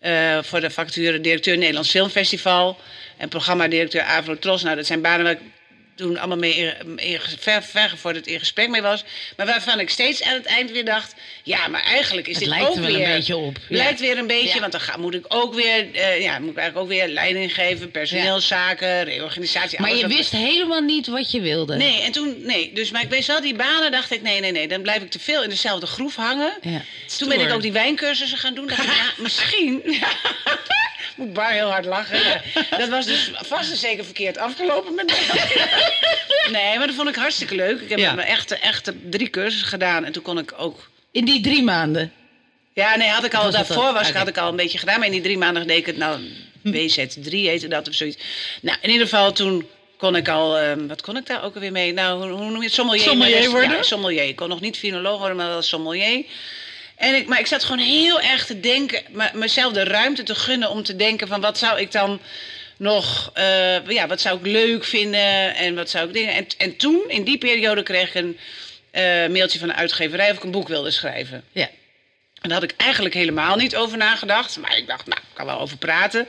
eh, 0.00 0.42
voor 0.44 0.60
de 0.60 0.70
vacature 0.70 1.20
directeur 1.20 1.56
Nederlands 1.58 1.90
Filmfestival 1.90 2.78
en 3.16 3.28
programmadirecteur 3.28 4.02
Avro 4.02 4.38
Tros. 4.38 4.62
Nou, 4.62 4.76
dat 4.76 4.86
zijn 4.86 5.00
banen 5.00 5.22
waar 5.24 5.32
ik 5.32 5.40
toen 5.94 6.18
allemaal 6.18 6.36
mee 6.36 6.54
in, 6.54 6.98
in, 6.98 7.18
ver, 7.38 7.62
vergevorderd 7.62 8.26
in 8.26 8.38
gesprek 8.38 8.68
mee 8.68 8.82
was. 8.82 9.04
Maar 9.36 9.46
waarvan 9.46 9.80
ik 9.80 9.90
steeds 9.90 10.22
aan 10.22 10.34
het 10.34 10.44
eind 10.44 10.70
weer 10.70 10.84
dacht, 10.84 11.14
ja, 11.42 11.68
maar 11.68 11.82
eigenlijk 11.84 12.26
is 12.26 12.34
Het 12.34 12.44
dit 12.44 12.52
lijkt 12.52 12.68
ook 12.68 12.74
er 12.76 12.80
wel 12.82 12.92
weer... 12.92 13.06
een 13.08 13.14
beetje 13.14 13.36
op. 13.36 13.56
Ja. 13.68 13.76
Lijkt 13.76 14.00
weer 14.00 14.18
een 14.18 14.26
beetje, 14.26 14.54
Ja. 14.54 14.60
want 14.60 14.72
dan 14.72 14.80
ga, 14.80 14.96
moet 14.96 15.14
ik 15.14 15.24
ook 15.28 15.54
weer, 15.54 15.94
eh, 15.94 16.20
ja, 16.22 16.38
moet 16.38 16.50
ik 16.50 16.56
eigenlijk 16.56 16.76
ook 16.76 16.88
weer 16.98 17.08
leiding 17.08 17.54
geven, 17.54 17.90
personeelszaken, 17.90 19.04
reorganisatie. 19.04 19.80
Maar 19.80 19.94
je 19.96 20.06
wist 20.06 20.30
helemaal 20.32 20.80
niet 20.80 21.06
wat 21.06 21.30
je 21.30 21.40
wilde. 21.40 21.76
Nee, 21.76 22.02
en 22.02 22.12
toen, 22.12 22.36
nee. 22.46 22.70
Dus, 22.74 22.90
maar 22.90 23.02
ik 23.02 23.10
wist 23.10 23.26
wel, 23.26 23.40
die 23.40 23.54
banen 23.54 23.90
dacht 23.90 24.10
ik, 24.10 24.22
nee, 24.22 24.40
nee, 24.40 24.52
nee. 24.52 24.68
Dan 24.68 24.82
blijf 24.82 25.02
ik 25.02 25.10
te 25.10 25.18
veel 25.18 25.42
in 25.42 25.48
dezelfde 25.48 25.86
groef 25.86 26.16
hangen. 26.16 26.52
Ja. 26.60 26.82
Toen 27.18 27.28
ben 27.28 27.40
ik 27.40 27.52
ook 27.52 27.62
die 27.62 27.72
wijncursussen 27.72 28.38
gaan 28.38 28.54
doen. 28.54 28.66
Dacht 28.66 28.82
ik, 28.82 28.94
ja, 28.94 29.12
misschien. 29.22 29.82
Moet 31.16 31.32
Bar 31.32 31.50
heel 31.52 31.70
hard 31.70 31.84
lachen. 31.84 32.18
Ja. 32.18 32.40
Dat 32.78 32.88
was 32.88 33.06
dus 33.06 33.30
vast 33.34 33.70
en 33.70 33.76
zeker 33.76 34.04
verkeerd 34.04 34.38
afgelopen 34.38 34.94
met 34.94 35.06
mij. 35.06 35.20
Nee, 36.50 36.78
maar 36.78 36.86
dat 36.86 36.96
vond 36.96 37.08
ik 37.08 37.14
hartstikke 37.14 37.54
leuk. 37.54 37.80
Ik 37.80 37.88
heb 37.88 37.98
Ja. 37.98 38.12
mijn 38.12 38.28
echte, 38.28 38.56
echte 38.56 38.94
drie 39.10 39.30
cursussen 39.30 39.68
gedaan. 39.68 40.04
En 40.04 40.12
toen 40.12 40.22
kon 40.22 40.38
ik 40.38 40.52
ook... 40.56 40.90
In 41.10 41.24
die 41.24 41.40
drie 41.42 41.62
maanden. 41.62 42.12
Ja, 42.72 42.96
nee, 42.96 43.08
had 43.08 43.24
ik 43.24 43.34
al, 43.34 43.42
Was 43.44 43.52
daarvoor 43.54 43.92
was, 43.92 44.10
had 44.12 44.28
ik 44.28 44.38
al 44.38 44.48
een 44.48 44.56
beetje 44.56 44.78
gedaan. 44.78 44.98
Maar 44.98 45.06
in 45.06 45.12
die 45.12 45.20
drie 45.22 45.38
maanden 45.38 45.66
deed 45.66 45.76
ik 45.78 45.86
het 45.86 45.96
nou... 45.96 46.20
WZ3 46.66 47.28
heette 47.30 47.68
dat 47.68 47.88
of 47.88 47.94
zoiets. 47.94 48.16
Nou, 48.60 48.78
in 48.80 48.90
ieder 48.90 49.06
geval 49.06 49.32
toen 49.32 49.66
kon 49.96 50.16
ik 50.16 50.28
al... 50.28 50.58
ehm, 50.58 50.86
wat 50.86 51.02
kon 51.02 51.16
ik 51.16 51.26
daar 51.26 51.44
ook 51.44 51.54
alweer 51.54 51.72
mee? 51.72 51.92
Nou, 51.92 52.22
hoe, 52.22 52.30
hoe 52.32 52.50
noem 52.50 52.56
je 52.58 52.62
het? 52.64 52.72
Sommelier. 52.72 53.02
Sommelier 53.02 53.50
worden? 53.50 53.70
Ja, 53.76 53.82
sommelier. 53.82 54.22
Ik 54.24 54.36
kon 54.36 54.48
nog 54.48 54.60
niet 54.60 54.78
finoloog 54.78 55.18
worden, 55.18 55.36
maar 55.36 55.48
wel 55.48 55.62
sommelier. 55.62 56.24
En 57.02 57.14
ik, 57.14 57.26
maar 57.26 57.38
ik 57.38 57.46
zat 57.46 57.64
gewoon 57.64 57.84
heel 57.84 58.20
erg 58.20 58.46
te 58.46 58.60
denken... 58.60 59.02
me- 59.08 59.30
mezelf 59.32 59.72
de 59.72 59.84
ruimte 59.84 60.22
te 60.22 60.34
gunnen 60.34 60.70
om 60.70 60.82
te 60.82 60.96
denken 60.96 61.28
van... 61.28 61.40
wat 61.40 61.58
zou 61.58 61.80
ik 61.80 61.92
dan 61.92 62.20
nog... 62.76 63.30
eh, 63.34 63.88
ja, 63.88 64.06
wat 64.06 64.20
zou 64.20 64.38
ik 64.38 64.46
leuk 64.46 64.84
vinden 64.84 65.54
en 65.54 65.74
wat 65.74 65.90
zou 65.90 66.06
ik 66.06 66.14
dingen... 66.14 66.34
En, 66.34 66.46
en 66.58 66.76
toen, 66.76 67.04
in 67.08 67.24
die 67.24 67.38
periode, 67.38 67.82
kreeg 67.82 68.08
ik 68.08 68.14
een 68.14 68.38
eh, 68.90 69.02
mailtje 69.02 69.58
van 69.58 69.68
de 69.68 69.74
uitgeverij... 69.74 70.30
of 70.30 70.36
ik 70.36 70.42
een 70.44 70.50
boek 70.50 70.68
wilde 70.68 70.90
schrijven. 70.90 71.44
Ja. 71.52 71.68
En 72.40 72.48
daar 72.48 72.60
had 72.60 72.70
ik 72.70 72.74
eigenlijk 72.76 73.14
helemaal 73.14 73.56
niet 73.56 73.76
over 73.76 73.98
nagedacht. 73.98 74.56
Maar 74.56 74.76
ik 74.76 74.86
dacht, 74.86 75.06
nou, 75.06 75.20
ik 75.20 75.34
kan 75.34 75.46
wel 75.46 75.60
over 75.60 75.76
praten. 75.76 76.28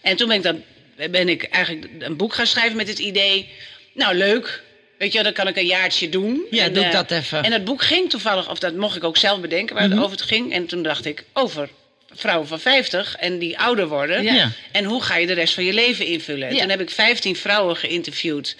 En 0.00 0.16
toen 0.16 0.28
ben 0.28 0.36
ik, 0.36 0.42
dan, 0.42 0.62
ben 1.10 1.28
ik 1.28 1.42
eigenlijk 1.42 1.92
een 1.98 2.16
boek 2.16 2.34
gaan 2.34 2.46
schrijven 2.46 2.76
met 2.76 2.88
het 2.88 2.98
idee... 2.98 3.48
Nou, 3.92 4.14
leuk. 4.14 4.62
Weet 4.98 5.12
je, 5.12 5.22
dan 5.22 5.32
kan 5.32 5.48
ik 5.48 5.56
een 5.56 5.66
jaartje 5.66 6.08
doen. 6.08 6.42
Ja, 6.50 6.64
en, 6.64 6.72
doe 6.72 6.82
ik 6.84 6.88
eh, 6.92 6.94
dat 6.96 7.10
even. 7.10 7.42
En 7.42 7.52
het 7.52 7.64
boek 7.64 7.82
ging 7.82 8.10
toevallig, 8.10 8.50
of 8.50 8.58
dat 8.58 8.74
mocht 8.74 8.96
ik 8.96 9.04
ook 9.04 9.16
zelf 9.16 9.40
bedenken 9.40 9.74
waar 9.74 9.84
het 9.84 9.98
over 9.98 10.10
het 10.10 10.22
ging. 10.22 10.52
En 10.52 10.66
toen 10.66 10.82
dacht 10.82 11.04
ik, 11.04 11.24
over 11.32 11.68
vrouwen 12.14 12.48
van 12.48 12.60
50 12.60 13.16
en 13.16 13.38
die 13.38 13.58
ouder 13.58 13.88
worden. 13.88 14.22
Ja. 14.22 14.50
En 14.72 14.84
hoe 14.84 15.02
ga 15.02 15.16
je 15.16 15.26
de 15.26 15.32
rest 15.32 15.54
van 15.54 15.64
je 15.64 15.72
leven 15.72 16.06
invullen? 16.06 16.48
En 16.48 16.54
Ja. 16.54 16.60
toen 16.60 16.70
heb 16.70 16.80
ik 16.80 16.90
15 16.90 17.36
vrouwen 17.36 17.76
geïnterviewd 17.76 18.56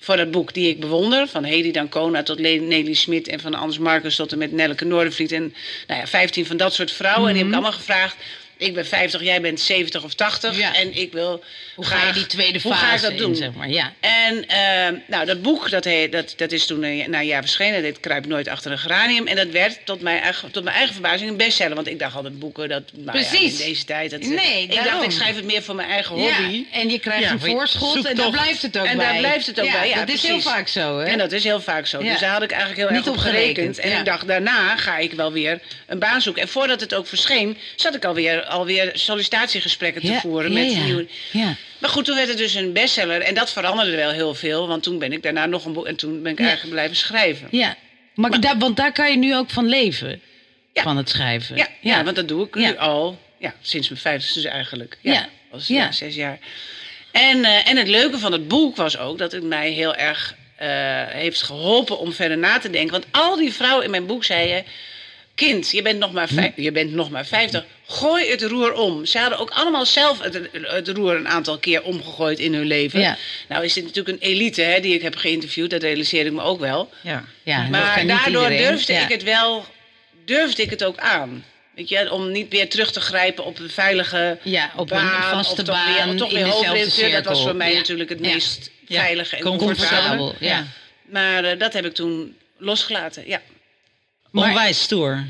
voor 0.00 0.16
dat 0.16 0.30
boek 0.30 0.54
die 0.54 0.68
ik 0.68 0.80
bewonder. 0.80 1.28
Van 1.28 1.44
Hedy 1.44 1.70
Dancona 1.70 2.22
tot 2.22 2.38
Nelly 2.38 2.94
Smit 2.94 3.28
en 3.28 3.40
van 3.40 3.54
Anders 3.54 3.78
Marcus 3.78 4.16
tot 4.16 4.32
en 4.32 4.38
met 4.38 4.52
Nelleke 4.52 4.84
Noordervliet. 4.84 5.32
En 5.32 5.54
nou 5.86 6.00
ja, 6.00 6.06
15 6.06 6.46
van 6.46 6.56
dat 6.56 6.74
soort 6.74 6.92
vrouwen. 6.92 7.26
En 7.26 7.32
die 7.34 7.42
heb 7.42 7.48
ik 7.52 7.58
allemaal 7.58 7.78
gevraagd. 7.78 8.16
Ik 8.58 8.74
ben 8.74 8.86
50, 8.86 9.22
jij 9.22 9.40
bent 9.40 9.60
70 9.60 10.04
of 10.04 10.14
80. 10.14 10.50
Mhm. 10.50 10.60
Ja. 10.60 10.74
En 10.74 10.96
ik 10.96 11.12
wil 11.12 11.44
Hoe 11.74 11.84
ga 11.84 12.06
je 12.06 12.12
die 12.12 12.26
tweede 12.26 12.60
hoe 12.62 12.72
fase 12.72 12.86
ga 12.86 12.94
ik 12.94 13.00
dat 13.02 13.10
in, 13.10 13.16
doen? 13.18 13.36
zeg 13.36 13.52
maar? 13.52 13.68
Ja. 13.68 13.92
En 14.00 14.48
eh, 14.48 14.98
nou, 15.06 15.26
dat 15.26 15.42
boek, 15.42 15.70
dat, 15.70 15.88
dat, 16.10 16.34
dat 16.36 16.52
is 16.52 16.66
toen 16.66 16.82
een, 16.82 17.10
na 17.10 17.18
een 17.18 17.26
jaar 17.26 17.42
verschenen. 17.42 17.74
Dat 17.74 17.82
heet 17.82 18.00
Kruip 18.00 18.26
nooit 18.26 18.48
achter 18.48 18.70
een 18.72 18.78
geranium. 18.78 19.26
En 19.26 19.36
dat 19.36 19.48
werd 19.48 19.78
tot 19.84 20.00
mijn, 20.00 20.20
eigen, 20.20 20.50
tot 20.50 20.64
mijn 20.64 20.76
eigen 20.76 20.94
verbazing 20.94 21.30
een 21.30 21.36
bestseller. 21.36 21.74
Want 21.74 21.88
ik 21.88 21.98
dacht 21.98 22.14
altijd 22.16 22.38
boeken, 22.38 22.68
dat 22.68 22.82
nou 22.92 23.18
ja, 23.18 23.26
Precies. 23.26 23.60
in 23.60 23.66
deze 23.66 23.84
tijd... 23.84 24.10
Dat, 24.10 24.20
Nee, 24.20 24.62
ik 24.62 24.84
dacht, 24.84 25.02
ik 25.02 25.10
schrijf 25.10 25.36
het 25.36 25.44
meer 25.44 25.62
voor 25.62 25.74
mijn 25.74 25.88
eigen 25.88 26.14
hobby. 26.14 26.66
Ja, 26.70 26.78
en 26.80 26.90
je 26.90 26.98
krijgt 26.98 27.30
een 27.30 27.40
voorschot 27.40 28.04
en 28.04 28.16
daar 28.16 28.30
blijft 28.30 28.62
het 28.62 28.78
ook 28.78 28.86
En 28.86 28.96
bij. 28.96 29.06
daar 29.06 29.18
blijft 29.18 29.46
het 29.46 29.60
ook 29.60 29.70
bij, 29.72 29.88
ja, 29.88 29.98
dat 29.98 30.08
is 30.08 30.22
heel 30.22 30.40
vaak 30.40 30.68
zo, 30.68 30.98
hè? 30.98 31.04
En 31.04 31.18
dat 31.18 31.32
is 31.32 31.44
heel 31.44 31.60
vaak 31.60 31.86
zo. 31.86 31.98
Dus 31.98 32.20
daar 32.20 32.32
had 32.32 32.42
ik 32.42 32.50
eigenlijk 32.50 32.80
heel 32.80 32.96
Niet 32.96 33.06
erg 33.06 33.14
op 33.14 33.20
gerekend. 33.20 33.78
En 33.78 33.98
ik 33.98 34.04
dacht, 34.04 34.26
daarna 34.26 34.76
ga 34.76 34.96
ik 34.98 35.12
wel 35.12 35.32
weer 35.32 35.60
een 35.86 35.98
baan 35.98 36.20
zoeken. 36.20 36.42
En 36.42 36.48
voordat 36.48 36.80
het 36.80 36.94
ook 36.94 37.06
verscheen, 37.06 37.58
zat 37.76 37.94
ik 37.94 38.04
alweer, 38.04 38.45
alweer 38.46 38.90
sollicitatiegesprekken 38.94 40.00
te 40.02 40.06
Ja, 40.12 40.20
voeren. 40.20 40.52
ja, 40.52 40.58
met 40.58 40.72
ja. 40.72 40.84
nieuwe... 40.84 41.06
Ja. 41.32 41.56
Maar 41.78 41.90
goed, 41.90 42.04
toen 42.04 42.14
werd 42.16 42.28
het 42.28 42.36
dus 42.38 42.54
een 42.54 42.72
bestseller. 42.72 43.20
En 43.20 43.34
dat 43.34 43.52
veranderde 43.52 43.96
wel 43.96 44.10
heel 44.10 44.34
veel. 44.34 44.68
Want 44.68 44.82
toen 44.82 44.98
ben 44.98 45.12
ik 45.12 45.22
daarna 45.22 45.46
nog 45.46 45.64
een 45.64 45.72
boek... 45.72 45.86
En 45.86 45.96
toen 45.96 46.22
ben 46.22 46.32
ik 46.32 46.38
eigenlijk 46.40 46.70
blijven 46.70 46.96
schrijven. 46.96 47.48
ja. 47.50 47.76
Maar, 48.14 48.40
daar, 48.40 48.58
want 48.58 48.76
daar 48.76 48.92
kan 48.92 49.10
je 49.10 49.16
nu 49.16 49.36
ook 49.36 49.50
van 49.50 49.66
leven. 49.66 50.20
Van 50.74 50.96
het 50.96 51.08
schrijven. 51.08 51.56
Ja, 51.56 51.68
ja. 51.80 52.04
want 52.04 52.16
dat 52.16 52.28
doe 52.28 52.46
ik 52.46 52.54
nu 52.54 52.76
al. 52.76 53.18
Ja, 53.38 53.54
sinds 53.60 53.88
mijn 53.88 54.00
vijftigste 54.00 54.40
dus 54.40 54.50
eigenlijk. 54.50 54.98
Ja. 55.00 55.28
Als, 55.50 55.66
Ja. 55.66 55.92
zes 55.92 56.14
jaar. 56.14 56.38
En, 57.12 57.44
eh, 57.44 57.68
en 57.68 57.76
het 57.76 57.88
leuke 57.88 58.18
van 58.18 58.32
het 58.32 58.48
boek 58.48 58.76
was 58.76 58.98
ook 58.98 59.18
dat 59.18 59.32
het 59.32 59.42
mij 59.42 59.70
heel 59.70 59.94
erg 59.94 60.34
eh, 60.56 60.68
heeft 61.06 61.42
geholpen 61.42 61.98
om 61.98 62.12
verder 62.12 62.38
na 62.38 62.58
te 62.58 62.70
denken. 62.70 62.90
Want 62.92 63.06
al 63.10 63.36
die 63.36 63.52
vrouwen 63.52 63.84
in 63.84 63.90
mijn 63.90 64.06
boek 64.06 64.24
zeiden... 64.24 64.64
Kind, 65.36 65.70
je 65.70 65.82
bent 65.82 65.98
nog 65.98 66.12
maar, 66.12 66.28
vijf, 66.28 66.52
je 66.56 66.72
bent 66.72 66.92
nog 66.92 67.10
maar 67.10 67.26
50. 67.26 67.64
Gooi 67.86 68.30
het 68.30 68.42
roer 68.42 68.72
om. 68.72 69.04
Ze 69.06 69.18
hadden 69.18 69.38
ook 69.38 69.50
allemaal 69.50 69.86
zelf 69.86 70.20
het, 70.22 70.40
het 70.52 70.88
roer 70.88 71.14
een 71.16 71.28
aantal 71.28 71.58
keer 71.58 71.82
omgegooid 71.82 72.38
in 72.38 72.54
hun 72.54 72.66
leven. 72.66 73.00
Ja. 73.00 73.16
Nou 73.48 73.64
is 73.64 73.72
dit 73.72 73.84
natuurlijk 73.84 74.22
een 74.22 74.28
elite 74.28 74.62
hè, 74.62 74.80
die 74.80 74.94
ik 74.94 75.02
heb 75.02 75.16
geïnterviewd. 75.16 75.70
Dat 75.70 75.82
realiseerde 75.82 76.28
ik 76.28 76.34
me 76.36 76.42
ook 76.42 76.60
wel. 76.60 76.90
Ja. 77.00 77.24
Ja, 77.42 77.68
Maar 77.68 78.06
daardoor 78.06 78.48
durfde 78.48 78.92
Ja. 78.92 79.00
ik 79.02 79.08
het 79.08 79.22
wel, 79.22 79.64
durfde 80.24 80.62
ik 80.62 80.70
het 80.70 80.84
ook 80.84 80.98
aan. 80.98 81.44
Weet 81.74 81.88
je, 81.88 82.12
om 82.12 82.32
niet 82.32 82.48
weer 82.50 82.68
terug 82.68 82.92
te 82.92 83.00
grijpen 83.00 83.44
op 83.44 83.58
een 83.58 83.70
veilige 83.70 84.38
Ja, 84.42 84.70
op 84.76 84.90
een 84.90 84.96
baan, 84.96 85.22
vaste 85.30 85.60
of 85.60 85.66
toch 85.66 85.74
baan 85.84 86.08
weer, 86.08 86.16
toch 86.16 86.32
weer 86.32 86.46
hoofdredacteur. 86.46 87.10
Dat 87.10 87.24
was 87.24 87.42
voor 87.42 87.56
mij 87.56 87.70
Ja. 87.70 87.76
natuurlijk 87.76 88.08
het 88.08 88.20
meest 88.20 88.70
veilige 88.88 89.36
en. 89.36 89.42
Comfortabel, 89.42 90.34
ja. 90.40 90.66
Maar 91.02 91.44
eh, 91.44 91.58
dat 91.58 91.72
heb 91.72 91.84
ik 91.84 91.94
toen 91.94 92.36
losgelaten, 92.58 93.22
ja. 93.26 93.40
Maar- 94.40 94.48
Onwijs 94.48 94.82
stoer, 94.82 95.24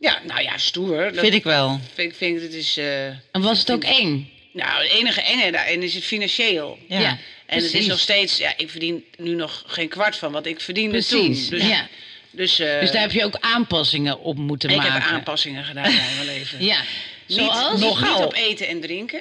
Ja, 0.00 0.20
nou 0.26 0.42
ja, 0.42 0.58
stoer. 0.58 0.96
Dat 1.12 1.18
vind 1.20 1.34
ik 1.34 1.44
wel. 1.44 1.80
vind, 1.94 2.16
vind 2.16 2.36
ik, 2.36 2.42
het 2.42 2.54
is... 2.54 2.76
eh, 2.76 3.06
En 3.06 3.40
was 3.40 3.58
het 3.58 3.70
ook 3.72 3.84
eng? 3.84 4.30
nou, 4.52 4.82
het 4.82 4.92
enige 4.92 5.20
enge 5.20 5.52
daarin 5.52 5.82
is 5.82 5.94
het 5.94 6.04
financieel. 6.04 6.78
Ja. 6.88 7.00
Ja, 7.00 7.18
En 7.46 7.62
het 7.62 7.72
is 7.74 7.86
nog 7.86 7.98
steeds... 7.98 8.36
Ja, 8.36 8.52
ik 8.56 8.70
verdien 8.70 9.04
nu 9.16 9.34
nog 9.34 9.62
geen 9.66 9.88
kwart 9.88 10.16
van 10.16 10.32
wat 10.32 10.46
ik 10.46 10.60
verdiende 10.60 10.90
Precies, 10.90 11.48
toen. 11.48 11.58
Dus, 11.58 11.68
ja. 11.68 11.88
dus, 12.30 12.58
eh, 12.58 12.80
Dus 12.80 12.90
daar 12.90 13.00
heb 13.02 13.12
je 13.12 13.24
ook 13.24 13.36
aanpassingen 13.40 14.18
op 14.20 14.36
moeten 14.36 14.70
ik 14.70 14.76
maken. 14.76 14.92
heb 14.92 15.02
aanpassingen 15.02 15.64
gedaan 15.64 15.84
in 15.90 15.96
mijn 16.14 16.26
leven. 16.26 16.64
Ja. 16.64 16.80
Niet, 17.26 17.38
Zoals? 17.38 17.72
niet, 17.72 17.80
Nogal. 17.80 18.16
niet 18.18 18.26
op 18.26 18.34
eten 18.34 18.66
en 18.68 18.80
drinken. 18.80 19.20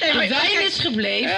De 0.00 0.14
wijn 0.28 0.66
is 0.66 0.78
gebleven. 0.78 1.36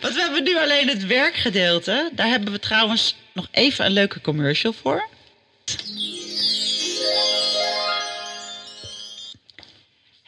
Want 0.00 0.14
we 0.14 0.20
hebben 0.20 0.42
nu 0.42 0.58
alleen 0.58 0.88
het 0.88 1.06
werkgedeelte. 1.06 2.10
Daar 2.12 2.26
hebben 2.28 2.52
we 2.52 2.58
trouwens 2.58 3.14
nog 3.32 3.48
even 3.50 3.84
een 3.84 3.92
leuke 3.92 4.20
commercial 4.20 4.72
voor. 4.72 5.08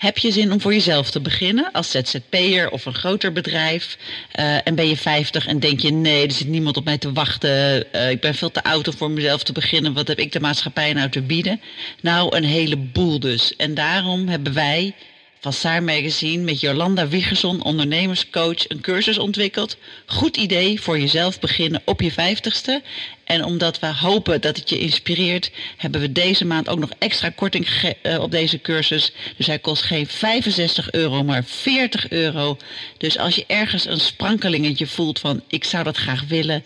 Heb 0.05 0.19
je 0.19 0.33
zin 0.33 0.53
om 0.53 0.61
voor 0.61 0.73
jezelf 0.73 1.11
te 1.11 1.21
beginnen 1.21 1.73
als 1.73 1.91
ZZP'er 1.91 2.71
of 2.71 2.87
een 2.87 2.95
groter 2.95 3.33
bedrijf? 3.33 3.99
Eh, 4.33 4.67
en 4.67 4.75
ben 4.75 4.89
je 4.89 4.97
50 4.97 5.47
en 5.47 5.61
denk 5.61 5.81
je: 5.81 5.93
nee, 5.93 6.27
er 6.27 6.33
zit 6.33 6.49
niemand 6.49 6.77
op 6.77 6.85
mij 6.85 6.99
te 6.99 7.13
wachten. 7.13 7.93
Eh, 7.93 8.11
ik 8.11 8.21
ben 8.21 8.35
veel 8.35 8.51
te 8.51 8.63
oud 8.63 8.89
om 8.89 8.97
voor 8.97 9.11
mezelf 9.11 9.43
te 9.43 9.53
beginnen. 9.53 9.93
Wat 9.93 10.09
heb 10.09 10.19
ik 10.19 10.33
de 10.33 10.41
maatschappij 10.41 10.93
nou 10.93 11.11
te 11.11 11.23
bieden? 11.23 11.61
Nou, 12.01 12.37
een 12.37 12.45
heleboel 12.45 13.21
dus. 13.21 13.57
En 13.57 13.75
daarom 13.75 14.29
hebben 14.29 14.55
wij 14.55 14.95
van 15.45 15.53
Saar 15.53 15.83
Magazine 15.83 16.43
met 16.43 16.61
Jolanda 16.61 17.09
Wiegerson, 17.09 17.63
ondernemerscoach, 17.63 18.69
een 18.69 18.81
cursus 18.81 19.19
ontwikkeld. 19.19 19.77
Goed 20.07 20.37
idee 20.37 20.81
voor 20.81 20.99
jezelf 20.99 21.41
beginnen 21.41 21.83
op 21.85 22.01
je 22.01 22.13
vijftigste. 22.13 22.83
En 23.25 23.45
omdat 23.45 23.79
we 23.79 23.87
hopen 23.87 24.41
dat 24.41 24.57
het 24.57 24.69
je 24.69 24.79
inspireert, 24.79 25.51
hebben 25.77 26.01
we 26.01 26.13
deze 26.13 26.45
maand 26.45 26.69
ook 26.69 26.79
nog 26.79 26.91
extra 26.99 27.31
korting 27.31 27.67
eh, 28.03 28.21
op 28.21 28.31
deze 28.31 28.61
cursus. 28.61 29.13
Dus 29.37 29.47
hij 29.47 29.59
kost 29.59 29.83
geen 29.83 30.07
65 30.07 30.93
euro, 30.93 31.25
maar 31.25 31.45
40 31.45 32.11
euro. 32.11 32.57
Dus 32.99 33.19
als 33.19 33.35
je 33.35 33.45
ergens 33.47 33.87
een 33.87 34.01
sprankelingetje 34.01 34.87
voelt 34.87 35.19
van 35.19 35.43
ik 35.49 35.65
zou 35.65 35.85
dat 35.85 35.97
graag 35.97 36.25
willen, 36.29 36.65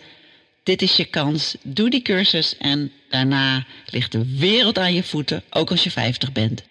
dit 0.63 0.81
is 0.81 0.95
je 0.95 1.05
kans. 1.05 1.55
Doe 1.61 1.89
die 1.89 2.01
cursus 2.01 2.57
en 2.57 2.91
daarna 3.09 3.65
ligt 3.85 4.11
de 4.11 4.35
wereld 4.37 4.77
aan 4.77 4.93
je 4.93 5.03
voeten, 5.03 5.43
ook 5.49 5.71
als 5.71 5.83
je 5.83 5.91
50 5.91 6.31
bent. 6.31 6.63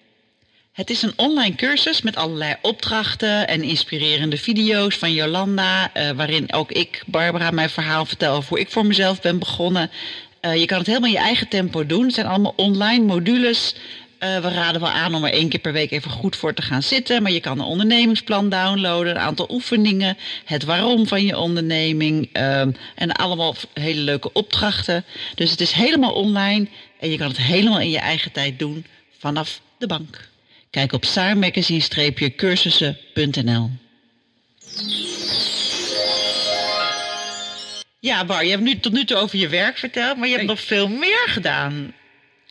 Het 0.79 0.91
is 0.91 1.03
een 1.03 1.12
online 1.17 1.55
cursus 1.55 2.03
met 2.03 2.17
allerlei 2.17 2.55
opdrachten 2.62 3.49
en 3.49 3.62
inspirerende 3.62 4.37
video's 4.37 4.97
van 4.97 5.12
Jolanda, 5.12 5.95
eh, 5.95 6.11
waarin 6.11 6.53
ook 6.53 6.73
ik, 6.73 7.03
Barbara, 7.07 7.51
mijn 7.51 7.71
verhaal 7.71 8.07
vertel 8.07 8.35
over 8.35 8.49
hoe 8.49 8.61
ik 8.61 8.71
voor 8.71 8.87
mezelf 8.87 9.21
ben 9.21 9.38
begonnen. 9.38 9.91
Eh, 10.41 10.57
je 10.57 10.67
kan 10.67 10.79
het 10.79 10.87
helemaal 10.87 11.09
in 11.09 11.14
je 11.14 11.23
eigen 11.23 11.49
tempo 11.49 11.87
doen. 11.87 12.05
Het 12.05 12.14
zijn 12.14 12.27
allemaal 12.27 12.53
online 12.57 13.05
modules. 13.05 13.75
Eh, 14.19 14.38
we 14.38 14.49
raden 14.49 14.81
wel 14.81 14.91
aan 14.91 15.14
om 15.14 15.25
er 15.25 15.33
één 15.33 15.49
keer 15.49 15.61
per 15.61 15.73
week 15.73 15.91
even 15.91 16.11
goed 16.11 16.37
voor 16.37 16.55
te 16.55 16.62
gaan 16.62 16.83
zitten. 16.83 17.23
Maar 17.23 17.33
je 17.33 17.41
kan 17.41 17.59
een 17.59 17.64
ondernemingsplan 17.64 18.49
downloaden, 18.49 19.11
een 19.11 19.23
aantal 19.23 19.47
oefeningen, 19.51 20.17
het 20.45 20.64
waarom 20.64 21.07
van 21.07 21.25
je 21.25 21.38
onderneming 21.38 22.29
ehm, 22.33 22.73
en 22.95 23.12
allemaal 23.12 23.55
hele 23.75 24.01
leuke 24.01 24.33
opdrachten. 24.33 25.05
Dus 25.35 25.51
het 25.51 25.61
is 25.61 25.73
helemaal 25.73 26.12
online 26.12 26.67
en 27.01 27.11
je 27.11 27.17
kan 27.17 27.29
het 27.29 27.38
helemaal 27.38 27.81
in 27.81 27.91
je 27.91 27.99
eigen 27.99 28.33
tijd 28.33 28.59
doen 28.59 28.87
vanaf 29.19 29.61
de 29.79 29.87
bank. 29.87 30.28
Kijk 30.79 30.93
op 30.93 31.05
saarmagazine-cursussen.nl 31.05 33.71
Ja, 38.01 38.25
Bar, 38.25 38.45
je 38.45 38.51
hebt 38.51 38.62
nu 38.62 38.81
tot 38.81 38.93
nu 38.93 39.05
toe 39.05 39.17
over 39.17 39.38
je 39.38 39.49
werk 39.49 39.79
verteld, 39.79 40.17
maar 40.17 40.29
je 40.29 40.35
hebt 40.35 40.47
nog 40.47 40.61
veel 40.61 40.88
meer 40.88 41.25
gedaan. 41.27 41.95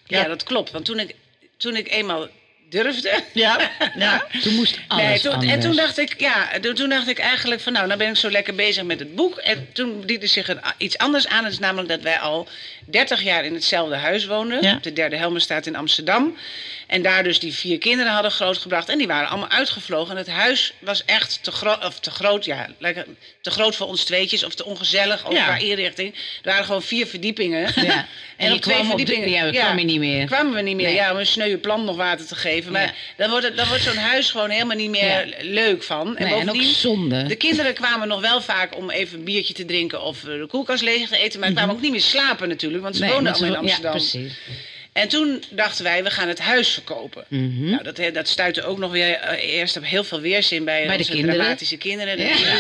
Ja, 0.06 0.22
Ja. 0.22 0.28
dat 0.28 0.44
klopt. 0.44 0.72
Want 0.72 0.86
toen 0.86 1.00
ik, 1.00 1.16
toen 1.58 1.76
ik 1.76 1.92
eenmaal 1.92 2.28
durfde. 2.70 3.24
Ja, 3.34 3.72
ja. 3.96 4.26
Toen 4.42 4.56
moest 4.56 4.80
alles 4.88 5.04
Nee, 5.04 5.20
toen, 5.20 5.50
en 5.50 5.60
toen 5.60 5.76
dacht 5.76 5.98
ik, 5.98 6.20
ja, 6.20 6.50
toen, 6.62 6.76
toen 6.76 6.90
dacht 6.90 7.08
ik 7.08 7.20
eigenlijk 7.20 7.62
van, 7.62 7.74
nou, 7.74 7.88
nou 7.88 8.00
ben 8.00 8.10
ik 8.10 8.16
zo 8.16 8.30
lekker 8.30 8.56
bezig 8.56 8.84
met 8.84 9.00
het 9.00 9.16
boek. 9.16 9.38
En 9.38 9.68
toen 9.74 10.04
diende 10.06 10.28
zich 10.28 10.50
er 10.50 10.60
iets 10.78 10.98
anders 10.98 11.28
aan. 11.28 11.44
Dat 11.44 11.52
is 11.52 11.60
namelijk 11.60 11.90
dat 11.90 12.02
wij 12.02 12.20
al 12.20 12.48
30 12.86 13.24
jaar 13.24 13.46
in 13.46 13.54
hetzelfde 13.54 13.96
huis 13.96 14.26
woonden. 14.26 14.62
Ja. 14.62 14.76
Op 14.76 14.84
de 14.84 14.94
derde 14.94 15.16
Helmenstraat 15.16 15.66
in 15.66 15.76
Amsterdam. 15.76 16.38
En 16.88 17.02
daar 17.02 17.24
dus 17.24 17.40
die 17.40 17.54
vier 17.54 17.78
kinderen 17.78 18.12
hadden 18.14 18.32
grootgebracht. 18.32 18.90
En 18.90 18.98
die 18.98 19.08
waren 19.08 19.30
allemaal 19.30 19.50
uitgevlogen. 19.50 20.12
En 20.12 20.18
het 20.18 20.30
huis 20.30 20.74
was 20.80 21.06
echt 21.06 21.40
te, 21.42 21.52
gro 21.52 21.76
of 21.86 22.00
te 22.00 22.12
groot, 22.12 22.46
ja, 22.46 22.68
lekker, 22.78 23.06
te 23.42 23.52
groot 23.52 23.76
voor 23.76 23.88
ons 23.88 24.04
tweetjes. 24.04 24.44
Of 24.44 24.56
te 24.56 24.66
ongezellig, 24.66 25.26
ook 25.26 25.32
Ja. 25.32 25.44
qua 25.46 25.58
inrichting. 25.58 26.14
Er 26.14 26.22
waren 26.50 26.66
gewoon 26.66 26.84
vier 26.84 27.08
verdiepingen. 27.08 27.72
Ja. 27.86 28.06
En 28.38 28.50
je 28.50 28.56
op 28.56 28.62
twee 28.62 28.84
verdiepingen 28.84 29.30
ja, 29.30 29.50
kwam 29.52 29.78
je 29.80 29.86
niet 29.86 30.00
meer. 30.00 30.26
kwamen 30.26 30.54
we 30.54 30.62
niet 30.62 30.76
meer. 30.76 30.86
Nee. 30.86 30.96
Ja, 30.96 31.12
om 31.12 31.18
een 31.18 31.26
sneuwe 31.26 31.58
plant 31.58 31.86
nog 31.86 31.96
water 31.96 32.26
te 32.28 32.36
geven. 32.36 32.72
Maar 32.72 32.96
dan 33.18 33.30
wordt, 33.30 33.46
het, 33.46 33.58
dan 33.58 33.68
wordt 33.68 33.84
zo'n 33.84 33.98
huis 33.98 34.32
gewoon 34.32 34.50
helemaal 34.50 34.76
niet 34.78 34.90
meer 34.90 35.36
leuk 35.42 35.84
van. 35.84 36.16
Nee, 36.20 36.34
en 36.34 36.50
ook 36.50 36.62
zonde. 36.62 37.24
De 37.24 37.36
kinderen 37.36 37.74
kwamen 37.74 38.08
nog 38.08 38.22
wel 38.22 38.42
vaak 38.42 38.76
om 38.78 38.90
even 38.90 39.18
een 39.18 39.24
biertje 39.24 39.54
te 39.54 39.66
drinken 39.66 40.02
of 40.02 40.18
eh, 40.24 40.40
de 40.40 40.46
koelkast 40.48 40.84
leeg 40.84 41.08
te 41.10 41.18
eten. 41.18 41.40
Maar 41.40 41.52
kwamen 41.52 41.76
ook 41.76 41.82
niet 41.82 41.92
meer 41.92 42.02
slapen 42.02 42.48
natuurlijk, 42.50 42.84
want 42.84 42.96
ze 42.96 43.02
Mhm. 43.04 43.12
Nee, 43.14 43.22
woonden 43.24 43.34
allemaal 43.42 43.62
in 43.64 43.70
Amsterdam. 43.70 43.92
Ja, 43.94 43.98
precies. 43.98 44.38
En 44.98 45.08
toen 45.08 45.44
dachten 45.50 45.84
wij, 45.84 46.04
we 46.04 46.10
gaan 46.10 46.28
het 46.28 46.40
huis 46.40 46.70
verkopen. 46.74 47.26
Mhm. 47.28 47.70
Nou, 47.70 47.84
dat, 47.84 48.00
dat 48.14 48.28
stuitte 48.28 48.64
ook 48.64 48.78
nog 48.78 48.92
weer 48.92 49.14
eh, 49.14 49.54
eerst 49.56 49.78
op 49.78 49.86
heel 49.86 50.04
veel 50.04 50.22
weerzin 50.22 50.66
bij, 50.66 50.88
Bij 50.88 50.98
de 50.98 51.06
kinderen? 51.06 51.36
dramatische 51.36 51.78
kinderen. 51.78 52.18
Ja. 52.20 52.58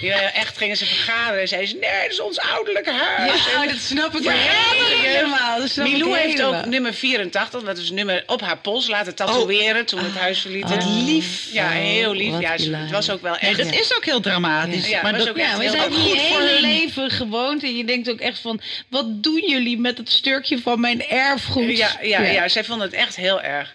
Die, 0.00 0.12
echt 0.12 0.58
gingen 0.58 0.76
ze 0.76 0.86
vergaderen 0.86 1.40
en 1.40 1.48
zeiden 1.48 1.68
ze, 1.70 1.76
nee, 1.76 2.02
dat 2.02 2.10
is 2.10 2.20
ons 2.20 2.38
ouderlijke 2.40 2.90
huis. 2.92 3.40
En- 3.62 3.68
dat 3.68 3.76
snap 3.78 4.14
ik 4.16 4.30
helemaal. 4.30 5.58
Dat 5.58 5.70
snap 5.70 5.86
ik 5.86 5.92
Milou 5.92 6.16
heeft 6.18 6.38
helemaal. 6.38 6.60
ook 6.60 6.66
nummer 6.66 6.94
84, 6.94 7.62
dat 7.62 7.78
is 7.78 7.90
nummer 7.90 8.22
op 8.26 8.40
haar 8.40 8.56
pols 8.58 8.88
laten 8.88 9.14
tatoeëren 9.14 9.86
toen 9.86 9.98
we 10.00 10.04
het 10.06 10.16
huis 10.18 10.40
verlieten. 10.40 10.70
Wat 10.76 10.84
lief. 10.84 11.48
Ja, 11.52 11.68
heel 11.68 12.12
lief. 12.12 12.32
Wat 12.32 12.40
Ja, 12.40 12.58
ze- 12.58 12.74
het 12.76 12.90
was 12.90 13.10
ook 13.10 13.22
wel 13.22 13.36
echt. 13.36 13.56
dat 13.56 13.72
is 13.74 13.94
ook 13.96 14.04
heel 14.04 14.20
dramatisch. 14.20 14.88
Ja, 14.88 15.02
maar 15.02 15.18
dat, 15.18 15.28
ook 15.28 15.36
Ja, 15.36 15.58
we 15.58 15.68
zijn 15.70 15.92
goed 15.92 16.02
hier 16.04 16.16
voor 16.16 16.40
hele 16.40 16.52
hun. 16.52 16.60
leven 16.60 17.10
gewoond 17.10 17.62
en 17.62 17.76
je 17.76 17.84
denkt 17.84 18.10
ook 18.10 18.20
echt 18.20 18.38
van, 18.38 18.60
wat 18.88 19.22
doen 19.22 19.42
jullie 19.46 19.78
met 19.78 19.98
het 19.98 20.10
stukje 20.10 20.58
van 20.58 20.80
mijn 20.80 21.08
erfgoed? 21.08 21.76
Ja, 21.76 21.96
ja, 22.02 22.20
ja. 22.22 22.48
zij 22.48 22.64
vonden 22.64 22.86
het 22.86 22.96
echt 22.96 23.16
heel 23.16 23.40
erg. 23.42 23.74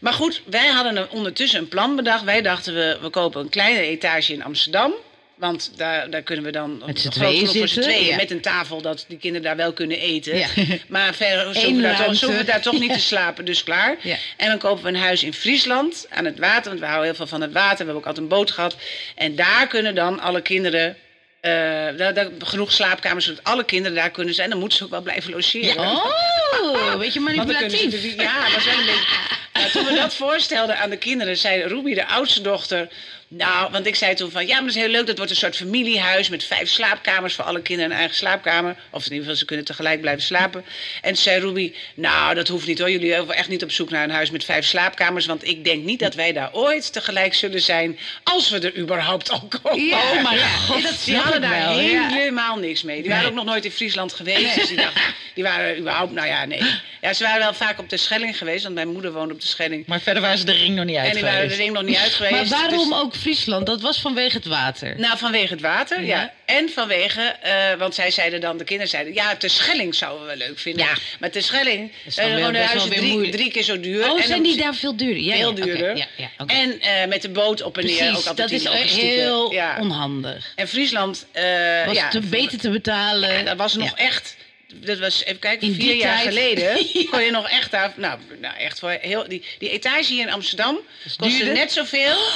Maar 0.00 0.12
goed, 0.12 0.42
wij 0.44 0.66
hadden 0.66 1.10
ondertussen 1.10 1.58
een 1.60 1.68
plan 1.68 1.96
bedacht. 1.96 2.22
Wij 2.24 2.42
dachten, 2.42 2.74
we, 2.74 2.98
we 3.00 3.08
kopen 3.08 3.40
een 3.40 3.48
kleine 3.48 3.80
etage 3.80 4.32
in 4.32 4.44
Amsterdam. 4.44 4.92
Want 5.42 5.70
daar, 5.76 6.10
daar 6.10 6.22
kunnen 6.22 6.44
we 6.44 6.50
dan 6.50 6.82
Met 6.86 7.00
z'n 7.00 7.08
tweeën 7.08 7.38
genoeg 7.38 7.56
voor 7.56 7.68
z'n 7.68 7.74
zitten, 7.74 7.92
tweeën. 7.92 8.06
ja. 8.06 8.16
Met 8.16 8.30
een 8.30 8.40
tafel 8.40 8.82
dat 8.82 9.04
die 9.08 9.18
kinderen 9.18 9.46
daar 9.46 9.56
wel 9.56 9.72
kunnen 9.72 9.98
eten. 9.98 10.38
Ja. 10.38 10.46
Maar 10.88 11.14
verder 11.14 11.54
zullen 11.54 11.76
we, 11.76 11.82
daar 11.82 12.16
toch, 12.18 12.36
we 12.36 12.44
daar 12.44 12.60
toch 12.60 12.78
niet 12.78 12.92
te 12.92 13.00
slapen. 13.00 13.44
Dus 13.44 13.62
klaar. 13.62 13.96
Ja. 14.02 14.16
En 14.36 14.48
dan 14.48 14.58
kopen 14.58 14.82
we 14.82 14.88
een 14.88 14.96
huis 14.96 15.22
in 15.22 15.32
Friesland 15.34 16.06
aan 16.10 16.24
het 16.24 16.38
water. 16.38 16.68
Want 16.68 16.78
we 16.80 16.86
houden 16.86 17.06
heel 17.06 17.14
veel 17.16 17.26
van 17.26 17.40
het 17.40 17.52
water. 17.52 17.76
We 17.76 17.76
hebben 17.84 17.94
ook 17.96 18.06
altijd 18.06 18.18
een 18.24 18.28
boot 18.36 18.50
gehad. 18.50 18.76
En 19.14 19.34
daar 19.36 19.66
kunnen 19.66 19.94
dan 19.94 20.20
alle 20.20 20.42
kinderen... 20.42 20.96
eh, 21.40 21.50
daar, 21.96 22.14
daar, 22.14 22.28
genoeg 22.38 22.72
slaapkamers, 22.72 23.24
zodat 23.24 23.44
alle 23.44 23.64
kinderen 23.64 23.96
daar 23.96 24.10
kunnen 24.10 24.34
zijn. 24.34 24.50
Dan 24.50 24.58
moeten 24.58 24.78
ze 24.78 24.84
ook 24.84 24.90
wel 24.90 25.02
blijven 25.02 25.30
logeren. 25.32 25.86
Oh, 25.86 26.94
weet 26.98 27.06
je 27.06 27.12
ze 27.12 27.20
manipulatief. 27.20 27.84
natuurlijk- 27.84 28.20
ja, 28.20 28.44
dat 28.44 28.54
was 28.54 28.64
wel 28.64 28.78
een 28.78 28.86
beetje. 28.86 29.06
Nou, 29.52 29.70
toen 29.70 29.84
we 29.84 29.94
dat 29.94 30.14
voorstelden 30.14 30.78
aan 30.78 30.90
de 30.90 30.96
kinderen, 30.96 31.36
zei 31.36 31.62
Ruby, 31.62 31.94
de 31.94 32.06
oudste 32.06 32.40
dochter. 32.40 32.88
Nou, 33.36 33.70
want 33.70 33.86
ik 33.86 33.94
zei 33.94 34.14
toen 34.14 34.30
van 34.30 34.46
ja, 34.46 34.54
maar 34.54 34.64
dat 34.64 34.74
is 34.74 34.82
heel 34.82 34.90
leuk. 34.90 35.06
Dat 35.06 35.16
wordt 35.16 35.30
een 35.30 35.36
soort 35.36 35.56
familiehuis 35.56 36.28
met 36.28 36.44
vijf 36.44 36.68
slaapkamers 36.68 37.34
voor 37.34 37.44
alle 37.44 37.62
kinderen 37.62 37.90
een 37.90 37.96
eigen 37.96 38.16
slaapkamer. 38.16 38.76
Of 38.90 39.04
in 39.04 39.10
ieder 39.10 39.18
geval, 39.18 39.36
ze 39.36 39.44
kunnen 39.44 39.64
tegelijk 39.64 40.00
blijven 40.00 40.22
slapen. 40.22 40.64
En 41.00 41.12
toen 41.12 41.22
zei 41.22 41.40
Ruby, 41.40 41.72
nou, 41.94 42.34
dat 42.34 42.48
hoeft 42.48 42.66
niet 42.66 42.78
hoor. 42.78 42.90
Jullie 42.90 43.16
hoeven 43.16 43.34
echt 43.34 43.48
niet 43.48 43.62
op 43.62 43.70
zoek 43.70 43.90
naar 43.90 44.04
een 44.04 44.10
huis 44.10 44.30
met 44.30 44.44
vijf 44.44 44.66
slaapkamers. 44.66 45.26
Want 45.26 45.46
ik 45.46 45.64
denk 45.64 45.84
niet 45.84 45.98
dat 45.98 46.14
wij 46.14 46.32
daar 46.32 46.48
ooit 46.52 46.92
tegelijk 46.92 47.34
zullen 47.34 47.62
zijn. 47.62 47.98
Als 48.22 48.50
we 48.50 48.58
er 48.58 48.76
überhaupt 48.76 49.30
al 49.30 49.48
komen. 49.62 49.84
Ja, 49.84 50.00
oh 50.00 50.22
maar 50.22 50.36
ja, 50.36 50.48
god. 50.48 50.82
dat 50.82 51.02
Die 51.04 51.16
hadden 51.16 51.40
daar 51.40 51.64
wel, 51.64 51.80
ja. 51.80 52.08
helemaal 52.08 52.56
niks 52.56 52.82
mee. 52.82 53.02
Die 53.02 53.10
waren 53.10 53.28
ook 53.28 53.34
nog 53.34 53.44
nooit 53.44 53.64
in 53.64 53.72
Friesland 53.72 54.12
geweest. 54.12 54.54
Dus 54.54 54.68
die, 54.68 54.76
dachten, 54.76 55.02
die 55.34 55.44
waren 55.44 55.78
überhaupt, 55.78 56.12
nou 56.12 56.26
ja, 56.26 56.44
nee. 56.44 56.62
Ja, 57.00 57.12
ze 57.12 57.24
waren 57.24 57.40
wel 57.40 57.54
vaak 57.54 57.78
op 57.78 57.88
de 57.88 57.96
Schelling 57.96 58.38
geweest. 58.38 58.62
Want 58.62 58.74
mijn 58.74 58.88
moeder 58.88 59.12
woonde 59.12 59.34
op 59.34 59.40
de 59.40 59.46
Schelling. 59.46 59.86
Maar 59.86 60.00
verder 60.00 60.22
waren 60.22 60.38
ze 60.38 60.44
de 60.44 60.52
ring 60.52 60.74
nog 60.74 60.84
niet 60.84 60.96
uit 60.96 61.08
En 61.08 61.14
die 61.14 61.24
waren 61.24 61.48
de 61.48 61.54
ring 61.54 61.72
nog 61.72 61.82
niet 61.82 61.96
uit 61.96 62.12
geweest. 62.12 62.50
Maar 62.50 62.60
waarom 62.60 62.88
dus- 62.88 62.98
ook 62.98 63.14
Friesland? 63.22 63.66
Dat 63.66 63.80
was 63.80 64.00
vanwege 64.00 64.36
het 64.36 64.46
water. 64.46 64.94
nou, 64.98 65.18
vanwege 65.18 65.52
het 65.52 65.62
water, 65.62 66.00
ja. 66.00 66.20
Ja. 66.20 66.32
En 66.44 66.70
vanwege, 66.70 67.20
eh, 67.20 67.78
want 67.78 67.94
zij 67.94 68.10
zeiden 68.10 68.40
dan, 68.40 68.56
de 68.56 68.64
kinderen 68.64 68.90
zeiden... 68.90 69.14
ja, 69.14 69.34
de 69.34 69.48
Schelling 69.48 69.94
zouden 69.94 70.26
we 70.26 70.36
leuk 70.36 70.58
vinden. 70.58 70.86
Ja. 70.86 70.92
Maar 71.20 71.30
de 71.30 71.40
Schelling, 71.40 71.92
is 72.04 72.14
dan 72.14 72.24
gewoon 72.24 72.52
wel 72.52 72.62
huizen 72.62 72.90
drie, 72.90 73.30
drie 73.30 73.50
keer 73.50 73.62
zo 73.62 73.80
duur. 73.80 74.10
oh, 74.10 74.20
En 74.20 74.26
zijn 74.26 74.42
die 74.42 74.56
daar 74.56 74.74
veel 74.74 74.96
duurder? 74.96 75.22
Ja, 75.22 75.36
Veel 75.36 75.54
duurder. 75.54 75.96
ja. 75.96 76.28
En 76.46 76.80
eh, 76.80 77.06
met 77.08 77.22
de 77.22 77.28
boot 77.30 77.62
op 77.62 77.78
en 77.78 77.84
neer 77.84 77.92
ook 77.94 77.98
Precies, 78.08 78.26
altijd 78.28 78.64
dat 78.64 78.72
is 78.72 78.92
heel 78.92 79.54
onhandig. 79.80 80.52
En 80.56 80.68
Friesland, 80.68 81.26
eh, 81.32 81.86
Was 81.86 81.98
te 82.10 82.20
beter 82.20 82.58
te 82.58 82.70
betalen. 82.70 83.44
Dat 83.44 83.56
was 83.56 83.74
nog 83.74 83.92
echt. 83.96 84.36
Dat 84.74 84.98
was, 84.98 85.24
even 85.24 85.38
kijken, 85.38 85.68
In 85.68 85.74
vier 85.74 85.94
jaar 85.94 86.16
tijd. 86.22 86.28
geleden 86.28 86.86
kon 87.10 87.22
je 87.22 87.30
nog 87.30 87.48
echt 87.50 87.70
daar. 87.70 87.92
Nou, 87.96 88.18
nou 88.40 88.56
echt 88.56 88.78
voor 88.78 88.90
heel. 88.90 89.28
Die, 89.28 89.44
die 89.58 89.70
etage 89.70 90.12
hier 90.12 90.22
in 90.26 90.32
Amsterdam 90.32 90.78
kostte 91.16 91.44
net 91.44 91.72
zoveel. 91.72 92.16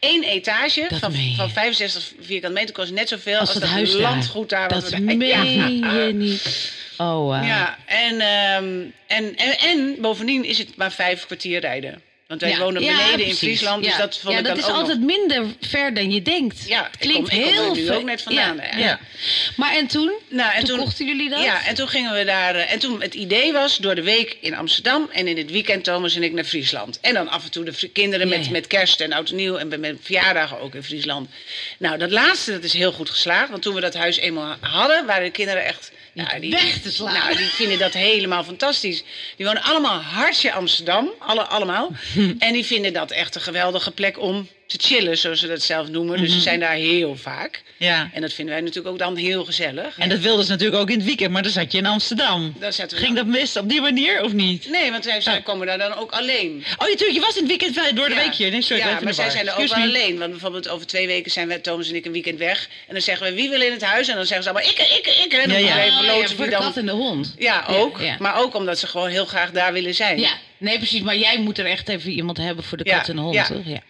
Eén 0.00 0.22
etage 0.22 0.86
Dat 0.88 0.98
van, 0.98 1.12
meen 1.12 1.36
van 1.36 1.50
65 1.50 2.12
vierkante 2.20 2.58
meter 2.60 2.74
kost 2.74 2.90
net 2.92 3.08
zoveel 3.08 3.38
Als 3.38 3.48
als, 3.48 3.58
dat 3.58 3.68
huis 3.68 3.92
daar. 3.92 4.00
landgoed 4.00 4.48
daar. 4.48 4.68
wat 4.68 4.80
Dat 4.80 4.90
we 4.90 4.90
daar- 4.90 5.00
meen 5.16 5.26
ja. 5.26 5.42
je 6.04 6.12
niet. 6.12 6.72
Oh, 6.96 7.06
wow. 7.14 7.44
Ja, 7.44 7.78
en, 7.86 8.20
ehm, 8.20 8.80
en, 9.06 9.36
en, 9.36 9.58
en 9.58 9.96
bovendien 10.00 10.44
is 10.44 10.58
het 10.58 10.76
maar 10.76 10.92
vijf 10.92 11.26
kwartier 11.26 11.60
rijden. 11.60 12.02
Want 12.30 12.42
wij 12.42 12.50
Ja, 12.50 12.58
wonen 12.58 12.82
ja, 12.82 12.96
beneden 12.96 13.10
in 13.12 13.16
precies. 13.16 13.38
Friesland, 13.38 13.82
dus 13.82 13.92
Ja. 13.92 13.98
dat 13.98 14.18
vond 14.18 14.32
ja, 14.32 14.38
ik 14.38 14.44
dat 14.44 14.54
dan 14.56 14.64
is 14.64 14.70
ook 14.70 14.76
altijd 14.76 14.98
nog... 14.98 15.06
minder 15.06 15.44
ver 15.60 15.94
dan 15.94 16.10
je 16.10 16.22
denkt. 16.22 16.68
Ja, 16.68 16.82
het 16.82 16.94
ik 16.94 17.00
klinkt 17.00 17.28
kom- 17.30 17.38
ik 17.38 17.44
kom 17.44 17.54
er 17.54 17.60
heel 17.62 17.74
nu 17.74 17.84
ver. 17.86 17.96
ook 17.96 18.04
net 18.04 18.22
vandaan, 18.22 18.60
Ja. 18.76 19.00
Maar 19.56 19.76
en 19.76 19.86
toen? 19.86 20.12
Nou, 20.28 20.54
en 20.54 20.64
toen, 20.64 20.78
kochten 20.78 21.06
jullie 21.06 21.30
dat? 21.30 21.42
Ja, 21.42 21.66
en 21.66 21.74
toen 21.74 21.88
gingen 21.88 22.12
we 22.18 22.24
daar. 22.24 22.54
eh, 22.54 22.72
En 22.72 22.78
toen 22.78 23.02
het 23.02 23.14
idee 23.14 23.52
was 23.52 23.76
door 23.76 23.94
de 23.94 24.02
week 24.02 24.36
in 24.40 24.54
Amsterdam 24.54 25.08
en 25.12 25.26
in 25.28 25.36
het 25.36 25.50
weekend 25.50 25.84
Thomas 25.84 26.14
en 26.16 26.22
ik 26.22 26.32
naar 26.32 26.44
Friesland. 26.44 26.98
En 27.00 27.14
dan 27.14 27.28
af 27.28 27.44
en 27.44 27.50
toe 27.50 27.64
de 27.64 27.88
kinderen 27.92 28.28
Ja, 28.28 28.36
met, 28.36 28.44
ja. 28.46 28.50
met 28.52 28.66
kerst 28.66 29.00
en 29.00 29.12
oud 29.12 29.30
en 29.30 29.36
nieuw 29.36 29.56
en 29.56 29.68
met, 29.68 29.80
met 29.80 29.96
verjaardagen 30.02 30.60
ook 30.60 30.74
in 30.74 30.82
Friesland. 30.82 31.28
Nou, 31.78 31.98
dat 31.98 32.10
laatste 32.10 32.52
dat 32.52 32.62
is 32.64 32.72
heel 32.72 32.92
goed 32.92 33.10
geslaagd. 33.10 33.50
Want 33.50 33.62
toen 33.62 33.74
we 33.74 33.80
dat 33.80 33.94
huis 33.94 34.16
eenmaal 34.16 34.56
hadden, 34.60 35.06
waren 35.06 35.24
de 35.24 35.30
kinderen 35.30 35.64
echt 35.64 35.92
Ja, 36.12 36.40
weg 36.40 36.80
te 36.82 36.92
slaan. 36.92 37.14
Nou, 37.14 37.36
die 37.36 37.46
vinden 37.46 37.78
dat 37.78 37.92
helemaal 37.92 38.44
fantastisch. 38.44 39.02
Die 39.36 39.46
wonen 39.46 39.62
allemaal 39.62 40.00
hartje 40.00 40.52
Amsterdam, 40.52 41.10
alle, 41.18 41.42
allemaal. 41.42 41.92
en 42.38 42.52
die 42.52 42.64
vinden 42.66 42.92
dat 42.92 43.10
echt 43.10 43.34
een 43.34 43.40
geweldige 43.40 43.90
plek 43.90 44.18
om 44.18 44.48
te 44.70 44.86
chillen, 44.86 45.18
zoals 45.18 45.40
ze 45.40 45.46
dat 45.46 45.62
zelf 45.62 45.88
noemen. 45.88 46.18
Dus 46.18 46.28
Mhm. 46.28 46.36
ze 46.36 46.42
zijn 46.42 46.60
daar 46.60 46.72
heel 46.74 47.16
vaak. 47.16 47.62
Ja. 47.76 48.10
En 48.12 48.20
dat 48.20 48.32
vinden 48.32 48.54
wij 48.54 48.62
natuurlijk 48.62 48.92
ook 48.92 48.98
dan 48.98 49.16
heel 49.16 49.44
gezellig. 49.44 49.98
En 49.98 50.08
dat 50.08 50.18
wilden 50.18 50.44
ze 50.44 50.50
natuurlijk 50.50 50.80
ook 50.82 50.90
in 50.90 50.96
het 50.96 51.04
weekend, 51.06 51.30
maar 51.30 51.42
dan 51.42 51.52
zat 51.52 51.72
je 51.72 51.78
in 51.78 51.86
Amsterdam. 51.86 52.54
Zaten 52.60 52.88
we 52.88 52.96
Ging 52.96 53.06
dan- 53.06 53.14
dat 53.14 53.26
mis 53.40 53.56
op 53.56 53.68
die 53.68 53.80
manier 53.80 54.22
of 54.22 54.32
niet? 54.32 54.68
Nee, 54.70 54.90
want 54.90 55.04
zij, 55.04 55.20
zij 55.20 55.40
komen 55.42 55.66
daar 55.66 55.78
dan 55.78 55.94
ook 55.94 56.10
alleen. 56.12 56.64
Oh, 56.78 56.86
natuurlijk, 56.88 57.12
je 57.12 57.20
was 57.20 57.34
in 57.34 57.38
het 57.40 57.48
weekend 57.48 57.74
wel 57.74 57.94
door 57.94 58.08
de 58.08 58.14
Ja. 58.14 58.20
week 58.20 58.34
hier. 58.34 58.50
Nee, 58.50 58.62
sorry, 58.62 58.82
ja, 58.82 58.98
maar 59.02 59.14
zij 59.14 59.30
zijn 59.30 59.48
er 59.48 59.56
ook 59.56 59.68
wel 59.68 59.82
alleen. 59.82 60.18
Want 60.18 60.30
bijvoorbeeld 60.30 60.68
over 60.68 60.86
twee 60.86 61.06
weken 61.06 61.30
zijn 61.30 61.48
we, 61.48 61.60
Thomas 61.60 61.88
en 61.88 61.94
ik 61.94 62.04
een 62.06 62.12
weekend 62.12 62.38
weg. 62.38 62.68
En 62.86 62.92
dan 62.94 63.02
zeggen 63.02 63.26
we, 63.26 63.34
wie 63.34 63.48
wil 63.50 63.60
in 63.60 63.72
het 63.72 63.82
huis? 63.84 64.08
En 64.08 64.16
dan 64.16 64.26
zeggen 64.26 64.44
ze 64.44 64.50
allemaal, 64.50 64.70
ik, 64.70 64.78
ik, 64.78 65.06
ik. 65.24 65.32
En 65.32 65.48
dan 65.48 65.60
Ja, 65.60 65.66
ja. 65.76 65.84
even 65.84 65.98
Oh, 65.98 66.04
ja, 66.04 66.12
loten 66.12 66.36
voor 66.36 66.44
de 66.44 66.50
dan... 66.50 66.60
kat 66.60 66.76
en 66.76 66.86
de 66.86 66.92
hond. 66.92 67.34
Ja, 67.38 67.64
ook. 67.68 68.00
Maar 68.18 68.36
ook 68.36 68.54
omdat 68.54 68.78
ze 68.78 68.86
gewoon 68.86 69.08
heel 69.08 69.24
graag 69.26 69.50
daar 69.50 69.72
willen 69.72 69.94
zijn. 69.94 70.20
Ja, 70.20 70.30
nee, 70.58 70.76
precies. 70.76 71.00
Maar 71.00 71.16
jij 71.16 71.38
moet 71.40 71.58
er 71.58 71.66
echt 71.66 71.88
even 71.88 72.10
iemand 72.10 72.36
hebben 72.36 72.64
voor 72.64 72.78
de 72.78 72.84
kat 72.84 73.08
en 73.08 73.16
de 73.16 73.22
hond, 73.22 73.46
toch? 73.46 73.64
Ja. 73.64 73.80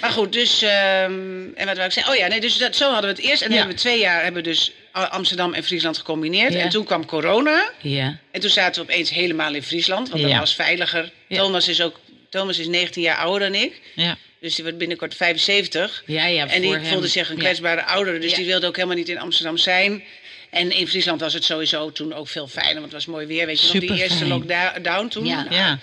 Maar 0.00 0.10
goed, 0.10 0.32
dus... 0.32 0.62
ehm, 0.62 1.44
en 1.54 1.66
wat 1.66 1.74
wou 1.76 1.86
ik 1.86 1.92
zeggen? 1.92 2.12
Oh 2.12 2.18
ja, 2.18 2.26
nee, 2.26 2.40
dus 2.40 2.58
dat, 2.58 2.76
zo 2.76 2.90
hadden 2.92 3.14
we 3.14 3.16
het 3.20 3.30
eerst. 3.30 3.42
En 3.42 3.48
dan 3.48 3.56
Ja. 3.56 3.62
hebben 3.64 3.76
we 3.76 3.82
twee 3.82 3.98
jaar 3.98 4.22
hebben 4.22 4.42
we 4.42 4.48
dus 4.48 4.72
Amsterdam 4.92 5.54
en 5.54 5.64
Friesland 5.64 5.96
gecombineerd. 5.98 6.52
Ja. 6.52 6.58
En 6.58 6.68
toen 6.68 6.84
kwam 6.84 7.06
corona. 7.06 7.70
Ja. 7.80 8.18
En 8.30 8.40
toen 8.40 8.50
zaten 8.50 8.86
we 8.86 8.92
opeens 8.92 9.10
helemaal 9.10 9.54
in 9.54 9.62
Friesland. 9.62 10.08
Want 10.08 10.22
dat 10.22 10.38
was 10.38 10.54
veiliger. 10.54 11.10
Thomas 11.28 11.68
is 11.68 11.80
ook... 11.82 12.00
Thomas 12.30 12.58
is 12.58 12.66
19 12.66 13.02
jaar 13.02 13.16
ouder 13.16 13.52
dan 13.52 13.60
ik. 13.60 13.80
Ja. 13.94 14.16
Dus 14.40 14.54
die 14.54 14.64
wordt 14.64 14.78
binnenkort 14.78 15.14
75. 15.14 16.02
Ja, 16.06 16.26
ja, 16.26 16.46
en 16.48 16.60
die 16.60 16.72
hem. 16.72 16.84
voelde 16.84 17.08
zich 17.08 17.30
een 17.30 17.38
kwetsbare 17.38 17.84
ouder. 17.84 18.20
Dus 18.20 18.34
die 18.34 18.46
wilde 18.46 18.66
ook 18.66 18.76
helemaal 18.76 18.96
niet 18.96 19.08
in 19.08 19.18
Amsterdam 19.18 19.56
zijn. 19.56 20.02
En 20.50 20.70
in 20.70 20.88
Friesland 20.88 21.20
was 21.20 21.32
het 21.32 21.44
sowieso 21.44 21.92
toen 21.92 22.12
ook 22.12 22.28
veel 22.28 22.46
fijner. 22.48 22.72
Want 22.74 22.84
het 22.84 22.92
was 22.92 23.06
mooi 23.06 23.26
weer. 23.26 23.46
Weet 23.46 23.60
je 23.60 23.72
nog, 23.80 23.88
die 23.90 24.02
eerste 24.02 24.26
lockdown 24.26 25.08
toen? 25.08 25.26
Ja. 25.26 25.42
Nou, 25.42 25.54
Ja. 25.54 25.78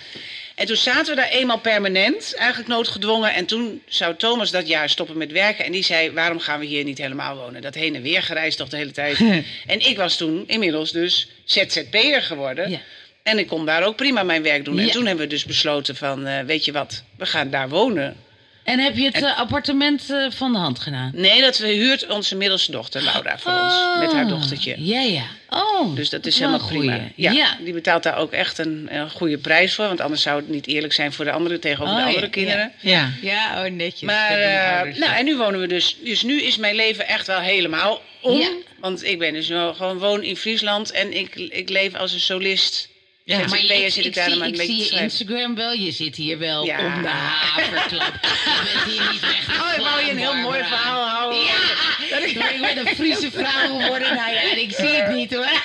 En 0.56 0.66
toen 0.66 0.76
zaten 0.76 1.16
we 1.16 1.22
daar 1.22 1.30
eenmaal 1.30 1.60
permanent, 1.60 2.36
eigenlijk 2.36 2.70
noodgedwongen. 2.70 3.34
En 3.34 3.46
toen 3.46 3.82
zou 3.88 4.16
Thomas 4.16 4.52
dat 4.52 4.68
jaar 4.68 4.90
stoppen 4.90 5.18
met 5.18 5.32
werken. 5.32 5.66
En 5.66 5.72
die 5.72 5.84
zei, 5.84 6.12
waarom 6.12 6.40
gaan 6.40 6.60
we 6.60 6.66
hier 6.66 6.84
niet 6.84 6.98
helemaal 6.98 7.36
wonen? 7.36 7.62
Dat 7.62 7.76
heen 7.76 7.96
en 7.96 8.02
weer 8.02 8.24
gereisd 8.24 8.58
toch 8.58 8.70
de 8.70 8.78
hele 8.78 8.92
tijd. 8.92 9.18
en 9.68 9.80
ik 9.80 9.98
was 9.98 10.18
toen 10.18 10.44
inmiddels 10.48 10.92
dus 10.92 11.30
ZZP'er 11.44 12.22
geworden. 12.22 12.70
Ja. 12.70 12.80
En 13.24 13.38
ik 13.38 13.48
kon 13.48 13.66
daar 13.66 13.84
ook 13.84 13.96
prima 13.96 14.24
mijn 14.24 14.44
werk 14.44 14.66
doen. 14.66 14.80
En 14.80 14.92
toen 14.92 15.06
hebben 15.06 15.24
we 15.24 15.32
dus 15.32 15.46
besloten 15.46 15.96
van, 15.96 16.26
eh, 16.26 16.40
weet 16.46 16.66
je 16.66 16.72
wat, 16.72 17.04
we 17.18 17.26
gaan 17.26 17.50
daar 17.50 17.70
wonen. 17.70 18.18
En 18.64 18.80
heb 18.80 18.96
je 18.98 19.06
het 19.06 19.16
eh, 19.24 19.40
appartement 19.40 20.10
eh, 20.10 20.26
van 20.30 20.52
de 20.54 20.58
hand 20.60 20.80
gedaan? 20.80 21.12
Nee, 21.16 21.42
dat 21.42 21.58
huurt 21.58 22.08
onze 22.08 22.36
middelste 22.36 22.72
dochter 22.72 23.04
Laura 23.04 23.38
voor 23.38 23.52
ons. 23.52 23.74
Met 24.00 24.14
haar 24.14 24.28
dochtertje. 24.28 24.76
Ja, 24.78 25.02
ja. 25.02 25.24
Oh, 25.50 25.96
Dus 25.96 26.10
dat 26.10 26.26
is 26.26 26.40
helemaal 26.40 26.60
een 26.60 26.66
prima. 26.68 26.94
goeie. 26.94 27.12
Ja, 27.16 27.32
ja. 27.32 27.58
Die 27.64 27.74
betaalt 27.74 28.04
daar 28.04 28.18
ook 28.18 28.32
echt 28.32 28.58
een, 28.58 28.88
een 28.92 29.10
goede 29.10 29.38
prijs 29.38 29.74
voor. 29.74 29.88
Want 29.88 30.02
anders 30.02 30.22
zou 30.22 30.40
het 30.40 30.50
niet 30.50 30.68
eerlijk 30.68 30.94
zijn 30.94 31.14
voor 31.14 31.26
de 31.26 31.32
anderen 31.32 31.60
tegenover 31.60 31.94
Oh, 31.94 32.00
de 32.00 32.02
ja, 32.04 32.08
andere 32.08 32.30
kinderen. 32.30 32.72
Ja. 32.80 33.10
Ja, 33.22 33.66
oh 33.66 33.72
netjes. 33.72 34.02
Maar, 34.02 34.40
eh, 34.40 34.78
ouders. 34.78 34.98
nou, 34.98 35.14
en 35.16 35.26
nu 35.26 35.38
wonen 35.38 35.60
we 35.60 35.68
dus. 35.68 35.98
Dus 36.04 36.22
nu 36.24 36.42
is 36.42 36.58
mijn 36.58 36.76
leven 36.76 37.08
echt 37.08 37.28
wel 37.28 37.40
helemaal 37.40 38.02
om. 38.22 38.38
Ja. 38.40 38.50
Want 38.80 39.04
ik 39.04 39.20
ben 39.20 39.34
dus 39.34 39.50
nu 39.50 39.56
gewoon 39.74 39.98
woon 39.98 40.24
in 40.24 40.38
Friesland 40.38 40.92
en 40.92 41.18
ik, 41.18 41.36
ik 41.36 41.70
leef 41.70 41.94
als 41.96 42.14
een 42.14 42.20
solist. 42.20 42.90
Ja. 43.26 43.48
Maar 43.48 43.60
ik, 43.60 43.92
zit 43.92 44.06
ik, 44.06 44.14
daar 44.14 44.30
zie, 44.30 44.44
ik 44.46 44.56
zie 44.62 44.78
je. 44.78 45.00
Instagram 45.02 45.56
wel. 45.56 45.72
Je 45.74 45.92
zit 45.92 46.16
hier 46.16 46.38
wel 46.38 46.66
Ja. 46.66 46.96
om 46.96 47.02
de 47.02 47.08
haverklap. 47.08 48.14
Je 48.22 48.72
bent 48.74 48.92
hier 49.00 49.12
niet 49.12 49.22
weg. 49.22 49.62
Oh, 49.62 49.74
ik 49.78 49.82
wou 49.82 50.06
je 50.06 50.12
een 50.12 50.18
heel 50.18 50.36
mooi 50.36 50.60
verhaal 50.64 51.08
houden. 51.08 51.42
Ja, 51.44 52.18
ik 52.20 52.62
ben 52.62 52.78
een 52.88 52.96
Friese 52.96 53.32
vrouw 53.32 53.80
geworden. 53.80 54.16
Nou 54.16 54.32
ja, 54.34 54.42
en 54.52 54.58
ik 54.62 54.72
zie 54.72 54.88
het 54.88 55.16
niet 55.16 55.34
hoor. 55.34 55.62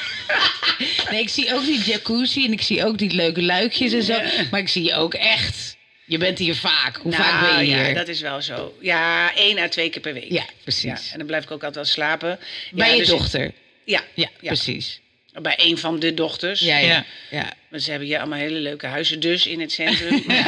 Nee, 1.11 1.21
ik 1.21 1.29
zie 1.29 1.55
ook 1.55 1.65
die 1.65 1.83
jacuzzi 1.83 2.45
en 2.45 2.53
ik 2.53 2.63
zie 2.63 2.85
ook 2.85 2.99
die 2.99 3.15
leuke 3.15 3.43
luikjes 3.43 3.93
en 3.93 4.03
zo. 4.03 4.21
Maar 4.51 4.61
ik 4.61 4.69
zie 4.69 4.83
je 4.85 4.95
ook 4.95 5.15
echt. 5.15 5.77
Je 6.05 6.19
bent 6.19 6.39
hier 6.39 6.55
vaak. 6.57 6.97
Hoe 6.97 7.11
Nou, 7.11 7.23
vaak 7.23 7.41
ben 7.41 7.65
je 7.67 7.71
ja, 7.77 7.85
hier? 7.85 7.95
dat 7.95 8.09
is 8.09 8.21
wel 8.21 8.43
zo. 8.43 8.75
Ja, 8.81 9.35
één 9.35 9.59
à 9.59 9.69
twee 9.69 9.91
keer 9.91 10.01
per 10.01 10.13
week. 10.15 10.31
Ja, 10.33 10.45
precies. 10.63 10.83
Ja, 10.85 11.13
en 11.13 11.19
dan 11.19 11.27
blijf 11.27 11.43
ik 11.45 11.51
ook 11.51 11.65
altijd 11.65 11.75
wel 11.75 11.85
slapen. 11.95 12.39
Bij 12.71 12.87
Ja, 12.89 12.93
je 12.95 12.99
dus- 13.01 13.09
dochter. 13.09 13.53
Ja, 13.85 14.03
Ja, 14.15 14.29
ja, 14.41 14.47
precies. 14.49 15.01
Bij 15.43 15.55
een 15.57 15.79
van 15.79 15.99
de 15.99 16.15
dochters. 16.15 16.61
Ja, 16.61 16.79
ja. 16.79 17.05
Ja. 17.31 17.53
Maar 17.69 17.81
ze 17.81 17.91
hebben 17.91 18.09
hier 18.09 18.19
allemaal 18.19 18.39
hele 18.39 18.59
leuke 18.59 18.87
huizen 18.87 19.21
dus 19.21 19.47
in 19.47 19.61
het 19.61 19.73
centrum. 19.73 20.25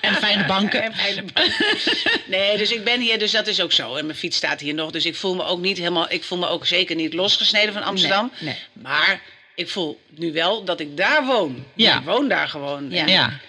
En 0.00 0.14
fijne 0.14 0.44
banken. 0.46 0.82
En 0.82 0.94
fijne 0.94 1.22
banken. 1.32 1.54
Nee, 2.26 2.56
dus 2.56 2.72
ik 2.72 2.84
ben 2.84 3.00
hier, 3.00 3.18
dus 3.18 3.30
dat 3.30 3.46
is 3.46 3.60
ook 3.60 3.72
zo. 3.72 3.94
En 3.94 4.06
mijn 4.06 4.18
fiets 4.18 4.36
staat 4.36 4.60
hier 4.60 4.74
nog. 4.74 4.90
Dus 4.90 5.06
ik 5.06 5.16
voel 5.16 5.34
me 5.34 5.44
ook 5.44 5.60
niet 5.60 5.78
helemaal, 5.78 6.06
ik 6.08 6.24
voel 6.24 6.38
me 6.38 6.48
ook 6.48 6.66
zeker 6.66 6.96
niet 6.96 7.14
losgesneden 7.14 7.72
van 7.72 7.82
Amsterdam. 7.82 8.30
Nee, 8.38 8.54
nee. 8.54 8.84
Maar 8.84 9.20
ik 9.54 9.68
voel 9.68 10.00
nu 10.08 10.32
wel 10.32 10.64
dat 10.64 10.80
ik 10.80 10.96
daar 10.96 11.24
woon. 11.26 11.64
Ja. 11.74 11.98
Ik 11.98 12.04
woon 12.04 12.28
daar 12.28 12.48
gewoon. 12.48 12.90
Ja. 12.90 13.00
En, 13.00 13.08
Ja. 13.08 13.40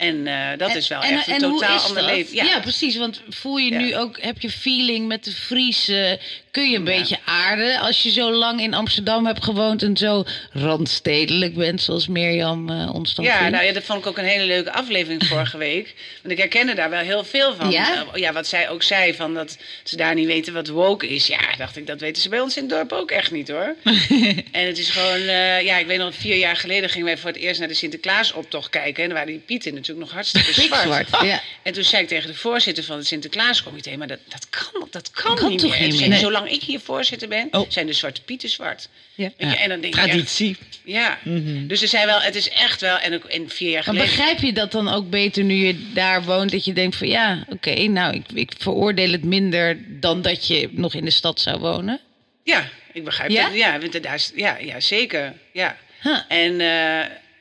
En 0.00 0.26
eh, 0.26 0.58
dat 0.58 0.74
is 0.74 0.88
wel 0.88 1.02
echt 1.02 1.26
een 1.26 1.32
en 1.34 1.40
totaal 1.40 1.78
ander 1.78 2.02
leven. 2.02 2.34
Ja. 2.34 2.60
precies. 2.60 2.96
Want 2.96 3.22
voel 3.28 3.56
je 3.56 3.70
Ja. 3.72 3.78
nu 3.78 3.96
ook, 3.96 4.20
heb 4.20 4.40
je 4.40 4.50
feeling 4.50 5.06
met 5.08 5.24
de 5.24 5.32
Friese? 5.32 6.18
Kun 6.50 6.70
je 6.70 6.76
een 6.76 6.84
Ja. 6.86 6.96
beetje 6.98 7.18
aarden 7.24 7.78
als 7.80 8.02
je 8.02 8.10
zo 8.10 8.32
lang 8.32 8.60
in 8.60 8.74
Amsterdam 8.74 9.26
hebt 9.26 9.44
gewoond 9.44 9.82
en 9.82 9.96
zo 9.96 10.24
randstedelijk 10.52 11.54
bent, 11.54 11.82
zoals 11.82 12.08
Mirjam 12.08 12.70
eh 12.70 12.94
ons 12.94 13.14
dan 13.14 13.24
Ja, 13.24 13.36
vindt? 13.38 13.52
nou 13.52 13.64
ja, 13.64 13.72
dat 13.72 13.82
vond 13.82 13.98
ik 13.98 14.06
ook 14.06 14.18
een 14.18 14.24
hele 14.24 14.44
leuke 14.44 14.72
aflevering 14.72 15.26
vorige 15.26 15.58
week. 15.68 15.94
Want 16.22 16.32
ik 16.34 16.38
herkende 16.38 16.74
daar 16.74 16.90
wel 16.90 17.00
heel 17.00 17.24
veel 17.24 17.54
van. 17.54 17.70
Ja? 17.70 17.94
Eh, 18.12 18.20
ja, 18.20 18.32
wat 18.32 18.46
zij 18.46 18.68
ook 18.70 18.82
zei, 18.82 19.14
van 19.14 19.34
dat 19.34 19.58
ze 19.84 19.96
daar 19.96 20.14
niet 20.14 20.26
weten 20.26 20.52
wat 20.52 20.68
woke 20.68 21.08
is. 21.08 21.26
Ja, 21.26 21.38
dacht 21.58 21.76
ik, 21.76 21.86
dat 21.86 22.00
weten 22.00 22.22
ze 22.22 22.28
bij 22.28 22.40
ons 22.40 22.56
in 22.56 22.62
het 22.62 22.70
dorp 22.72 22.92
ook 22.92 23.10
echt 23.10 23.30
niet 23.30 23.48
hoor. 23.48 23.74
en 24.52 24.66
het 24.66 24.78
is 24.78 24.90
gewoon, 24.90 25.20
ja, 25.64 25.76
ik 25.78 25.86
weet 25.86 25.98
nog, 25.98 26.14
vier 26.14 26.36
jaar 26.36 26.56
geleden 26.56 26.90
gingen 26.90 27.06
wij 27.06 27.18
voor 27.18 27.30
het 27.30 27.38
eerst 27.38 27.58
naar 27.58 27.68
de 27.68 27.74
Sinterklaasoptocht 27.74 28.70
kijken. 28.70 29.02
En 29.02 29.08
dan 29.08 29.18
waren 29.18 29.32
die 29.32 29.42
pieten 29.46 29.74
natuurlijk 29.74 29.89
nog 29.96 30.10
hartstikke 30.12 30.52
zwart. 30.52 30.70
Pikzwart, 30.70 31.24
ja. 31.26 31.42
En 31.62 31.72
toen 31.72 31.84
zei 31.84 32.02
ik 32.02 32.08
tegen 32.08 32.28
de 32.28 32.34
voorzitter 32.36 32.84
van 32.84 32.96
het 32.96 33.06
Sinterklaascomité, 33.06 33.96
maar 33.96 34.06
dat, 34.06 34.18
dat 34.28 34.46
kan, 34.50 34.88
dat 34.90 35.10
kan, 35.10 35.36
kan 35.36 35.48
niet 35.50 35.58
toch 35.58 35.70
meer. 35.70 35.80
niet 35.80 35.92
En 35.92 36.08
meer? 36.08 36.18
zei 36.18 36.20
Zolang 36.20 36.50
ik 36.50 36.62
hier 36.62 36.80
voorzitter 36.80 37.28
ben, 37.28 37.48
Oh. 37.50 37.70
zijn 37.70 37.86
de 37.86 37.92
zwarte 37.92 38.22
pieten 38.22 38.48
zwart. 38.48 38.88
Ja. 39.14 39.30
Je, 39.36 39.46
en 39.56 39.68
dan 39.68 39.80
denk 39.80 39.96
echt, 39.96 40.04
Traditie. 40.08 40.56
ja, 40.84 41.18
dus 41.66 41.82
er 41.82 41.88
zijn 41.88 42.06
wel, 42.06 42.20
het 42.20 42.34
is 42.34 42.48
echt 42.48 42.80
wel, 42.80 42.98
en 42.98 43.14
ook 43.14 43.24
in 43.24 43.50
vier 43.50 43.70
jaar 43.70 43.84
Maar 43.86 43.94
begrijp 43.94 44.38
je 44.38 44.52
dat 44.52 44.72
dan 44.72 44.88
ook 44.88 45.10
beter 45.10 45.44
nu 45.44 45.54
je 45.54 45.90
daar 45.92 46.22
woont? 46.24 46.50
Dat 46.50 46.64
je 46.64 46.72
denkt 46.72 46.96
van 46.96 47.08
ja, 47.08 47.44
oké, 47.48 47.74
nou, 47.86 48.14
ik, 48.14 48.24
ik 48.34 48.52
veroordeel 48.58 49.12
het 49.12 49.24
minder 49.24 49.78
dan 50.00 50.22
dat 50.22 50.46
je 50.46 50.68
nog 50.72 50.94
in 50.94 51.04
de 51.04 51.10
stad 51.10 51.40
zou 51.40 51.58
wonen. 51.58 52.00
Ja, 52.44 52.68
ik 52.92 53.04
begrijp 53.04 53.30
Ja? 53.30 53.44
dat. 53.48 53.54
Ja, 53.56 53.78
want 53.78 54.02
daar 54.02 54.14
is- 54.14 54.32
ja, 54.34 54.56
ja, 54.58 54.80
zeker. 54.80 55.34
Ja. 55.52 55.76
Huh. 56.02 56.18
En, 56.28 56.60
eh, 56.60 56.98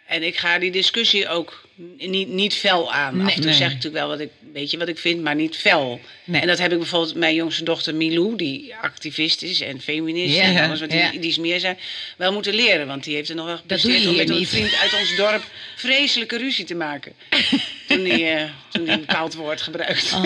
en 0.08 0.24
ik 0.24 0.38
ga 0.38 0.60
die 0.60 0.72
discussie 0.72 1.28
ook 1.28 1.68
niet, 1.98 2.28
niet 2.28 2.54
fel 2.54 2.94
aan. 2.94 3.22
Af 3.22 3.28
en 3.30 3.36
toe 3.36 3.46
Nee. 3.46 3.54
zeg 3.54 3.68
ik 3.68 3.74
natuurlijk 3.76 4.04
wel 4.04 4.08
wat 4.08 4.20
ik, 4.20 4.30
weet 4.54 4.72
je 4.72 4.78
wat 4.78 4.88
ik 4.88 4.98
vind, 4.98 5.22
maar 5.22 5.36
niet 5.36 5.56
fel. 5.56 6.00
Nee. 6.24 6.42
En 6.42 6.48
dat 6.48 6.58
heb 6.60 6.72
ik 6.72 6.78
bijvoorbeeld 6.78 7.16
mijn 7.16 7.36
jongste 7.36 7.64
dochter 7.64 7.96
Milou, 7.96 8.36
die 8.36 8.74
activist 8.82 9.42
is 9.42 9.62
en 9.62 9.82
feminist 9.82 10.36
Ja, 10.36 10.42
en 10.44 10.64
alles 10.68 10.80
wat 10.80 10.94
ja. 10.94 11.10
die, 11.12 11.20
die 11.20 11.30
is 11.30 11.38
meer 11.38 11.60
zijn, 11.60 11.78
wel 12.18 12.34
moeten 12.34 12.54
leren. 12.54 12.88
Want 12.88 13.04
die 13.04 13.16
heeft 13.16 13.30
er 13.30 13.36
nog 13.36 13.46
wel 13.46 13.58
gepresteerd 13.58 14.08
om 14.08 14.16
met 14.16 14.30
een 14.30 14.48
vriend 14.48 14.76
uit 14.82 14.94
ons 15.00 15.16
dorp 15.16 15.44
vreselijke 15.76 16.38
ruzie 16.38 16.66
te 16.66 16.76
maken. 16.76 17.14
toen 17.88 18.06
hij 18.06 18.38
eh, 18.38 18.50
toen 18.72 18.86
hij 18.86 18.94
een 18.94 19.00
bepaald 19.00 19.34
woord 19.34 19.62
gebruikt. 19.62 20.14
Oh 20.14 20.24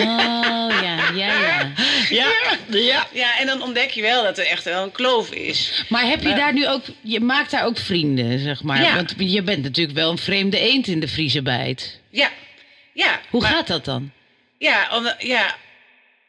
ja, 0.82 1.10
ja, 1.14 1.40
ja. 1.40 1.72
Ja. 2.10 2.32
Ja. 2.70 3.06
Ja, 3.12 3.38
en 3.40 3.46
dan 3.46 3.62
ontdek 3.62 3.90
je 3.90 4.02
wel 4.02 4.22
dat 4.22 4.38
er 4.38 4.46
echt 4.46 4.64
wel 4.64 4.82
een 4.82 4.92
kloof 4.92 5.30
is. 5.30 5.84
Maar 5.88 6.06
heb 6.08 6.22
je 6.22 6.28
Maar- 6.28 6.36
daar 6.38 6.52
nu 6.52 6.68
ook, 6.68 6.82
je 7.00 7.20
maakt 7.20 7.50
daar 7.50 7.64
ook 7.66 7.78
vrienden, 7.78 8.38
zeg 8.38 8.62
maar. 8.62 8.82
Ja. 8.82 8.94
Want 8.94 9.14
je 9.18 9.42
bent 9.42 9.62
natuurlijk 9.62 9.96
wel 9.98 10.10
een 10.10 10.18
vreemde 10.18 10.58
eend 10.58 10.86
in 10.86 11.00
de 11.00 11.08
Friese 11.08 11.42
bijt. 11.44 12.00
Ja, 12.10 12.30
ja. 12.92 13.20
Hoe 13.30 13.40
maar- 13.40 13.50
gaat 13.50 13.66
dat 13.66 13.84
dan? 13.84 14.10
Ja, 14.58 14.88
om, 14.96 15.12
ja, 15.18 15.56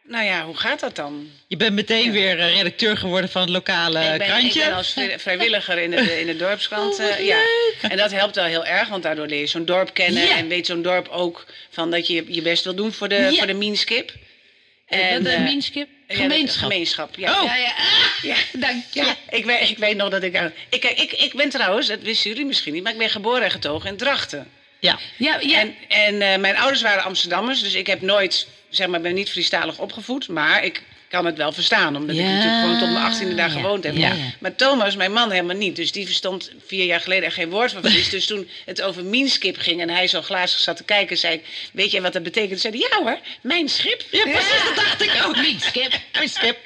nou 0.03 0.25
ja, 0.25 0.45
hoe 0.45 0.57
gaat 0.57 0.79
dat 0.79 0.95
dan? 0.95 1.27
Je 1.47 1.57
bent 1.57 1.73
meteen 1.73 2.11
weer 2.11 2.39
eh, 2.39 2.55
redacteur 2.55 2.97
geworden 2.97 3.29
van 3.29 3.41
het 3.41 3.49
lokale 3.51 3.99
ik, 3.99 4.05
ben, 4.05 4.19
ik 4.21 4.25
krantje. 4.27 4.59
ben 4.59 4.73
als 4.73 4.91
vri- 4.93 5.19
vrijwilliger 5.19 5.77
in 5.77 5.91
de, 5.91 6.19
in 6.19 6.25
de 6.25 6.35
dorpskrant. 6.35 6.99
Oh, 6.99 7.05
eh, 7.05 7.25
ja. 7.25 7.37
En 7.81 7.97
dat 7.97 8.11
helpt 8.11 8.35
wel 8.35 8.45
heel 8.45 8.65
erg, 8.65 8.87
want 8.89 9.03
daardoor 9.03 9.27
leer 9.27 9.39
je 9.39 9.47
zo'n 9.47 9.65
dorp 9.65 9.93
kennen. 9.93 10.23
Ja. 10.23 10.37
En 10.37 10.47
weet 10.47 10.65
zo'n 10.65 10.81
dorp 10.81 11.07
ook 11.07 11.45
van 11.69 11.91
dat 11.91 12.07
je 12.07 12.23
je 12.27 12.41
best 12.41 12.63
wil 12.63 12.75
doen 12.75 12.93
voor 12.93 13.07
de, 13.09 13.15
Ja. 13.15 13.31
voor 13.31 13.47
de 13.47 13.53
minskip. 13.53 14.13
En, 14.87 15.23
dat 15.23 15.33
eh, 15.33 15.37
een 15.39 15.43
minskip? 15.43 15.87
ja, 16.07 16.15
Gemeenschap. 16.15 16.61
dat- 16.61 16.71
gemeenschap, 16.71 17.15
ja. 17.15 17.41
Oh. 17.41 17.45
Ja, 17.45 17.55
ja. 17.55 17.73
Ja. 18.21 18.35
Dank 18.53 18.83
je. 18.91 19.01
Ja, 19.03 19.15
ik 19.29 19.45
weet, 19.45 19.69
ik 19.69 19.77
weet 19.77 19.97
nog 19.97 20.09
dat 20.09 20.23
ik, 20.23 20.35
aan- 20.35 20.53
ik, 20.69 20.83
ik... 20.83 21.11
Ik 21.13 21.33
ben 21.35 21.49
trouwens, 21.49 21.87
dat 21.87 21.99
wisten 22.01 22.29
jullie 22.29 22.45
misschien 22.45 22.73
niet, 22.73 22.83
maar 22.83 22.91
ik 22.91 22.97
ben 22.97 23.09
geboren 23.09 23.43
en 23.43 23.51
getogen 23.51 23.89
in 23.89 23.97
Drachten. 23.97 24.51
Ja. 24.85 24.99
Ja, 25.17 25.39
ja. 25.39 25.59
En, 25.59 25.75
en 25.87 26.21
eh, 26.21 26.39
mijn 26.39 26.57
ouders 26.57 26.81
waren 26.81 27.03
Amsterdammers, 27.03 27.61
dus 27.61 27.73
ik 27.73 27.87
heb 27.87 28.01
nooit, 28.01 28.47
zeg 28.69 28.87
maar, 28.87 29.01
ben 29.01 29.13
niet 29.13 29.29
Friestalig 29.29 29.79
opgevoed. 29.79 30.27
Maar 30.27 30.63
ik 30.63 30.83
kan 31.15 31.25
het 31.25 31.37
wel 31.37 31.51
verstaan. 31.51 31.95
Omdat 31.95 32.15
Ja, 32.15 32.21
ik 32.21 32.27
natuurlijk 32.27 32.61
gewoon 32.61 32.79
tot 32.79 32.91
mijn 32.91 33.05
achttiende 33.05 33.35
daar 33.35 33.53
ja, 33.53 33.59
gewoond 33.59 33.83
heb. 33.83 33.95
ja, 33.95 34.15
Maar, 34.39 34.55
Thomas, 34.55 34.95
mijn 34.95 35.11
man, 35.11 35.31
helemaal 35.31 35.55
niet. 35.55 35.75
Dus 35.75 35.91
die 35.91 36.05
verstond 36.05 36.51
vier 36.67 36.85
jaar 36.85 36.99
geleden 36.99 37.23
er 37.23 37.31
geen 37.31 37.49
woord 37.49 37.71
van 37.71 37.83
Fries. 37.83 38.09
dus 38.17 38.25
toen 38.25 38.49
het 38.65 38.81
over 38.81 39.03
Minskip 39.03 39.57
ging 39.57 39.81
en 39.81 39.89
hij 39.89 40.07
zo 40.07 40.21
glazig 40.21 40.59
zat 40.59 40.77
te 40.77 40.83
kijken... 40.83 41.17
zei 41.17 41.33
ik, 41.33 41.43
weet 41.73 41.91
jij 41.91 42.01
wat 42.01 42.13
dat 42.13 42.23
betekent? 42.23 42.61
Zei 42.61 42.77
hij, 42.77 42.87
ja 42.89 43.03
hoor, 43.03 43.19
mijn 43.41 43.69
schip. 43.69 44.03
Ja, 44.11 44.23
precies, 44.23 44.63
dat 44.65 44.75
dacht 44.75 45.01
ik 45.01 45.21
ook. 45.25 45.35
Niet, 45.35 45.61
skip. 45.61 45.99
Skip. 46.23 46.57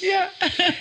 Ja. 0.00 0.32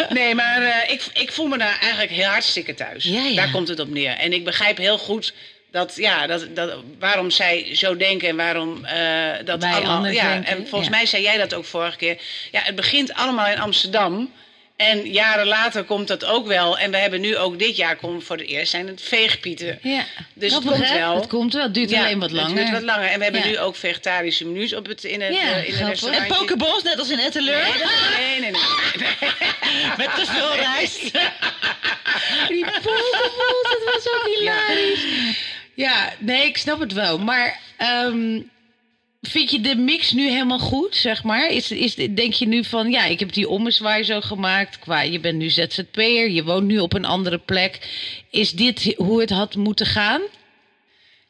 Nee, 0.09 0.35
maar 0.35 0.61
eh, 0.61 0.91
ik, 0.91 1.03
ik 1.13 1.31
voel 1.31 1.47
me 1.47 1.57
daar 1.57 1.79
eigenlijk 1.79 2.11
heel 2.11 2.29
hartstikke 2.29 2.73
thuis. 2.73 3.03
Daar 3.35 3.51
komt 3.51 3.67
het 3.67 3.79
op 3.79 3.89
neer. 3.89 4.11
En 4.11 4.33
ik 4.33 4.43
begrijp 4.43 4.77
heel 4.77 4.97
goed 4.97 5.33
dat, 5.71 5.95
ja, 5.95 6.27
dat, 6.27 6.55
dat, 6.55 6.83
waarom 6.99 7.29
zij 7.31 7.75
zo 7.75 7.97
denken 7.97 8.27
en 8.27 8.35
waarom 8.35 8.85
eh, 8.85 9.31
dat 9.45 9.61
Wij 9.61 9.73
allemaal... 9.73 10.07
Ja, 10.07 10.33
denken, 10.33 10.51
en 10.51 10.67
volgens 10.67 10.89
ja. 10.89 10.95
mij 10.97 11.05
zei 11.05 11.23
jij 11.23 11.37
dat 11.37 11.53
ook 11.53 11.65
vorige 11.65 11.97
keer. 11.97 12.21
Ja, 12.51 12.61
het 12.63 12.75
begint 12.75 13.13
allemaal 13.13 13.47
in 13.47 13.59
Amsterdam. 13.59 14.31
En 14.75 15.11
jaren 15.11 15.47
later 15.47 15.83
komt 15.83 16.07
dat 16.07 16.25
ook 16.25 16.47
wel. 16.47 16.77
En 16.77 16.91
we 16.91 16.97
hebben 16.97 17.21
nu 17.21 17.37
ook 17.37 17.59
dit 17.59 17.75
jaar 17.75 17.95
komt 17.95 18.23
voor 18.23 18.37
het 18.37 18.47
eerst 18.47 18.71
zijn 18.71 18.87
het 18.87 19.01
veegpieten. 19.01 19.79
Ja. 19.81 20.05
Dus 20.33 20.53
het 20.53 20.63
Grappig, 20.63 20.87
komt 20.87 20.99
wel. 20.99 21.15
Het 21.15 21.27
komt 21.27 21.53
wel. 21.53 21.63
Het 21.63 21.73
duurt 21.73 21.89
Ja, 21.89 21.99
alleen 21.99 22.19
wat 22.19 22.31
langer. 22.31 22.47
Het 22.49 22.57
duurt 22.57 22.71
wat 22.71 22.81
langer. 22.81 23.09
En 23.09 23.17
we 23.17 23.23
hebben 23.23 23.41
Ja. 23.41 23.47
nu 23.47 23.59
ook 23.59 23.75
vegetarische 23.75 24.45
menus 24.45 24.73
op 24.75 24.85
het, 24.85 25.03
in 25.03 25.21
het, 25.21 25.35
Ja, 25.35 25.41
eh, 25.41 25.67
in 25.67 25.73
het 25.73 25.87
restaurant. 25.87 26.23
En 26.23 26.37
pokeballs, 26.37 26.83
net 26.83 26.99
als 26.99 27.09
in 27.09 27.19
Etteleur. 27.19 27.63
Nee, 27.63 28.39
nee, 28.39 28.39
nee. 28.39 28.51
nee. 28.51 28.61
Met 30.05 30.15
te 30.15 30.25
veel 30.25 30.55
rijst. 30.55 31.01
Die 32.47 32.65
pokeballs, 32.65 33.63
dat 33.63 33.93
was 33.93 34.07
ook 34.13 34.35
hilarisch. 34.37 35.05
Ja, 35.79 36.13
nee, 36.19 36.45
ik 36.45 36.57
snap 36.57 36.79
het 36.79 36.93
wel. 36.93 37.19
Maar 37.19 37.59
ehm, 37.77 38.41
vind 39.21 39.51
je 39.51 39.61
de 39.61 39.75
mix 39.75 40.11
nu 40.11 40.29
helemaal 40.29 40.59
goed, 40.59 40.95
zeg 40.95 41.23
maar? 41.23 41.51
Is, 41.51 41.71
is, 41.71 41.95
denk 41.95 42.33
je 42.33 42.47
nu 42.47 42.63
van, 42.63 42.91
ja, 42.91 43.05
ik 43.05 43.19
heb 43.19 43.33
die 43.33 43.49
ommezwaai 43.49 44.03
zo 44.03 44.21
gemaakt. 44.21 44.79
Qua, 44.79 45.01
je 45.01 45.19
bent 45.19 45.37
nu 45.37 45.49
ZZP'er, 45.49 46.29
je 46.29 46.43
woont 46.43 46.65
nu 46.65 46.79
op 46.79 46.93
een 46.93 47.05
andere 47.05 47.37
plek. 47.37 47.79
Is 48.29 48.51
dit 48.51 48.93
hoe 48.97 49.21
het 49.21 49.29
had 49.29 49.55
moeten 49.55 49.85
gaan? 49.85 50.21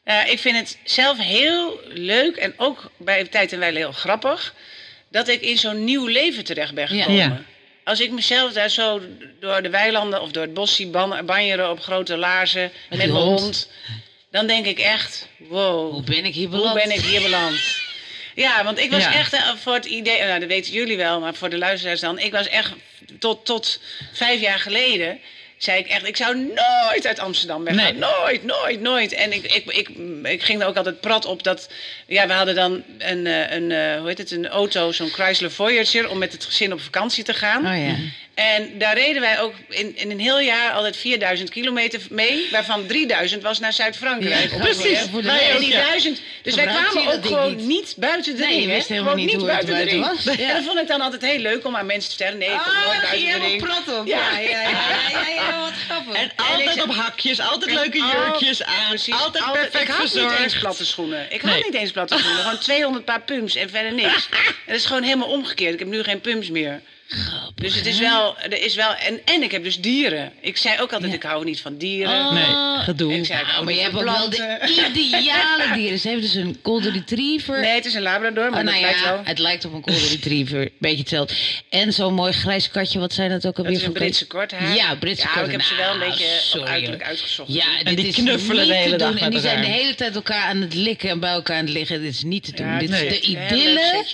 Eh, 0.03 0.31
ik 0.31 0.39
vind 0.39 0.57
het 0.57 0.77
zelf 0.83 1.17
heel 1.17 1.79
leuk 1.87 2.35
en 2.35 2.53
ook 2.57 2.91
bij 2.97 3.23
Tijd 3.23 3.53
en 3.53 3.59
Wijle 3.59 3.77
heel 3.77 3.91
grappig... 3.91 4.55
dat 5.09 5.27
ik 5.27 5.41
in 5.41 5.57
zo'n 5.57 5.83
nieuw 5.83 6.05
leven 6.05 6.43
terecht 6.43 6.73
ben 6.73 6.87
gekomen. 6.87 7.15
Ja. 7.15 7.41
Als 7.83 7.99
ik 7.99 8.11
mezelf 8.11 8.53
daar 8.53 8.69
zo 8.69 9.01
door 9.39 9.61
de 9.61 9.69
weilanden 9.69 10.21
of 10.21 10.31
door 10.31 10.43
het 10.43 10.53
bos 10.53 10.75
zie 10.75 10.87
ban- 10.87 11.25
banjeren 11.25 11.69
op 11.69 11.79
grote 11.79 12.17
laarzen... 12.17 12.71
met, 12.89 12.97
mijn 12.97 13.09
hond. 13.09 13.39
hond. 13.39 13.69
Dan 14.31 14.47
denk 14.47 14.65
ik 14.65 14.79
echt, 14.79 15.27
wow, 15.37 15.91
Hoe 15.91 16.03
ben 16.03 16.25
ik 16.25 16.33
hier 16.33 16.47
hoe 16.47 16.57
beland? 16.57 16.75
ben 16.75 16.91
ik 16.91 17.01
hier 17.01 17.21
beland? 17.21 17.59
Ja, 18.35 18.63
want 18.63 18.79
ik 18.79 18.91
was 18.91 19.03
Ja. 19.03 19.13
echt 19.13 19.33
eh, 19.33 19.49
voor 19.61 19.73
het 19.73 19.85
idee, 19.85 20.21
nou 20.23 20.39
dat 20.39 20.47
weten 20.49 20.73
jullie 20.73 20.97
wel, 20.97 21.19
maar 21.19 21.33
voor 21.35 21.49
de 21.49 21.57
luisteraars 21.57 21.99
dan. 21.99 22.19
Ik 22.19 22.31
was 22.31 22.47
echt 22.47 22.73
tot, 23.19 23.45
tot 23.45 23.79
vijf 24.13 24.41
jaar 24.41 24.59
geleden, 24.59 25.19
zei 25.57 25.79
ik 25.79 25.87
echt, 25.87 26.07
ik 26.07 26.17
zou 26.17 26.35
nooit 26.37 27.07
uit 27.07 27.19
Amsterdam 27.19 27.63
weggaan. 27.63 27.83
Nee. 27.83 27.93
Nooit, 27.93 28.43
nooit, 28.43 28.81
nooit. 28.81 29.11
En 29.13 29.33
ik, 29.33 29.43
ik, 29.53 29.65
ik, 29.65 29.89
ik 30.23 30.43
ging 30.43 30.61
er 30.61 30.67
ook 30.67 30.77
altijd 30.77 30.99
prat 31.01 31.25
op 31.25 31.43
dat, 31.43 31.69
ja, 32.07 32.27
we 32.27 32.33
hadden 32.33 32.55
dan 32.55 32.83
een, 32.97 33.27
eh, 33.27 33.51
een 33.51 33.71
eh, 33.71 33.97
hoe 33.99 34.07
heet 34.07 34.17
het, 34.17 34.31
een 34.31 34.47
auto, 34.47 34.91
zo'n 34.91 35.09
Chrysler 35.09 35.51
Voyager, 35.51 36.09
om 36.09 36.17
met 36.17 36.31
het 36.31 36.45
gezin 36.45 36.73
op 36.73 36.81
vakantie 36.81 37.23
te 37.23 37.33
gaan. 37.33 37.67
Oh 37.67 37.85
ja. 37.87 37.95
En 38.39 38.77
daar 38.77 38.93
reden 38.97 39.21
wij 39.21 39.39
ook 39.39 39.53
in, 39.69 39.95
in 39.97 40.11
een 40.11 40.19
heel 40.19 40.39
jaar 40.39 40.71
altijd 40.71 40.97
4000 40.97 41.49
kilometer 41.49 42.01
mee, 42.09 42.47
waarvan 42.51 42.85
3000 42.87 43.43
was 43.43 43.59
naar 43.59 43.73
Zuid-Frankrijk. 43.73 44.51
Ja, 44.51 44.57
precies. 44.57 44.99
voor 45.11 45.21
de- 45.21 45.27
Wij 45.27 45.47
en 45.49 45.53
ook, 45.55 45.59
die 45.59 45.69
ja. 45.71 45.81
duizend. 45.85 46.21
Dus 46.41 46.55
wij 46.55 46.65
kwamen 46.65 47.13
ook 47.13 47.25
gewoon 47.25 47.55
niet? 47.55 47.65
niet 47.65 47.93
buiten 47.97 48.35
de 48.35 48.43
Nee, 48.43 48.57
ring. 48.57 48.67
hè? 48.69 48.73
wist 48.75 48.87
helemaal 48.87 49.15
niet 49.15 49.33
hoe 49.33 49.35
het 49.37 49.45
buiten 49.45 49.67
de 49.67 49.73
buiten 49.73 49.97
ring. 49.97 50.23
was. 50.23 50.37
Ja. 50.37 50.47
En 50.49 50.55
dat 50.55 50.63
vond 50.63 50.79
ik 50.79 50.87
dan 50.87 51.01
altijd 51.01 51.21
heel 51.21 51.39
leuk 51.39 51.65
om 51.65 51.75
aan 51.75 51.85
mensen 51.85 52.09
te 52.11 52.15
vertellen. 52.15 52.39
Nee, 52.39 52.49
ik 52.49 52.57
kom 52.63 52.73
Ah, 52.75 52.85
nooit 52.85 53.01
buiten 53.01 53.39
de 53.41 53.47
ring. 53.47 53.61
op. 53.99 54.07
Ja. 54.07 54.31
Ja, 54.31 54.39
ja, 54.39 54.49
ja, 54.61 54.69
ja, 55.11 55.27
ja, 55.35 55.59
wat 55.59 55.71
grappig. 55.89 56.13
En 56.15 56.31
altijd 56.35 56.81
op 56.83 56.93
hakjes, 56.95 57.39
altijd 57.39 57.71
leuke 57.73 57.97
jurkjes 57.97 58.63
aan. 58.63 58.87
precies. 58.89 59.13
Altijd 59.13 59.51
perfect 59.51 59.81
ik 59.81 59.87
had 59.87 60.03
niet 60.03 60.13
eens 60.15 60.23
verzorgd. 60.29 60.59
platte 60.59 60.85
schoenen. 60.85 61.25
Ik 61.29 61.41
had 61.41 61.51
Nee. 61.51 61.63
niet 61.63 61.73
eens 61.73 61.91
platte 61.91 62.17
schoenen. 62.17 62.41
Gewoon 62.43 62.57
200 62.59 63.05
paar 63.05 63.21
pumps 63.21 63.55
en 63.55 63.69
verder 63.69 63.93
niks. 63.93 64.27
En 64.65 64.75
dat 64.75 64.75
is 64.75 64.85
gewoon 64.85 65.03
helemaal 65.03 65.27
omgekeerd. 65.27 65.73
Ik 65.73 65.79
heb 65.79 65.87
nu 65.87 66.03
geen 66.03 66.21
pumps 66.21 66.49
meer. 66.49 66.81
Dus 67.55 67.75
het 67.75 67.85
is 67.85 67.99
wel, 67.99 68.37
er 68.37 68.61
is 68.63 68.75
wel, 68.75 68.95
en, 68.95 69.19
en 69.25 69.43
ik 69.43 69.51
heb 69.51 69.63
dus 69.63 69.79
dieren. 69.79 70.31
Ik 70.41 70.57
zei 70.57 70.81
ook 70.81 70.93
altijd, 70.93 71.11
Ja. 71.11 71.17
ik 71.17 71.23
hou 71.23 71.45
niet 71.45 71.61
van 71.61 71.77
dieren. 71.77 72.13
Oh, 72.25 72.31
Nee, 72.33 72.83
gedoe. 72.83 73.13
Ik 73.13 73.25
zei, 73.25 73.39
ik 73.39 73.45
hou 73.45 73.63
maar 73.63 73.73
je 73.73 73.79
niet 73.79 73.91
hebt 73.91 74.03
ook 74.03 74.09
wel 74.17 74.29
de 74.29 74.99
ideale 75.07 75.71
dieren. 75.73 75.99
Ze 75.99 76.07
heeft 76.09 76.21
dus 76.21 76.33
een 76.33 76.59
golden 76.63 76.93
retriever. 76.93 77.59
Nee, 77.59 77.71
het 77.75 77.85
is 77.85 77.93
een 77.93 78.01
labrador, 78.01 78.49
maar 78.49 78.59
Oh, 78.59 78.65
nou 78.65 78.71
dat 78.71 78.81
lijkt 78.81 78.99
ja, 78.99 79.05
wel. 79.13 79.21
het 79.23 79.39
lijkt 79.39 79.65
op 79.65 79.73
een 79.73 79.83
golden 79.83 80.09
retriever. 80.09 80.69
Beetje 80.79 80.97
hetzelfde. 80.97 81.33
En 81.69 81.93
zo'n 81.93 82.13
mooi 82.13 82.31
grijs 82.33 82.69
katje. 82.69 82.99
Wat 82.99 83.13
zijn 83.13 83.29
dat 83.29 83.45
ook 83.47 83.55
Dat 83.55 83.65
alweer 83.65 83.79
is 83.81 83.85
een 83.87 83.93
Britse 83.93 84.27
korthaar. 84.27 84.75
Ja, 84.75 84.95
Britse 84.95 85.21
Ja, 85.21 85.27
korthaar. 85.27 85.45
ik 85.45 85.51
heb 85.51 85.61
ze 85.61 85.75
wel 85.75 85.91
een 85.93 85.97
Nou, 85.99 86.11
beetje 86.11 86.37
sorry, 86.41 86.67
uiterlijk 86.71 87.03
uitgezocht. 87.03 87.53
Ja, 87.53 87.65
En 87.83 87.95
die 87.95 88.13
knuffelen 88.13 88.67
de 88.67 88.75
hele 88.75 88.95
dag. 88.97 89.15
En 89.19 89.31
die 89.31 89.39
zijn 89.39 89.61
de 89.61 89.67
hele 89.67 89.95
tijd 89.95 90.15
elkaar 90.15 90.43
aan 90.43 90.61
het 90.61 90.73
likken 90.73 91.09
en 91.09 91.19
bij 91.19 91.31
elkaar 91.31 91.57
aan 91.57 91.65
het 91.65 91.73
liggen. 91.73 92.01
Dit 92.01 92.13
is 92.13 92.23
niet 92.23 92.43
te 92.43 92.51
doen. 92.51 92.77
Dit 92.77 92.89
is 92.89 92.99
de 92.99 93.19
idylle. 93.19 94.05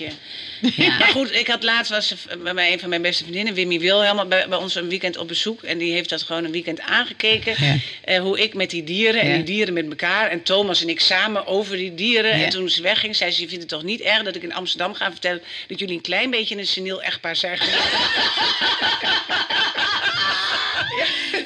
Ja. 0.74 0.98
Maar 0.98 1.08
goed, 1.08 1.34
ik 1.34 1.46
had 1.46 1.62
laatst 1.62 1.90
was 1.90 2.14
bij 2.54 2.72
een 2.72 2.80
van 2.80 2.88
mijn 2.88 3.02
beste 3.02 3.22
vriendinnen, 3.22 3.54
Wimmy 3.54 3.78
Wilhelm, 3.78 4.28
bij, 4.28 4.48
bij 4.48 4.58
ons 4.58 4.74
een 4.74 4.88
weekend 4.88 5.16
op 5.16 5.28
bezoek. 5.28 5.62
En 5.62 5.78
die 5.78 5.92
heeft 5.92 6.08
dat 6.08 6.22
gewoon 6.22 6.44
een 6.44 6.52
weekend 6.52 6.80
aangekeken. 6.80 7.54
Ja. 7.64 7.76
Eh, 8.04 8.20
hoe 8.20 8.40
ik 8.40 8.54
met 8.54 8.70
die 8.70 8.84
dieren 8.84 9.20
en 9.20 9.28
Ja. 9.28 9.34
die 9.34 9.44
dieren 9.44 9.74
met 9.74 9.86
elkaar. 9.88 10.30
En 10.30 10.42
Thomas 10.42 10.82
en 10.82 10.88
ik 10.88 11.00
samen 11.00 11.46
over 11.46 11.76
die 11.76 11.94
dieren. 11.94 12.30
En 12.32 12.50
toen 12.50 12.68
ze 12.68 12.82
wegging, 12.82 13.16
zei 13.16 13.30
ze: 13.30 13.40
Je 13.40 13.46
vindt 13.48 13.62
het 13.62 13.72
toch 13.72 13.82
niet 13.82 14.00
erg 14.00 14.22
dat 14.22 14.36
ik 14.36 14.42
in 14.42 14.54
Amsterdam 14.54 14.94
ga 14.94 15.10
vertellen 15.10 15.42
dat 15.68 15.78
jullie 15.78 15.94
een 15.94 16.00
klein 16.00 16.30
beetje 16.30 16.56
een 16.56 16.66
seniel 16.66 17.02
echtpaar 17.02 17.36
zijn? 17.36 17.58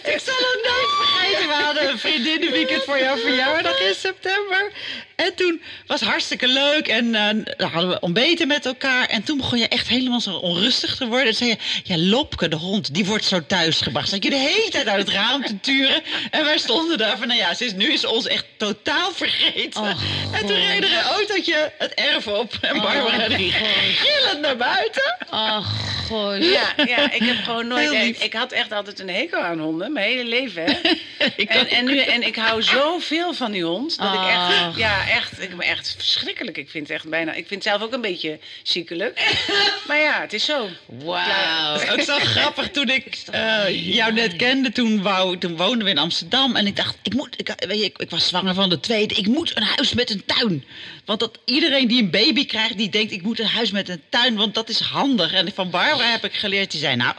Ik 0.04 0.20
zal 0.24 0.34
het 0.34 0.60
nooit 0.62 0.90
vergeten. 0.96 1.19
We 1.38 1.62
hadden 1.64 1.90
een 1.90 1.98
vriendinnenweekend 1.98 2.82
voor 2.82 2.98
jouw 2.98 3.16
verjaardag 3.16 3.80
in 3.80 3.94
september. 3.94 4.72
En 5.16 5.34
toen 5.34 5.62
was 5.86 6.00
het 6.00 6.08
hartstikke 6.08 6.48
leuk. 6.48 6.88
En 6.88 7.14
eh, 7.14 7.44
dan 7.56 7.70
hadden 7.70 7.90
we 7.90 8.00
ontbeten 8.00 8.48
met 8.48 8.66
elkaar. 8.66 9.06
En 9.06 9.22
toen 9.22 9.36
begon 9.36 9.58
je 9.58 9.68
echt 9.68 9.88
helemaal 9.88 10.20
zo 10.20 10.34
onrustig 10.34 10.96
te 10.96 11.06
worden. 11.06 11.26
En 11.26 11.34
zei 11.34 11.50
je, 11.50 11.56
ja, 11.84 11.98
Lopke, 11.98 12.48
de 12.48 12.56
hond, 12.56 12.94
die 12.94 13.04
wordt 13.04 13.24
zo 13.24 13.46
thuisgebracht. 13.46 14.08
Zat 14.08 14.24
je 14.24 14.30
de 14.30 14.36
hele 14.36 14.70
tijd 14.70 14.88
uit 14.88 15.06
het 15.06 15.14
raam 15.14 15.44
te 15.44 15.60
turen. 15.60 16.02
En 16.30 16.44
wij 16.44 16.58
stonden 16.58 16.98
daar 16.98 17.18
van, 17.18 17.26
nou 17.26 17.40
ja, 17.40 17.54
sinds 17.54 17.74
nu 17.74 17.92
is 17.92 18.06
ons 18.06 18.26
echt 18.26 18.44
totaal 18.56 19.12
vergeten. 19.12 19.80
Oh, 19.80 20.02
en 20.32 20.46
toen 20.46 20.56
reed 20.56 20.84
er 20.84 20.92
een 20.92 21.02
autootje 21.02 21.72
het 21.78 21.94
erf 21.94 22.26
op. 22.26 22.58
En 22.60 22.80
Barbara 22.80 23.28
die 23.28 23.52
gillend 23.52 24.40
naar 24.40 24.56
buiten. 24.56 25.16
Ach, 25.30 26.06
goh. 26.06 26.38
Ja, 26.38 26.74
ja, 26.86 27.12
ik 27.12 27.22
heb 27.22 27.36
gewoon 27.44 27.66
nooit. 27.66 27.92
Ik, 27.92 28.18
ik 28.18 28.32
had 28.32 28.52
echt 28.52 28.72
altijd 28.72 29.00
een 29.00 29.08
hekel 29.08 29.40
aan 29.40 29.58
honden, 29.58 29.92
mijn 29.92 30.06
hele 30.06 30.24
leven. 30.24 30.64
Hè? 30.64 30.78
Ik 31.36 31.48
En, 31.48 31.68
en, 31.68 31.84
nu, 31.84 31.98
en 31.98 32.26
ik 32.26 32.36
hou 32.36 32.62
zoveel 32.62 33.32
van 33.34 33.52
die 33.52 33.64
hond. 33.64 33.98
Dat 33.98 34.14
ik 34.14 34.20
echt, 34.20 34.38
Ach. 34.38 34.78
ja, 34.78 35.08
echt, 35.08 35.42
ik 35.42 35.56
ben 35.56 35.66
echt 35.66 35.94
verschrikkelijk. 35.96 36.56
Ik 36.56 36.70
vind 36.70 36.88
het 36.88 36.96
echt 36.96 37.08
bijna, 37.08 37.30
ik 37.30 37.46
vind 37.46 37.64
het 37.64 37.72
zelf 37.72 37.82
ook 37.82 37.92
een 37.92 38.00
beetje 38.00 38.38
ziekelijk. 38.62 39.18
Maar 39.88 39.98
ja, 39.98 40.20
het 40.20 40.32
is 40.32 40.44
zo. 40.44 40.68
Wauw. 40.86 41.72
Dat 41.72 41.82
is 41.82 41.90
ook 41.90 42.00
zo 42.00 42.18
grappig. 42.18 42.70
Toen 42.70 42.88
ik 42.88 43.04
eh, 43.30 43.94
jou 43.94 44.12
net 44.12 44.36
kende, 44.36 44.72
toen, 44.72 45.02
wou, 45.02 45.38
toen 45.38 45.56
woonden 45.56 45.84
we 45.84 45.90
in 45.90 45.98
Amsterdam. 45.98 46.56
En 46.56 46.66
ik 46.66 46.76
dacht, 46.76 46.96
ik, 47.02 47.14
moet, 47.14 47.34
ik, 47.36 47.54
weet 47.66 47.78
je, 47.78 47.84
ik, 47.84 47.98
ik 47.98 48.10
was 48.10 48.26
zwanger 48.26 48.54
van 48.54 48.68
de 48.68 48.80
tweede. 48.80 49.14
Ik 49.14 49.26
moet 49.26 49.56
een 49.56 49.62
huis 49.62 49.94
met 49.94 50.10
een 50.10 50.24
tuin. 50.26 50.64
Want 51.04 51.20
dat, 51.20 51.38
iedereen 51.44 51.88
die 51.88 52.02
een 52.02 52.10
baby 52.10 52.46
krijgt, 52.46 52.76
die 52.76 52.88
denkt, 52.88 53.12
ik 53.12 53.22
moet 53.22 53.40
een 53.40 53.46
huis 53.46 53.70
met 53.70 53.88
een 53.88 54.02
tuin. 54.08 54.36
Want 54.36 54.54
dat 54.54 54.68
is 54.68 54.80
handig. 54.80 55.32
En 55.32 55.52
van 55.54 55.70
Barbara 55.70 56.10
heb 56.10 56.24
ik 56.24 56.34
geleerd, 56.34 56.70
die 56.70 56.80
zei, 56.80 56.96
nou... 56.96 57.14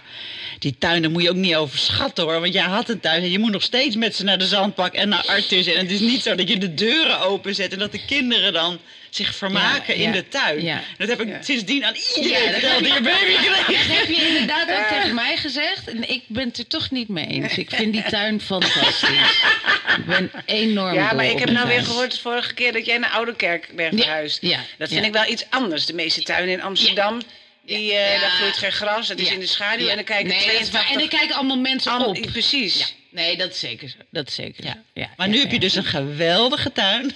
Die 0.62 0.76
tuin, 0.80 1.02
daar 1.02 1.12
moet 1.12 1.22
je 1.24 1.30
ook 1.30 1.36
niet 1.36 1.56
overschatten 1.56 2.24
hoor. 2.24 2.40
Want 2.42 2.54
jij 2.54 2.64
had 2.64 2.90
een 2.90 3.00
tuin 3.00 3.24
en 3.24 3.32
je 3.32 3.40
moet 3.40 3.52
nog 3.52 3.62
steeds 3.64 3.96
met 3.96 4.16
ze 4.16 4.24
naar 4.24 4.38
de 4.38 4.46
zandbak 4.46 4.94
en 4.94 5.10
naar 5.10 5.26
Artus. 5.26 5.66
En 5.68 5.78
het 5.78 5.92
is 5.92 6.00
niet 6.00 6.22
zo 6.22 6.36
dat 6.36 6.48
je 6.50 6.58
de 6.58 6.74
deuren 6.74 7.20
openzet 7.20 7.74
en 7.74 7.80
dat 7.80 7.92
de 7.92 8.06
kinderen 8.06 8.54
dan 8.54 8.80
zich 9.10 9.36
vermaken 9.36 9.98
Ja, 9.98 10.04
in 10.04 10.08
ja, 10.10 10.12
de 10.12 10.28
tuin. 10.28 10.62
ja. 10.64 10.82
Dat 10.98 11.08
heb 11.08 11.22
ik 11.22 11.28
Ja. 11.28 11.42
sindsdien 11.42 11.86
aan 11.86 11.94
iedereen 12.18 12.52
verteld 12.52 12.84
die 12.84 12.96
een 12.98 13.04
baby 13.04 13.34
kreeg. 13.36 13.66
Dat 13.66 13.98
heb 13.98 14.08
je 14.08 14.28
inderdaad 14.28 14.70
ook 14.72 14.88
tegen 14.98 15.16
mij 15.16 15.38
gezegd. 15.38 15.88
En 15.90 16.10
ik 16.10 16.24
ben 16.28 16.48
het 16.48 16.58
er 16.58 16.68
toch 16.68 16.92
niet 16.92 17.08
mee 17.08 17.28
eens. 17.28 17.58
Ik 17.58 17.70
vind 17.70 17.94
die 17.94 18.04
tuin 18.04 18.42
fantastisch. 18.42 19.04
Ik 19.98 20.06
ben 20.06 20.32
enorm 20.46 20.94
Ja, 20.94 21.14
maar 21.14 21.26
ik 21.26 21.40
heb 21.40 21.50
nou 21.52 21.68
weer 21.68 21.84
gehoord 21.84 22.12
de 22.12 22.20
vorige 22.20 22.54
keer 22.54 22.74
dat 22.74 22.86
jij 22.86 22.98
naar 22.98 23.10
Ouderkerk 23.12 23.70
bent 23.76 24.02
verhuisd. 24.02 24.42
ja, 24.42 24.60
dat 24.78 24.88
vind 24.90 25.02
ja. 25.02 25.08
ik 25.08 25.14
wel 25.14 25.28
iets 25.32 25.46
anders. 25.50 25.86
De 25.86 25.94
meeste 25.94 26.24
tuinen 26.24 26.54
in 26.54 26.62
Amsterdam, 26.62 27.22
die, 27.66 27.92
eh, 27.94 28.14
Ja. 28.14 28.20
daar 28.20 28.30
groeit 28.30 28.58
geen 28.58 28.72
gras. 28.72 29.08
Het 29.08 29.20
is 29.20 29.32
in 29.32 29.40
de 29.40 29.46
schaduw 29.46 29.88
en 29.88 29.96
dan 29.96 30.04
kijken 30.04 30.28
nee, 30.28 30.38
dat 30.38 30.46
is 30.62 30.70
82... 30.70 30.82
waar. 30.82 30.92
En 30.92 31.00
dan 31.00 31.08
kijken 31.20 31.36
allemaal 31.36 31.58
mensen 31.60 31.92
allemaal- 31.92 32.10
op. 32.10 32.22
Precies. 32.32 32.78
Ja. 32.80 32.86
Nee, 33.10 33.38
dat 33.38 33.50
is 33.52 33.60
zeker 33.60 33.90
zo. 33.90 33.96
Dat 34.10 34.28
is 34.28 34.36
zeker 34.36 34.64
Ja. 34.66 34.72
zo. 34.72 34.78
Ja, 34.94 35.10
Maar 35.18 35.28
nu 35.28 35.40
heb 35.40 35.52
je 35.52 35.60
dus 35.60 35.76
een 35.76 35.84
geweldige 35.84 36.72
tuin. 36.72 37.12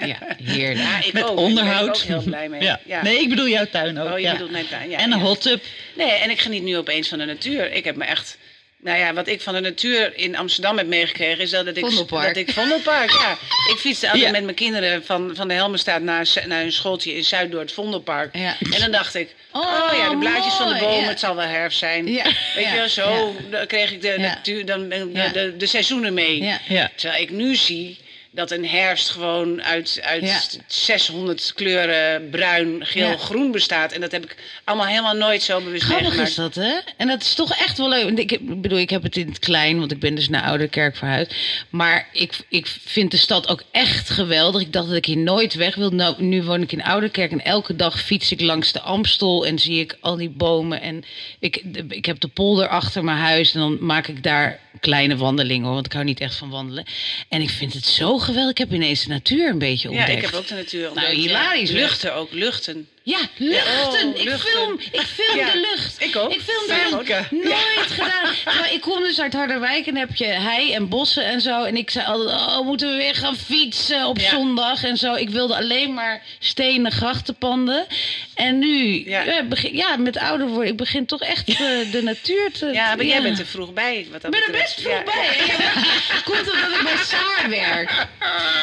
Ja, 0.00 0.18
heerlijk. 0.44 0.78
Ja, 0.88 1.02
ik 1.04 1.12
Met 1.12 1.24
ook. 1.24 1.38
onderhoud. 1.38 1.86
Daar 1.86 2.06
ben 2.06 2.08
ik 2.08 2.16
ook 2.16 2.22
heel 2.22 2.22
blij 2.22 2.48
mee. 2.48 2.62
Ja. 2.62 2.80
Ja. 2.86 3.02
Nee, 3.02 3.20
ik 3.20 3.28
bedoel 3.28 3.48
jouw 3.48 3.66
tuin 3.70 3.98
ook. 3.98 4.08
Oh, 4.10 4.18
je 4.18 4.24
ja. 4.24 4.32
bedoelt 4.32 4.50
mijn 4.50 4.68
tuin, 4.68 4.90
ja, 4.90 4.98
en 4.98 5.12
een 5.12 5.18
ja. 5.18 5.24
hot 5.24 5.40
tub. 5.40 5.64
Nee, 5.94 6.10
en 6.10 6.30
ik 6.30 6.40
geniet 6.40 6.62
nu 6.62 6.76
opeens 6.76 7.08
van 7.08 7.18
de 7.18 7.24
natuur. 7.24 7.72
Ik 7.72 7.84
heb 7.84 7.96
me 7.96 8.04
echt 8.04 8.38
Nou 8.80 8.98
ja, 8.98 9.12
wat 9.14 9.28
ik 9.28 9.40
van 9.40 9.54
de 9.54 9.60
natuur 9.60 10.16
in 10.16 10.36
Amsterdam 10.36 10.76
heb 10.78 10.86
meegekregen 10.86 11.42
is 11.42 11.50
dat, 11.50 11.66
ik 11.66 11.78
Vondelpark. 11.78 12.26
dat 12.26 12.36
ik 12.36 12.50
Vondelpark, 12.50 13.10
ja. 13.10 13.32
Ik 13.72 13.76
fietste 13.78 14.06
altijd 14.06 14.24
Ja. 14.24 14.30
met 14.30 14.42
mijn 14.42 14.54
kinderen 14.56 15.04
van, 15.04 15.30
van 15.34 15.48
de 15.48 15.54
Helmenstraat 15.54 16.02
naar, 16.02 16.26
naar 16.46 16.62
een 16.62 16.72
schooltje 16.72 17.14
in 17.14 17.24
Zuid 17.24 17.50
door 17.50 17.60
het 17.60 17.72
Vondelpark. 17.72 18.36
Ja. 18.36 18.56
En 18.72 18.80
dan 18.80 18.90
dacht 18.90 19.14
ik, 19.14 19.34
oh, 19.52 19.62
Oh, 19.62 19.96
ja, 19.98 20.10
de 20.10 20.16
blaadjes 20.18 20.54
van 20.54 20.68
de 20.72 20.78
bomen, 20.78 21.00
ja. 21.00 21.08
het 21.08 21.20
zal 21.20 21.36
wel 21.36 21.46
herfst 21.46 21.78
zijn. 21.78 22.04
Weet 22.04 22.24
je 22.54 22.72
wel, 22.74 22.88
zo 22.88 23.36
dan 23.50 23.66
kreeg 23.66 23.90
ik 23.92 24.02
de, 24.02 24.14
natuur, 24.18 24.66
dan, 24.66 24.88
de, 24.88 25.30
de, 25.32 25.54
de 25.56 25.66
seizoenen 25.66 26.14
mee. 26.14 26.54
Terwijl 26.96 27.22
ik 27.22 27.30
nu 27.30 27.54
zie 27.56 27.98
dat 28.36 28.50
een 28.50 28.66
herfst 28.68 29.08
gewoon 29.08 29.62
uit, 29.62 30.00
uit 30.02 30.22
Ja. 30.22 30.40
600 30.66 31.52
kleuren 31.54 32.30
bruin, 32.30 32.86
geel, 32.86 33.08
Ja. 33.10 33.16
groen 33.16 33.50
bestaat. 33.50 33.92
En 33.92 34.00
dat 34.00 34.12
heb 34.12 34.24
ik 34.24 34.36
allemaal 34.64 34.86
helemaal 34.86 35.14
nooit 35.14 35.42
zo 35.42 35.60
bewust 35.60 35.82
Grappig 35.82 36.02
meegemaakt. 36.02 36.28
is 36.30 36.34
dat, 36.36 36.54
hè? 36.54 36.74
En 36.96 37.06
dat 37.08 37.20
is 37.22 37.34
toch 37.34 37.50
echt 37.58 37.78
wel 37.78 37.88
leuk. 37.88 38.18
Ik 38.18 38.60
bedoel, 38.60 38.78
ik 38.78 38.90
heb 38.90 39.02
het 39.02 39.16
in 39.16 39.28
het 39.28 39.38
klein, 39.38 39.78
want 39.78 39.92
ik 39.92 40.00
ben 40.00 40.14
dus 40.14 40.28
naar 40.28 40.42
Ouderkerk 40.42 40.96
verhuisd. 40.96 41.34
Maar 41.70 42.08
ik, 42.12 42.32
ik 42.48 42.66
vind 42.84 43.10
de 43.10 43.16
stad 43.16 43.48
ook 43.48 43.62
echt 43.70 44.10
geweldig. 44.10 44.62
Ik 44.62 44.72
dacht 44.72 44.86
dat 44.86 44.96
ik 44.96 45.04
hier 45.06 45.16
nooit 45.18 45.54
weg 45.54 45.74
wil. 45.74 45.90
Nou, 45.90 46.22
nu 46.22 46.42
woon 46.42 46.62
ik 46.62 46.72
in 46.72 46.82
Ouderkerk 46.84 47.30
en 47.30 47.44
elke 47.44 47.76
dag 47.76 48.00
fiets 48.00 48.32
ik 48.32 48.40
langs 48.40 48.72
de 48.72 48.80
Amstel 48.80 49.46
en 49.46 49.58
zie 49.58 49.80
ik 49.80 49.96
al 50.00 50.16
die 50.16 50.30
bomen. 50.30 50.80
En 50.80 51.04
ik, 51.38 51.62
ik 51.88 52.04
heb 52.06 52.20
de 52.20 52.28
polder 52.28 52.68
achter 52.68 53.04
mijn 53.04 53.18
huis 53.18 53.54
en 53.54 53.60
dan 53.60 53.76
maak 53.80 54.06
ik 54.08 54.22
daar 54.22 54.58
kleine 54.80 55.16
wandelingen, 55.16 55.64
hoor, 55.64 55.74
want 55.74 55.86
ik 55.86 55.92
hou 55.92 56.04
niet 56.04 56.20
echt 56.20 56.34
van 56.34 56.50
wandelen. 56.50 56.84
En 57.28 57.40
ik 57.40 57.50
vind 57.50 57.72
het 57.72 57.84
zo 57.86 58.18
geweldig. 58.26 58.50
Ik 58.50 58.58
heb 58.58 58.72
ineens 58.72 59.02
de 59.02 59.08
natuur 59.08 59.48
een 59.48 59.58
beetje 59.58 59.90
Ja, 59.90 59.96
ontdekt. 59.98 60.18
ik 60.18 60.24
heb 60.24 60.34
ook 60.34 60.46
de 60.46 60.54
natuur 60.54 60.80
Nou, 60.80 60.92
ontdekt. 60.92 61.12
hilarisch, 61.16 61.70
hè? 61.70 61.74
Luchten 61.76 62.14
ook, 62.14 62.32
luchten. 62.32 62.88
Ja, 63.06 63.18
luchten. 63.36 64.08
Oh, 64.08 64.16
ik, 64.16 64.24
luchten. 64.24 64.50
Film, 64.50 64.78
ik 64.92 65.00
film 65.00 65.38
Ja, 65.38 65.50
de 65.52 65.58
lucht. 65.58 65.96
ik 66.02 66.16
ook. 66.16 66.32
Ik 66.32 66.40
film 66.40 66.66
de 66.66 66.88
lucht. 66.90 67.30
Nooit 67.30 67.90
gedaan. 67.90 68.34
Maar 68.60 68.72
ik 68.72 68.80
kom 68.80 69.02
dus 69.02 69.20
uit 69.20 69.32
Harderwijk 69.32 69.86
en 69.86 69.96
heb 69.96 70.14
je 70.16 70.24
hei 70.24 70.72
en 70.72 70.88
bossen 70.88 71.24
en 71.24 71.40
zo. 71.40 71.64
En 71.64 71.76
ik 71.76 71.90
zei 71.90 72.06
altijd, 72.06 72.36
oh, 72.36 72.60
moeten 72.64 72.88
we 72.90 72.96
weer 72.96 73.14
gaan 73.14 73.36
fietsen 73.36 74.06
op 74.06 74.18
Ja. 74.18 74.30
zondag 74.30 74.84
en 74.84 74.96
zo. 74.96 75.14
Ik 75.14 75.30
wilde 75.30 75.56
alleen 75.56 75.94
maar 75.94 76.22
stenen 76.38 76.92
grachtenpanden. 76.92 77.86
En 78.34 78.58
nu, 78.58 79.02
Ja. 79.08 79.22
ja. 79.22 79.42
begin, 79.42 79.76
ja, 79.76 79.96
met 79.96 80.18
ouder 80.18 80.46
worden, 80.46 80.70
ik 80.70 80.76
begin 80.76 81.06
toch 81.06 81.20
echt 81.20 81.48
eh, 81.48 81.56
de 81.92 82.00
natuur 82.02 82.52
te... 82.52 82.66
Ja, 82.66 82.94
maar 82.96 83.04
jij 83.04 83.22
bent 83.22 83.38
er 83.38 83.46
vroeg 83.46 83.72
bij. 83.72 84.06
Wat 84.12 84.22
dat 84.22 84.34
Ik 84.34 84.40
ben 84.46 84.54
er 84.54 84.60
best 84.62 84.80
vroeg 84.80 85.04
bij. 85.04 85.36
Komt 86.24 86.52
omdat 86.52 86.78
ik 86.78 86.82
bij 86.82 86.96
Saar 87.04 87.48
werk. 87.50 88.06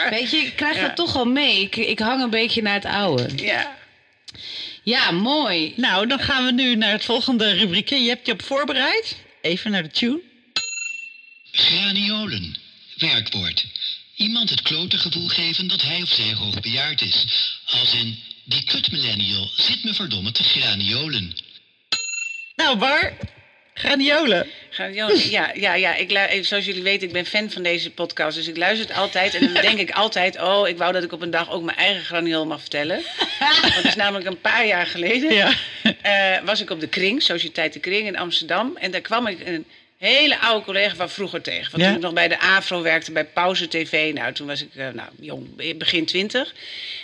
Weet 0.09 0.31
je, 0.31 0.37
ik 0.37 0.55
krijg 0.55 0.79
dat 0.79 0.95
toch 0.95 1.15
al 1.15 1.25
mee. 1.25 1.61
Ik, 1.61 1.75
ik 1.75 1.99
hang 1.99 2.21
een 2.23 2.29
beetje 2.29 2.61
naar 2.61 2.73
het 2.73 2.85
oude. 2.85 3.27
Ja. 3.35 3.81
Ja, 4.83 5.11
mooi. 5.11 5.73
Nou, 5.75 6.07
dan 6.07 6.19
gaan 6.19 6.45
we 6.45 6.51
nu 6.51 6.75
naar 6.75 6.91
het 6.91 7.05
volgende 7.05 7.51
rubriekje. 7.51 7.97
Je 7.97 8.09
hebt 8.09 8.25
je 8.25 8.31
op 8.31 8.43
voorbereid. 8.43 9.17
Even 9.41 9.71
naar 9.71 9.83
de 9.83 9.91
tune. 9.91 10.21
Graniolen. 11.51 12.55
Werkwoord. 12.97 13.65
Iemand 14.15 14.49
het 14.49 14.61
klote 14.61 14.97
gevoel 14.97 15.27
geven 15.27 15.67
dat 15.67 15.81
hij 15.81 16.01
of 16.01 16.09
zij 16.09 16.33
hoogbejaard 16.33 17.01
is. 17.01 17.25
Als 17.65 17.93
in, 17.93 18.19
die 18.43 18.63
kut 18.63 18.91
millennial 18.91 19.49
zit 19.55 19.83
me 19.83 19.93
verdomme 19.93 20.31
te 20.31 20.43
graniolen. 20.43 21.35
Nou, 22.55 22.77
Bar. 22.77 23.13
Graniolen. 23.73 24.47
Graniolen. 24.69 25.29
Ja, 25.29 25.51
ja, 25.53 25.73
ja 25.73 25.95
ik, 25.95 26.45
zoals 26.45 26.65
jullie 26.65 26.83
weten, 26.83 27.07
ik 27.07 27.13
ben 27.13 27.25
fan 27.25 27.49
van 27.51 27.63
deze 27.63 27.91
podcast. 27.91 28.37
Dus 28.37 28.47
ik 28.47 28.57
luister 28.57 28.87
het 28.87 28.97
altijd. 28.97 29.33
En 29.33 29.53
dan 29.53 29.61
denk 29.61 29.79
ik 29.79 29.91
altijd, 29.91 30.41
oh, 30.41 30.67
ik 30.67 30.77
wou 30.77 30.93
dat 30.93 31.03
ik 31.03 31.11
op 31.11 31.21
een 31.21 31.31
dag 31.31 31.51
ook 31.51 31.63
mijn 31.63 31.77
eigen 31.77 32.03
graniool 32.03 32.45
mag 32.45 32.59
vertellen. 32.59 33.01
Want 33.61 33.75
het 33.75 33.85
is 33.85 33.95
namelijk 33.95 34.25
een 34.25 34.41
paar 34.41 34.65
jaar 34.65 34.85
geleden. 34.85 35.33
Ja. 35.33 35.53
eh, 36.01 36.45
was 36.45 36.61
ik 36.61 36.69
op 36.69 36.79
de 36.79 36.87
Kring, 36.87 37.21
Sociëteit 37.21 37.73
de 37.73 37.79
Kring 37.79 38.07
in 38.07 38.17
Amsterdam. 38.17 38.77
En 38.77 38.91
daar 38.91 39.01
kwam 39.01 39.27
ik 39.27 39.47
een 39.47 39.65
hele 40.07 40.39
oude 40.39 40.65
collega 40.65 40.95
van 40.95 41.09
vroeger 41.09 41.41
tegen. 41.41 41.71
Want 41.71 41.83
Ja. 41.83 41.87
toen 41.87 41.97
ik 41.97 42.03
nog 42.03 42.13
bij 42.13 42.27
de 42.27 42.39
AVRO 42.39 42.81
werkte, 42.81 43.11
bij 43.11 43.25
Pauze 43.25 43.67
TV. 43.67 44.11
Nou, 44.13 44.33
toen 44.33 44.47
was 44.47 44.61
ik 44.61 44.75
eh, 44.75 44.87
nou, 44.89 45.09
jong, 45.19 45.75
begin 45.77 46.05
twintig. 46.05 46.53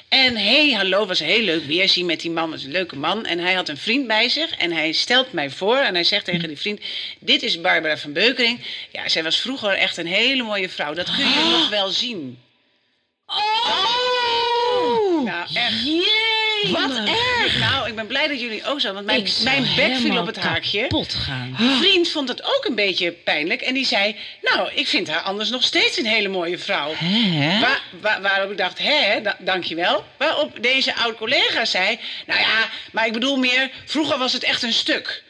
En 0.10 0.36
hey, 0.38 0.72
hallo, 0.72 1.06
was 1.06 1.20
heel 1.20 1.42
leuk 1.42 1.64
weerzien 1.66 2.06
met 2.06 2.20
die 2.22 2.32
man. 2.32 2.50
was 2.50 2.64
een 2.64 2.72
leuke 2.72 2.96
man. 2.96 3.26
En 3.26 3.40
hij 3.40 3.54
had 3.54 3.70
een 3.70 3.78
vriend 3.78 4.08
bij 4.08 4.30
zich. 4.30 4.58
En 4.58 4.72
hij 4.72 4.92
stelt 4.92 5.32
mij 5.34 5.50
voor. 5.50 5.78
En 5.78 5.94
hij 5.94 6.04
zegt 6.04 6.26
tegen 6.26 6.48
die 6.48 6.58
vriend: 6.58 6.82
Dit 7.20 7.44
is 7.44 7.62
Barbara 7.62 7.98
van 7.98 8.14
Beukering. 8.14 8.60
Ja, 8.92 9.10
zij 9.10 9.24
was 9.24 9.40
vroeger 9.42 9.70
echt 9.72 9.98
een 9.98 10.08
hele 10.08 10.44
mooie 10.44 10.70
vrouw. 10.70 10.94
Dat 10.94 11.16
kun 11.16 11.26
je 11.30 11.50
nog 11.60 11.70
wel 11.70 11.90
zien. 11.90 12.40
Oh! 13.26 15.24
Nou, 15.24 15.48
echt. 15.54 15.74
Wat 16.68 17.08
erg. 17.08 17.60
Nou, 17.60 17.88
ik 17.88 17.96
ben 17.96 18.08
blij 18.08 18.28
dat 18.28 18.40
jullie 18.40 18.66
ook 18.66 18.82
zo. 18.82 18.94
Want 18.94 19.06
mijn, 19.06 19.28
mijn 19.44 19.68
bek 19.76 19.96
viel 19.96 20.18
op 20.20 20.26
het 20.26 20.38
haakje. 20.40 20.82
kapot 20.82 21.14
gaan. 21.14 21.56
Die 21.58 21.70
vriend 21.76 22.10
vond 22.10 22.30
het 22.30 22.44
ook 22.44 22.66
een 22.70 22.76
beetje 22.76 23.12
pijnlijk. 23.12 23.62
En 23.62 23.74
die 23.74 23.86
zei: 23.86 24.16
Nou, 24.42 24.70
ik 24.74 24.88
vind 24.88 25.08
haar 25.08 25.22
anders 25.22 25.50
nog 25.50 25.64
steeds 25.64 25.98
een 25.98 26.06
hele 26.06 26.28
mooie 26.28 26.58
vrouw. 26.58 26.94
Hè? 26.96 27.60
Wa- 27.60 27.80
wa- 28.02 28.22
waarop 28.22 28.52
ik 28.52 28.58
dacht, 28.58 28.80
hè, 28.80 29.22
da- 29.22 29.38
dankjewel. 29.40 30.06
Waarop 30.18 30.58
deze 30.62 30.96
oud 30.96 31.16
collega 31.18 31.66
zei, 31.66 32.00
nou 32.26 32.40
ja, 32.40 32.70
maar 32.92 33.06
ik 33.06 33.14
bedoel 33.14 33.38
meer, 33.38 33.70
vroeger 33.86 34.18
was 34.18 34.34
het 34.34 34.44
echt 34.44 34.64
een 34.64 34.74
stuk. 34.74 35.24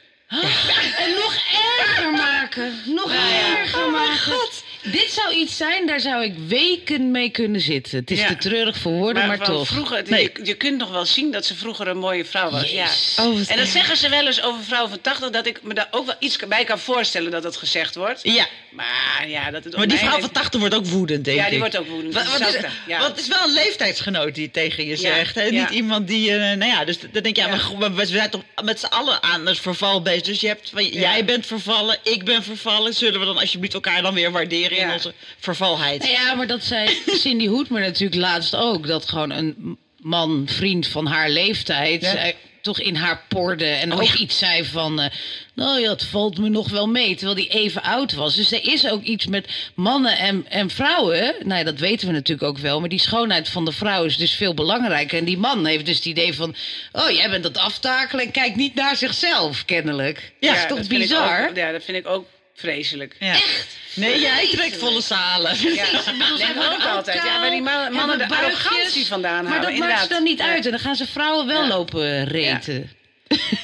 En 0.98 1.10
nog 1.16 1.36
erger 1.80 2.12
maken. 2.12 2.82
Nog 2.86 3.14
erger 3.14 3.86
Oh 3.86 3.92
mijn 3.92 4.04
maken. 4.08 4.18
god. 4.34 4.64
Dit 4.84 5.12
zou 5.12 5.34
iets 5.36 5.58
zijn, 5.58 5.88
daar 5.88 6.00
zou 6.00 6.24
ik 6.24 6.34
weken 6.48 7.12
mee 7.12 7.30
kunnen 7.30 7.62
zitten. 7.62 8.00
Het 8.00 8.12
is 8.12 8.20
Ja. 8.20 8.28
te 8.28 8.36
treurig 8.38 8.78
voor 8.78 8.92
woorden, 8.92 9.28
maar, 9.28 9.40
toch. 9.40 9.68
Vroeger, 9.68 10.04
Nee. 10.08 10.24
je, 10.34 10.46
je 10.46 10.54
kunt 10.54 10.78
nog 10.78 10.90
wel 10.92 11.06
zien 11.06 11.32
dat 11.32 11.46
ze 11.46 11.56
vroeger 11.56 11.88
een 11.88 11.98
mooie 11.98 12.26
vrouw 12.26 12.50
was. 12.50 12.72
Ja. 12.72 12.88
Oh, 13.20 13.40
En 13.48 13.58
dat 13.58 13.68
zeggen 13.68 13.98
ze 13.98 14.10
wel 14.10 14.26
eens 14.28 14.42
over 14.42 14.64
vrouwen 14.64 14.90
van 14.90 15.02
80, 15.02 15.30
dat 15.30 15.46
ik 15.48 15.64
me 15.64 15.74
daar 15.74 15.88
ook 15.92 16.06
wel 16.06 16.16
iets 16.20 16.38
bij 16.48 16.64
kan 16.64 16.80
voorstellen 16.80 17.32
dat 17.32 17.44
dat 17.44 17.58
gezegd 17.58 17.96
wordt. 17.96 18.20
Ja. 18.24 18.48
Maar 18.70 19.26
ja, 19.28 19.52
dat 19.52 19.64
het 19.64 19.76
Maar 19.76 19.88
die 19.88 19.98
vrouw 19.98 20.10
van 20.10 20.20
leeftijd- 20.20 20.42
80 20.44 20.60
wordt 20.60 20.76
ook 20.76 20.86
woedend, 20.86 21.26
denk 21.26 21.38
Ja, 21.38 21.44
ik. 21.44 21.50
die 21.50 21.60
wordt 21.60 21.78
ook 21.78 21.88
woedend. 21.88 22.14
Wat, 22.14 22.38
wat 22.40 22.40
is 22.56 22.62
ja. 22.88 23.00
want 23.00 23.12
het 23.12 23.20
is 23.20 23.28
wel 23.28 23.44
een 23.44 23.54
leeftijdsgenoot 23.54 24.36
die 24.36 24.52
tegen 24.52 24.84
je 24.84 24.90
Ja, 24.90 24.96
zegt. 24.98 25.36
Hè? 25.36 25.44
ja. 25.44 25.50
Niet 25.62 25.70
iemand 25.70 26.08
die... 26.08 26.32
eh, 26.32 26.38
nou 26.40 26.72
ja, 26.72 26.86
dus 26.86 27.00
dan 27.00 27.24
denk 27.24 27.36
je... 27.36 27.42
Ja, 27.42 27.48
Ja. 27.48 27.78
maar 27.80 27.96
we- 27.96 28.06
zijn 28.06 28.30
toch 28.30 28.42
met 28.64 28.80
z'n 28.80 28.86
allen 28.86 29.24
aan 29.24 29.46
het 29.48 29.60
verval 29.60 30.02
bezig. 30.02 30.22
Dus 30.22 30.40
je 30.42 30.48
hebt 30.48 30.72
jij 30.92 31.26
bent 31.26 31.46
vervallen, 31.46 31.98
ik 32.04 32.24
ben 32.26 32.44
vervallen. 32.44 32.94
Zullen 32.94 33.20
we 33.20 33.26
dan 33.26 33.38
alsjeblieft 33.38 33.74
elkaar 33.74 34.02
dan 34.02 34.14
weer 34.14 34.32
waarderen 34.32 34.69
in 34.72 34.88
Ja. 34.88 34.94
onze 34.94 35.14
vervalheid? 35.40 36.00
Nou 36.02 36.12
ja, 36.12 36.34
maar 36.34 36.48
dat 36.48 36.64
zei 36.64 36.90
Cindy 37.22 37.48
Hoedmer 37.48 37.82
natuurlijk 37.82 38.22
laatst 38.22 38.56
ook. 38.56 38.88
Dat 38.88 39.10
gewoon 39.10 39.30
een 39.30 39.78
man, 40.02 40.44
vriend 40.50 40.88
van 40.88 41.06
haar 41.06 41.30
leeftijd... 41.30 42.02
Ja. 42.02 42.12
zei- 42.12 42.36
toch 42.62 42.80
in 42.80 42.96
haar 42.96 43.24
porde 43.28 43.66
en 43.66 43.92
Oh, 43.94 43.98
ook 44.00 44.04
ja. 44.08 44.16
iets 44.18 44.38
zei 44.38 44.66
van... 44.66 45.00
eh, 45.02 45.10
nou 45.54 45.80
ja, 45.80 45.90
het 45.90 46.04
valt 46.04 46.38
me 46.38 46.50
nog 46.50 46.70
wel 46.70 46.88
mee, 46.88 47.16
terwijl 47.16 47.36
die 47.38 47.48
even 47.48 47.84
oud 47.84 48.14
was. 48.14 48.36
Dus 48.36 48.52
er 48.52 48.68
is 48.68 48.88
ook 48.90 49.04
iets 49.04 49.26
met 49.28 49.48
mannen 49.76 50.18
en, 50.18 50.46
en 50.50 50.70
vrouwen. 50.70 51.36
Nou 51.44 51.58
ja, 51.60 51.64
dat 51.64 51.80
weten 51.80 52.08
we 52.08 52.14
natuurlijk 52.14 52.48
ook 52.50 52.58
wel. 52.58 52.80
Maar 52.80 52.90
die 52.90 53.00
schoonheid 53.00 53.50
van 53.50 53.66
de 53.66 53.72
vrouw 53.72 54.04
is 54.04 54.18
dus 54.18 54.34
veel 54.34 54.54
belangrijker. 54.54 55.18
En 55.18 55.26
die 55.26 55.38
man 55.38 55.66
heeft 55.66 55.86
dus 55.86 55.96
het 55.96 56.06
idee 56.06 56.34
van... 56.34 56.56
oh, 56.92 57.10
jij 57.10 57.30
bent 57.30 57.44
dat 57.44 57.58
aftakelen 57.58 58.26
en 58.26 58.32
kijkt 58.32 58.56
niet 58.56 58.76
naar 58.76 58.96
zichzelf, 58.96 59.66
kennelijk. 59.66 60.34
Ja, 60.40 60.54
is 60.54 60.60
toch 60.60 60.68
dat 60.78 60.88
vind 60.88 60.92
ik 60.92 61.00
bizar? 61.00 61.50
ook- 61.50 61.56
ja, 61.56 61.72
dat 61.72 61.84
vind 61.84 61.98
ik 61.98 62.08
ook 62.08 62.26
vreselijk. 62.60 63.16
Ja. 63.20 63.36
Nee, 63.94 64.20
jij 64.20 64.48
trekt 64.52 64.78
volle 64.78 65.02
zalen. 65.02 65.56
Ja, 65.74 65.86
nee, 66.38 66.54
maar 66.56 66.74
ook 66.74 66.84
altijd. 66.84 67.18
Ja, 67.24 67.40
waar 67.40 67.50
die 67.50 67.62
man- 67.62 67.92
mannen 67.94 68.18
de 68.18 68.28
arrogantie 68.36 69.06
vandaan 69.06 69.44
Maar 69.44 69.54
halen. 69.54 69.70
dat 69.70 69.80
maakt 69.88 70.02
ze 70.02 70.08
dan 70.10 70.24
niet 70.24 70.42
uit. 70.42 70.66
En 70.66 70.72
dan 70.72 70.80
gaan 70.80 70.96
ze 70.96 71.08
vrouwen 71.08 71.48
wel 71.48 71.68
lopen 71.68 72.26
reten. 72.28 72.92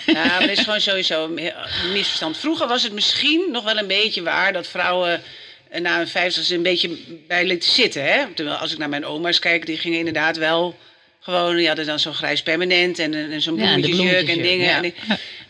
Ja, 0.05 0.25
maar 0.25 0.39
dat 0.39 0.49
is 0.49 0.59
gewoon 0.59 0.81
sowieso 0.81 1.23
een 1.35 1.91
misverstand. 1.91 2.37
Vroeger 2.37 2.67
was 2.67 2.83
het 2.83 2.93
misschien 2.93 3.47
nog 3.51 3.63
wel 3.63 3.77
een 3.77 3.87
beetje 3.87 4.21
waar 4.23 4.53
dat 4.53 4.67
vrouwen 4.67 5.21
eh, 5.69 5.81
na 5.81 5.99
een 5.99 6.07
vijftigste 6.07 6.55
een 6.55 6.63
beetje 6.63 6.89
bij 7.27 7.45
lieten 7.45 7.71
zitten. 7.71 8.03
Hè? 8.03 8.25
Terwijl 8.33 8.57
als 8.57 8.71
ik 8.71 8.77
naar 8.77 8.89
mijn 8.89 9.05
oma's 9.05 9.39
kijk, 9.39 9.65
die 9.65 9.77
gingen 9.77 9.97
inderdaad 9.99 10.37
wel 10.37 10.77
gewoon, 11.19 11.55
die 11.55 11.67
hadden 11.67 11.85
dan 11.85 11.99
zo'n 11.99 12.13
grijs 12.13 12.41
permanent 12.43 12.99
en, 12.99 13.13
en 13.31 13.41
zo'n 13.41 13.55
Ja, 13.57 13.61
bloemetjesjurk 13.73 14.27
en 14.27 14.41
dingen. 14.41 14.65
ja. 14.65 14.77
En 14.77 14.83
ik- 14.83 14.95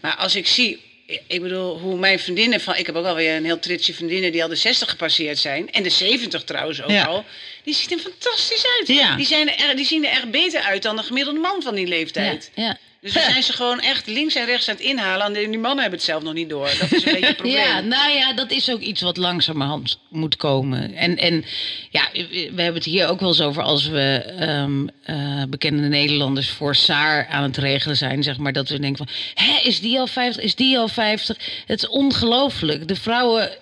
maar 0.01 0.15
als 0.15 0.35
ik 0.35 0.47
zie, 0.47 0.84
ik 1.27 1.41
bedoel, 1.41 1.79
hoe 1.79 1.97
mijn 1.97 2.19
vriendinnen 2.19 2.61
van, 2.61 2.75
ik 2.75 2.85
heb 2.85 2.95
ook 2.95 3.05
alweer 3.05 3.35
een 3.35 3.45
heel 3.45 3.59
tritsje 3.59 3.93
vriendinnen 3.93 4.31
die 4.31 4.43
al 4.43 4.49
de 4.49 4.55
60 4.55 4.89
gepasseerd 4.89 5.37
zijn. 5.37 5.71
En 5.71 5.83
de 5.83 5.89
70 5.89 6.43
trouwens 6.43 6.81
ook 6.81 6.89
Ja. 6.89 7.03
al. 7.03 7.25
Die 7.63 7.73
ziet 7.73 7.91
er 7.91 7.97
fantastisch 7.99 8.65
uit. 8.79 8.87
Ja. 8.87 9.15
Die, 9.15 9.25
zijn 9.25 9.55
er, 9.57 9.75
die 9.75 9.85
zien 9.85 10.05
er 10.05 10.11
echt 10.11 10.31
beter 10.31 10.61
uit 10.61 10.81
dan 10.83 10.95
de 10.95 11.03
gemiddelde 11.03 11.39
man 11.39 11.61
van 11.61 11.75
die 11.75 11.87
leeftijd. 11.87 12.51
Ja, 12.55 12.63
ja. 12.63 12.77
Dus 13.05 13.13
dan 13.13 13.23
zijn 13.23 13.43
ze 13.43 13.53
gewoon 13.53 13.79
echt 13.79 14.07
links 14.07 14.35
en 14.35 14.45
rechts 14.45 14.69
aan 14.69 14.75
het 14.75 14.83
inhalen. 14.83 15.25
En 15.25 15.33
die 15.33 15.59
mannen 15.59 15.81
hebben 15.81 15.99
het 15.99 16.03
zelf 16.03 16.23
nog 16.23 16.33
niet 16.33 16.49
door. 16.49 16.75
Dat 16.79 16.91
is 16.91 17.05
een 17.05 17.11
beetje 17.11 17.27
het 17.27 17.35
probleem. 17.43 17.57
Ja, 17.57 17.79
nou 17.79 18.11
ja, 18.11 18.33
dat 18.33 18.51
is 18.51 18.71
ook 18.71 18.79
iets 18.79 19.01
wat 19.01 19.17
langzamerhand 19.17 19.99
moet 20.09 20.35
komen. 20.35 20.93
En, 20.93 21.17
en 21.17 21.45
ja, 21.89 22.09
we 22.31 22.61
hebben 22.61 22.73
het 22.73 22.83
hier 22.83 23.07
ook 23.07 23.19
wel 23.19 23.29
eens 23.29 23.41
over 23.41 23.63
als 23.63 23.87
we 23.87 24.33
ehm, 24.37 24.87
eh, 25.03 25.43
bekende 25.49 25.87
Nederlanders 25.87 26.49
voor 26.49 26.75
Saar 26.75 27.27
aan 27.27 27.43
het 27.43 27.57
regelen 27.57 27.97
zijn, 27.97 28.23
zeg 28.23 28.37
maar. 28.37 28.53
Dat 28.53 28.69
we 28.69 28.79
denken 28.79 29.07
van, 29.07 29.15
hè, 29.45 29.59
is 29.67 29.79
die 29.79 29.99
al 29.99 30.07
50? 30.07 30.43
Is 30.43 30.55
die 30.55 30.77
al 30.77 30.87
50? 30.87 31.37
Het 31.65 31.83
is 31.83 31.89
ongelooflijk. 31.89 32.87
De 32.87 32.95
vrouwen 32.95 33.57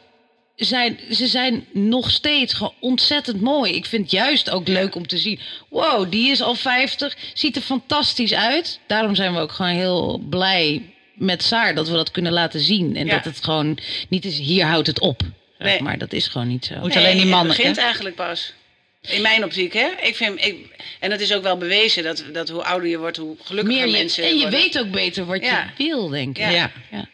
zijn, 0.64 1.00
ze 1.12 1.28
zijn 1.28 1.66
nog 1.72 2.12
steeds 2.12 2.54
gewoon 2.54 2.74
ontzettend 2.80 3.42
mooi. 3.42 3.74
Ik 3.74 3.86
vind 3.86 4.02
het 4.02 4.12
juist 4.12 4.50
ook 4.50 4.68
leuk 4.68 4.96
om 4.96 5.08
te 5.08 5.18
zien. 5.18 5.40
Wow, 5.70 6.12
die 6.12 6.32
is 6.32 6.42
al 6.42 6.56
50, 6.56 7.18
ziet 7.34 7.56
er 7.56 7.62
fantastisch 7.62 8.34
uit. 8.34 8.80
Daarom 8.88 9.16
zijn 9.16 9.34
we 9.34 9.40
ook 9.40 9.52
gewoon 9.52 9.72
heel 9.76 10.22
blij 10.30 10.82
met 11.14 11.44
Saar 11.44 11.76
dat 11.76 11.88
we 11.90 11.96
dat 11.96 12.12
kunnen 12.12 12.32
laten 12.32 12.60
zien. 12.60 12.96
En 12.96 13.06
Ja. 13.06 13.14
dat 13.16 13.26
het 13.26 13.44
gewoon 13.44 13.78
niet 14.10 14.26
is, 14.26 14.38
hier 14.38 14.66
houdt 14.66 14.88
het 14.88 15.00
op. 15.00 15.22
zeg 15.58 15.68
Nee. 15.68 15.82
Maar 15.82 15.98
dat 15.98 16.14
is 16.14 16.28
gewoon 16.28 16.48
niet 16.48 16.66
zo. 16.66 16.76
Moet 16.80 16.96
alleen 16.96 17.18
die 17.18 17.26
mannen, 17.26 17.48
Het 17.48 17.58
begint 17.58 17.76
hè? 17.78 17.82
eigenlijk 17.84 18.16
pas. 18.16 18.54
In 19.02 19.22
mijn 19.22 19.44
optiek, 19.44 19.74
hè? 19.74 19.88
Ik 20.02 20.16
vind, 20.16 20.46
ik, 20.46 20.56
en 21.00 21.10
dat 21.10 21.20
is 21.20 21.34
ook 21.34 21.44
wel 21.44 21.58
bewezen 21.58 22.04
dat, 22.04 22.24
dat 22.34 22.50
hoe 22.50 22.64
ouder 22.64 22.90
je 22.90 22.98
wordt, 22.98 23.18
hoe 23.18 23.36
gelukkiger 23.44 23.82
Meer 23.82 23.92
je, 23.94 23.98
mensen 24.02 24.24
en 24.24 24.36
je 24.36 24.42
worden. 24.42 24.60
weet 24.60 24.80
ook 24.80 24.92
beter 24.92 25.26
wat 25.26 25.42
Ja. 25.44 25.72
je 25.78 25.84
wil, 25.88 26.08
denk 26.10 26.38
ik. 26.38 26.44
Ja. 26.44 26.50
Ja. 26.52 26.72
Ja. 26.92 27.08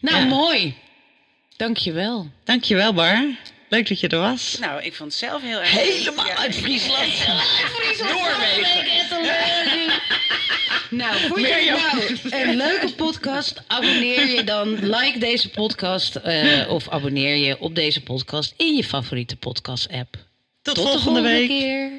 Nou, 0.00 0.26
mooi. 0.26 0.74
Dank 1.62 1.76
je 1.76 1.92
wel. 1.92 2.30
Dankjewel, 2.44 2.92
Bar. 2.92 3.24
Leuk 3.68 3.88
dat 3.88 4.00
je 4.00 4.08
er 4.08 4.18
was. 4.18 4.56
Nou, 4.60 4.82
ik 4.82 4.94
vond 4.94 5.10
het 5.10 5.20
zelf 5.20 5.42
heel 5.42 5.60
erg 5.60 5.70
Helemaal 5.70 6.26
Ja. 6.26 6.36
uit 6.36 6.56
Friesland. 6.56 7.12
Noorwegen. 7.98 9.10
Nou, 10.90 11.16
vond 11.28 11.40
je 11.40 12.18
nou 12.30 12.42
een 12.42 12.56
leuke 12.56 12.92
podcast? 12.94 13.62
Abonneer 13.66 14.26
je 14.26 14.44
dan, 14.44 14.68
like 14.88 15.18
deze 15.18 15.48
podcast 15.50 16.16
eh, 16.16 16.70
of 16.70 16.88
abonneer 16.88 17.36
je 17.36 17.58
op 17.60 17.74
deze 17.74 18.02
podcast 18.02 18.54
in 18.56 18.74
je 18.76 18.84
favoriete 18.84 19.36
podcast-app. 19.36 20.16
Tot, 20.62 20.74
Tot 20.74 20.84
de 20.84 20.90
volgende 20.90 21.20
week. 21.20 21.48
keer. 21.48 21.90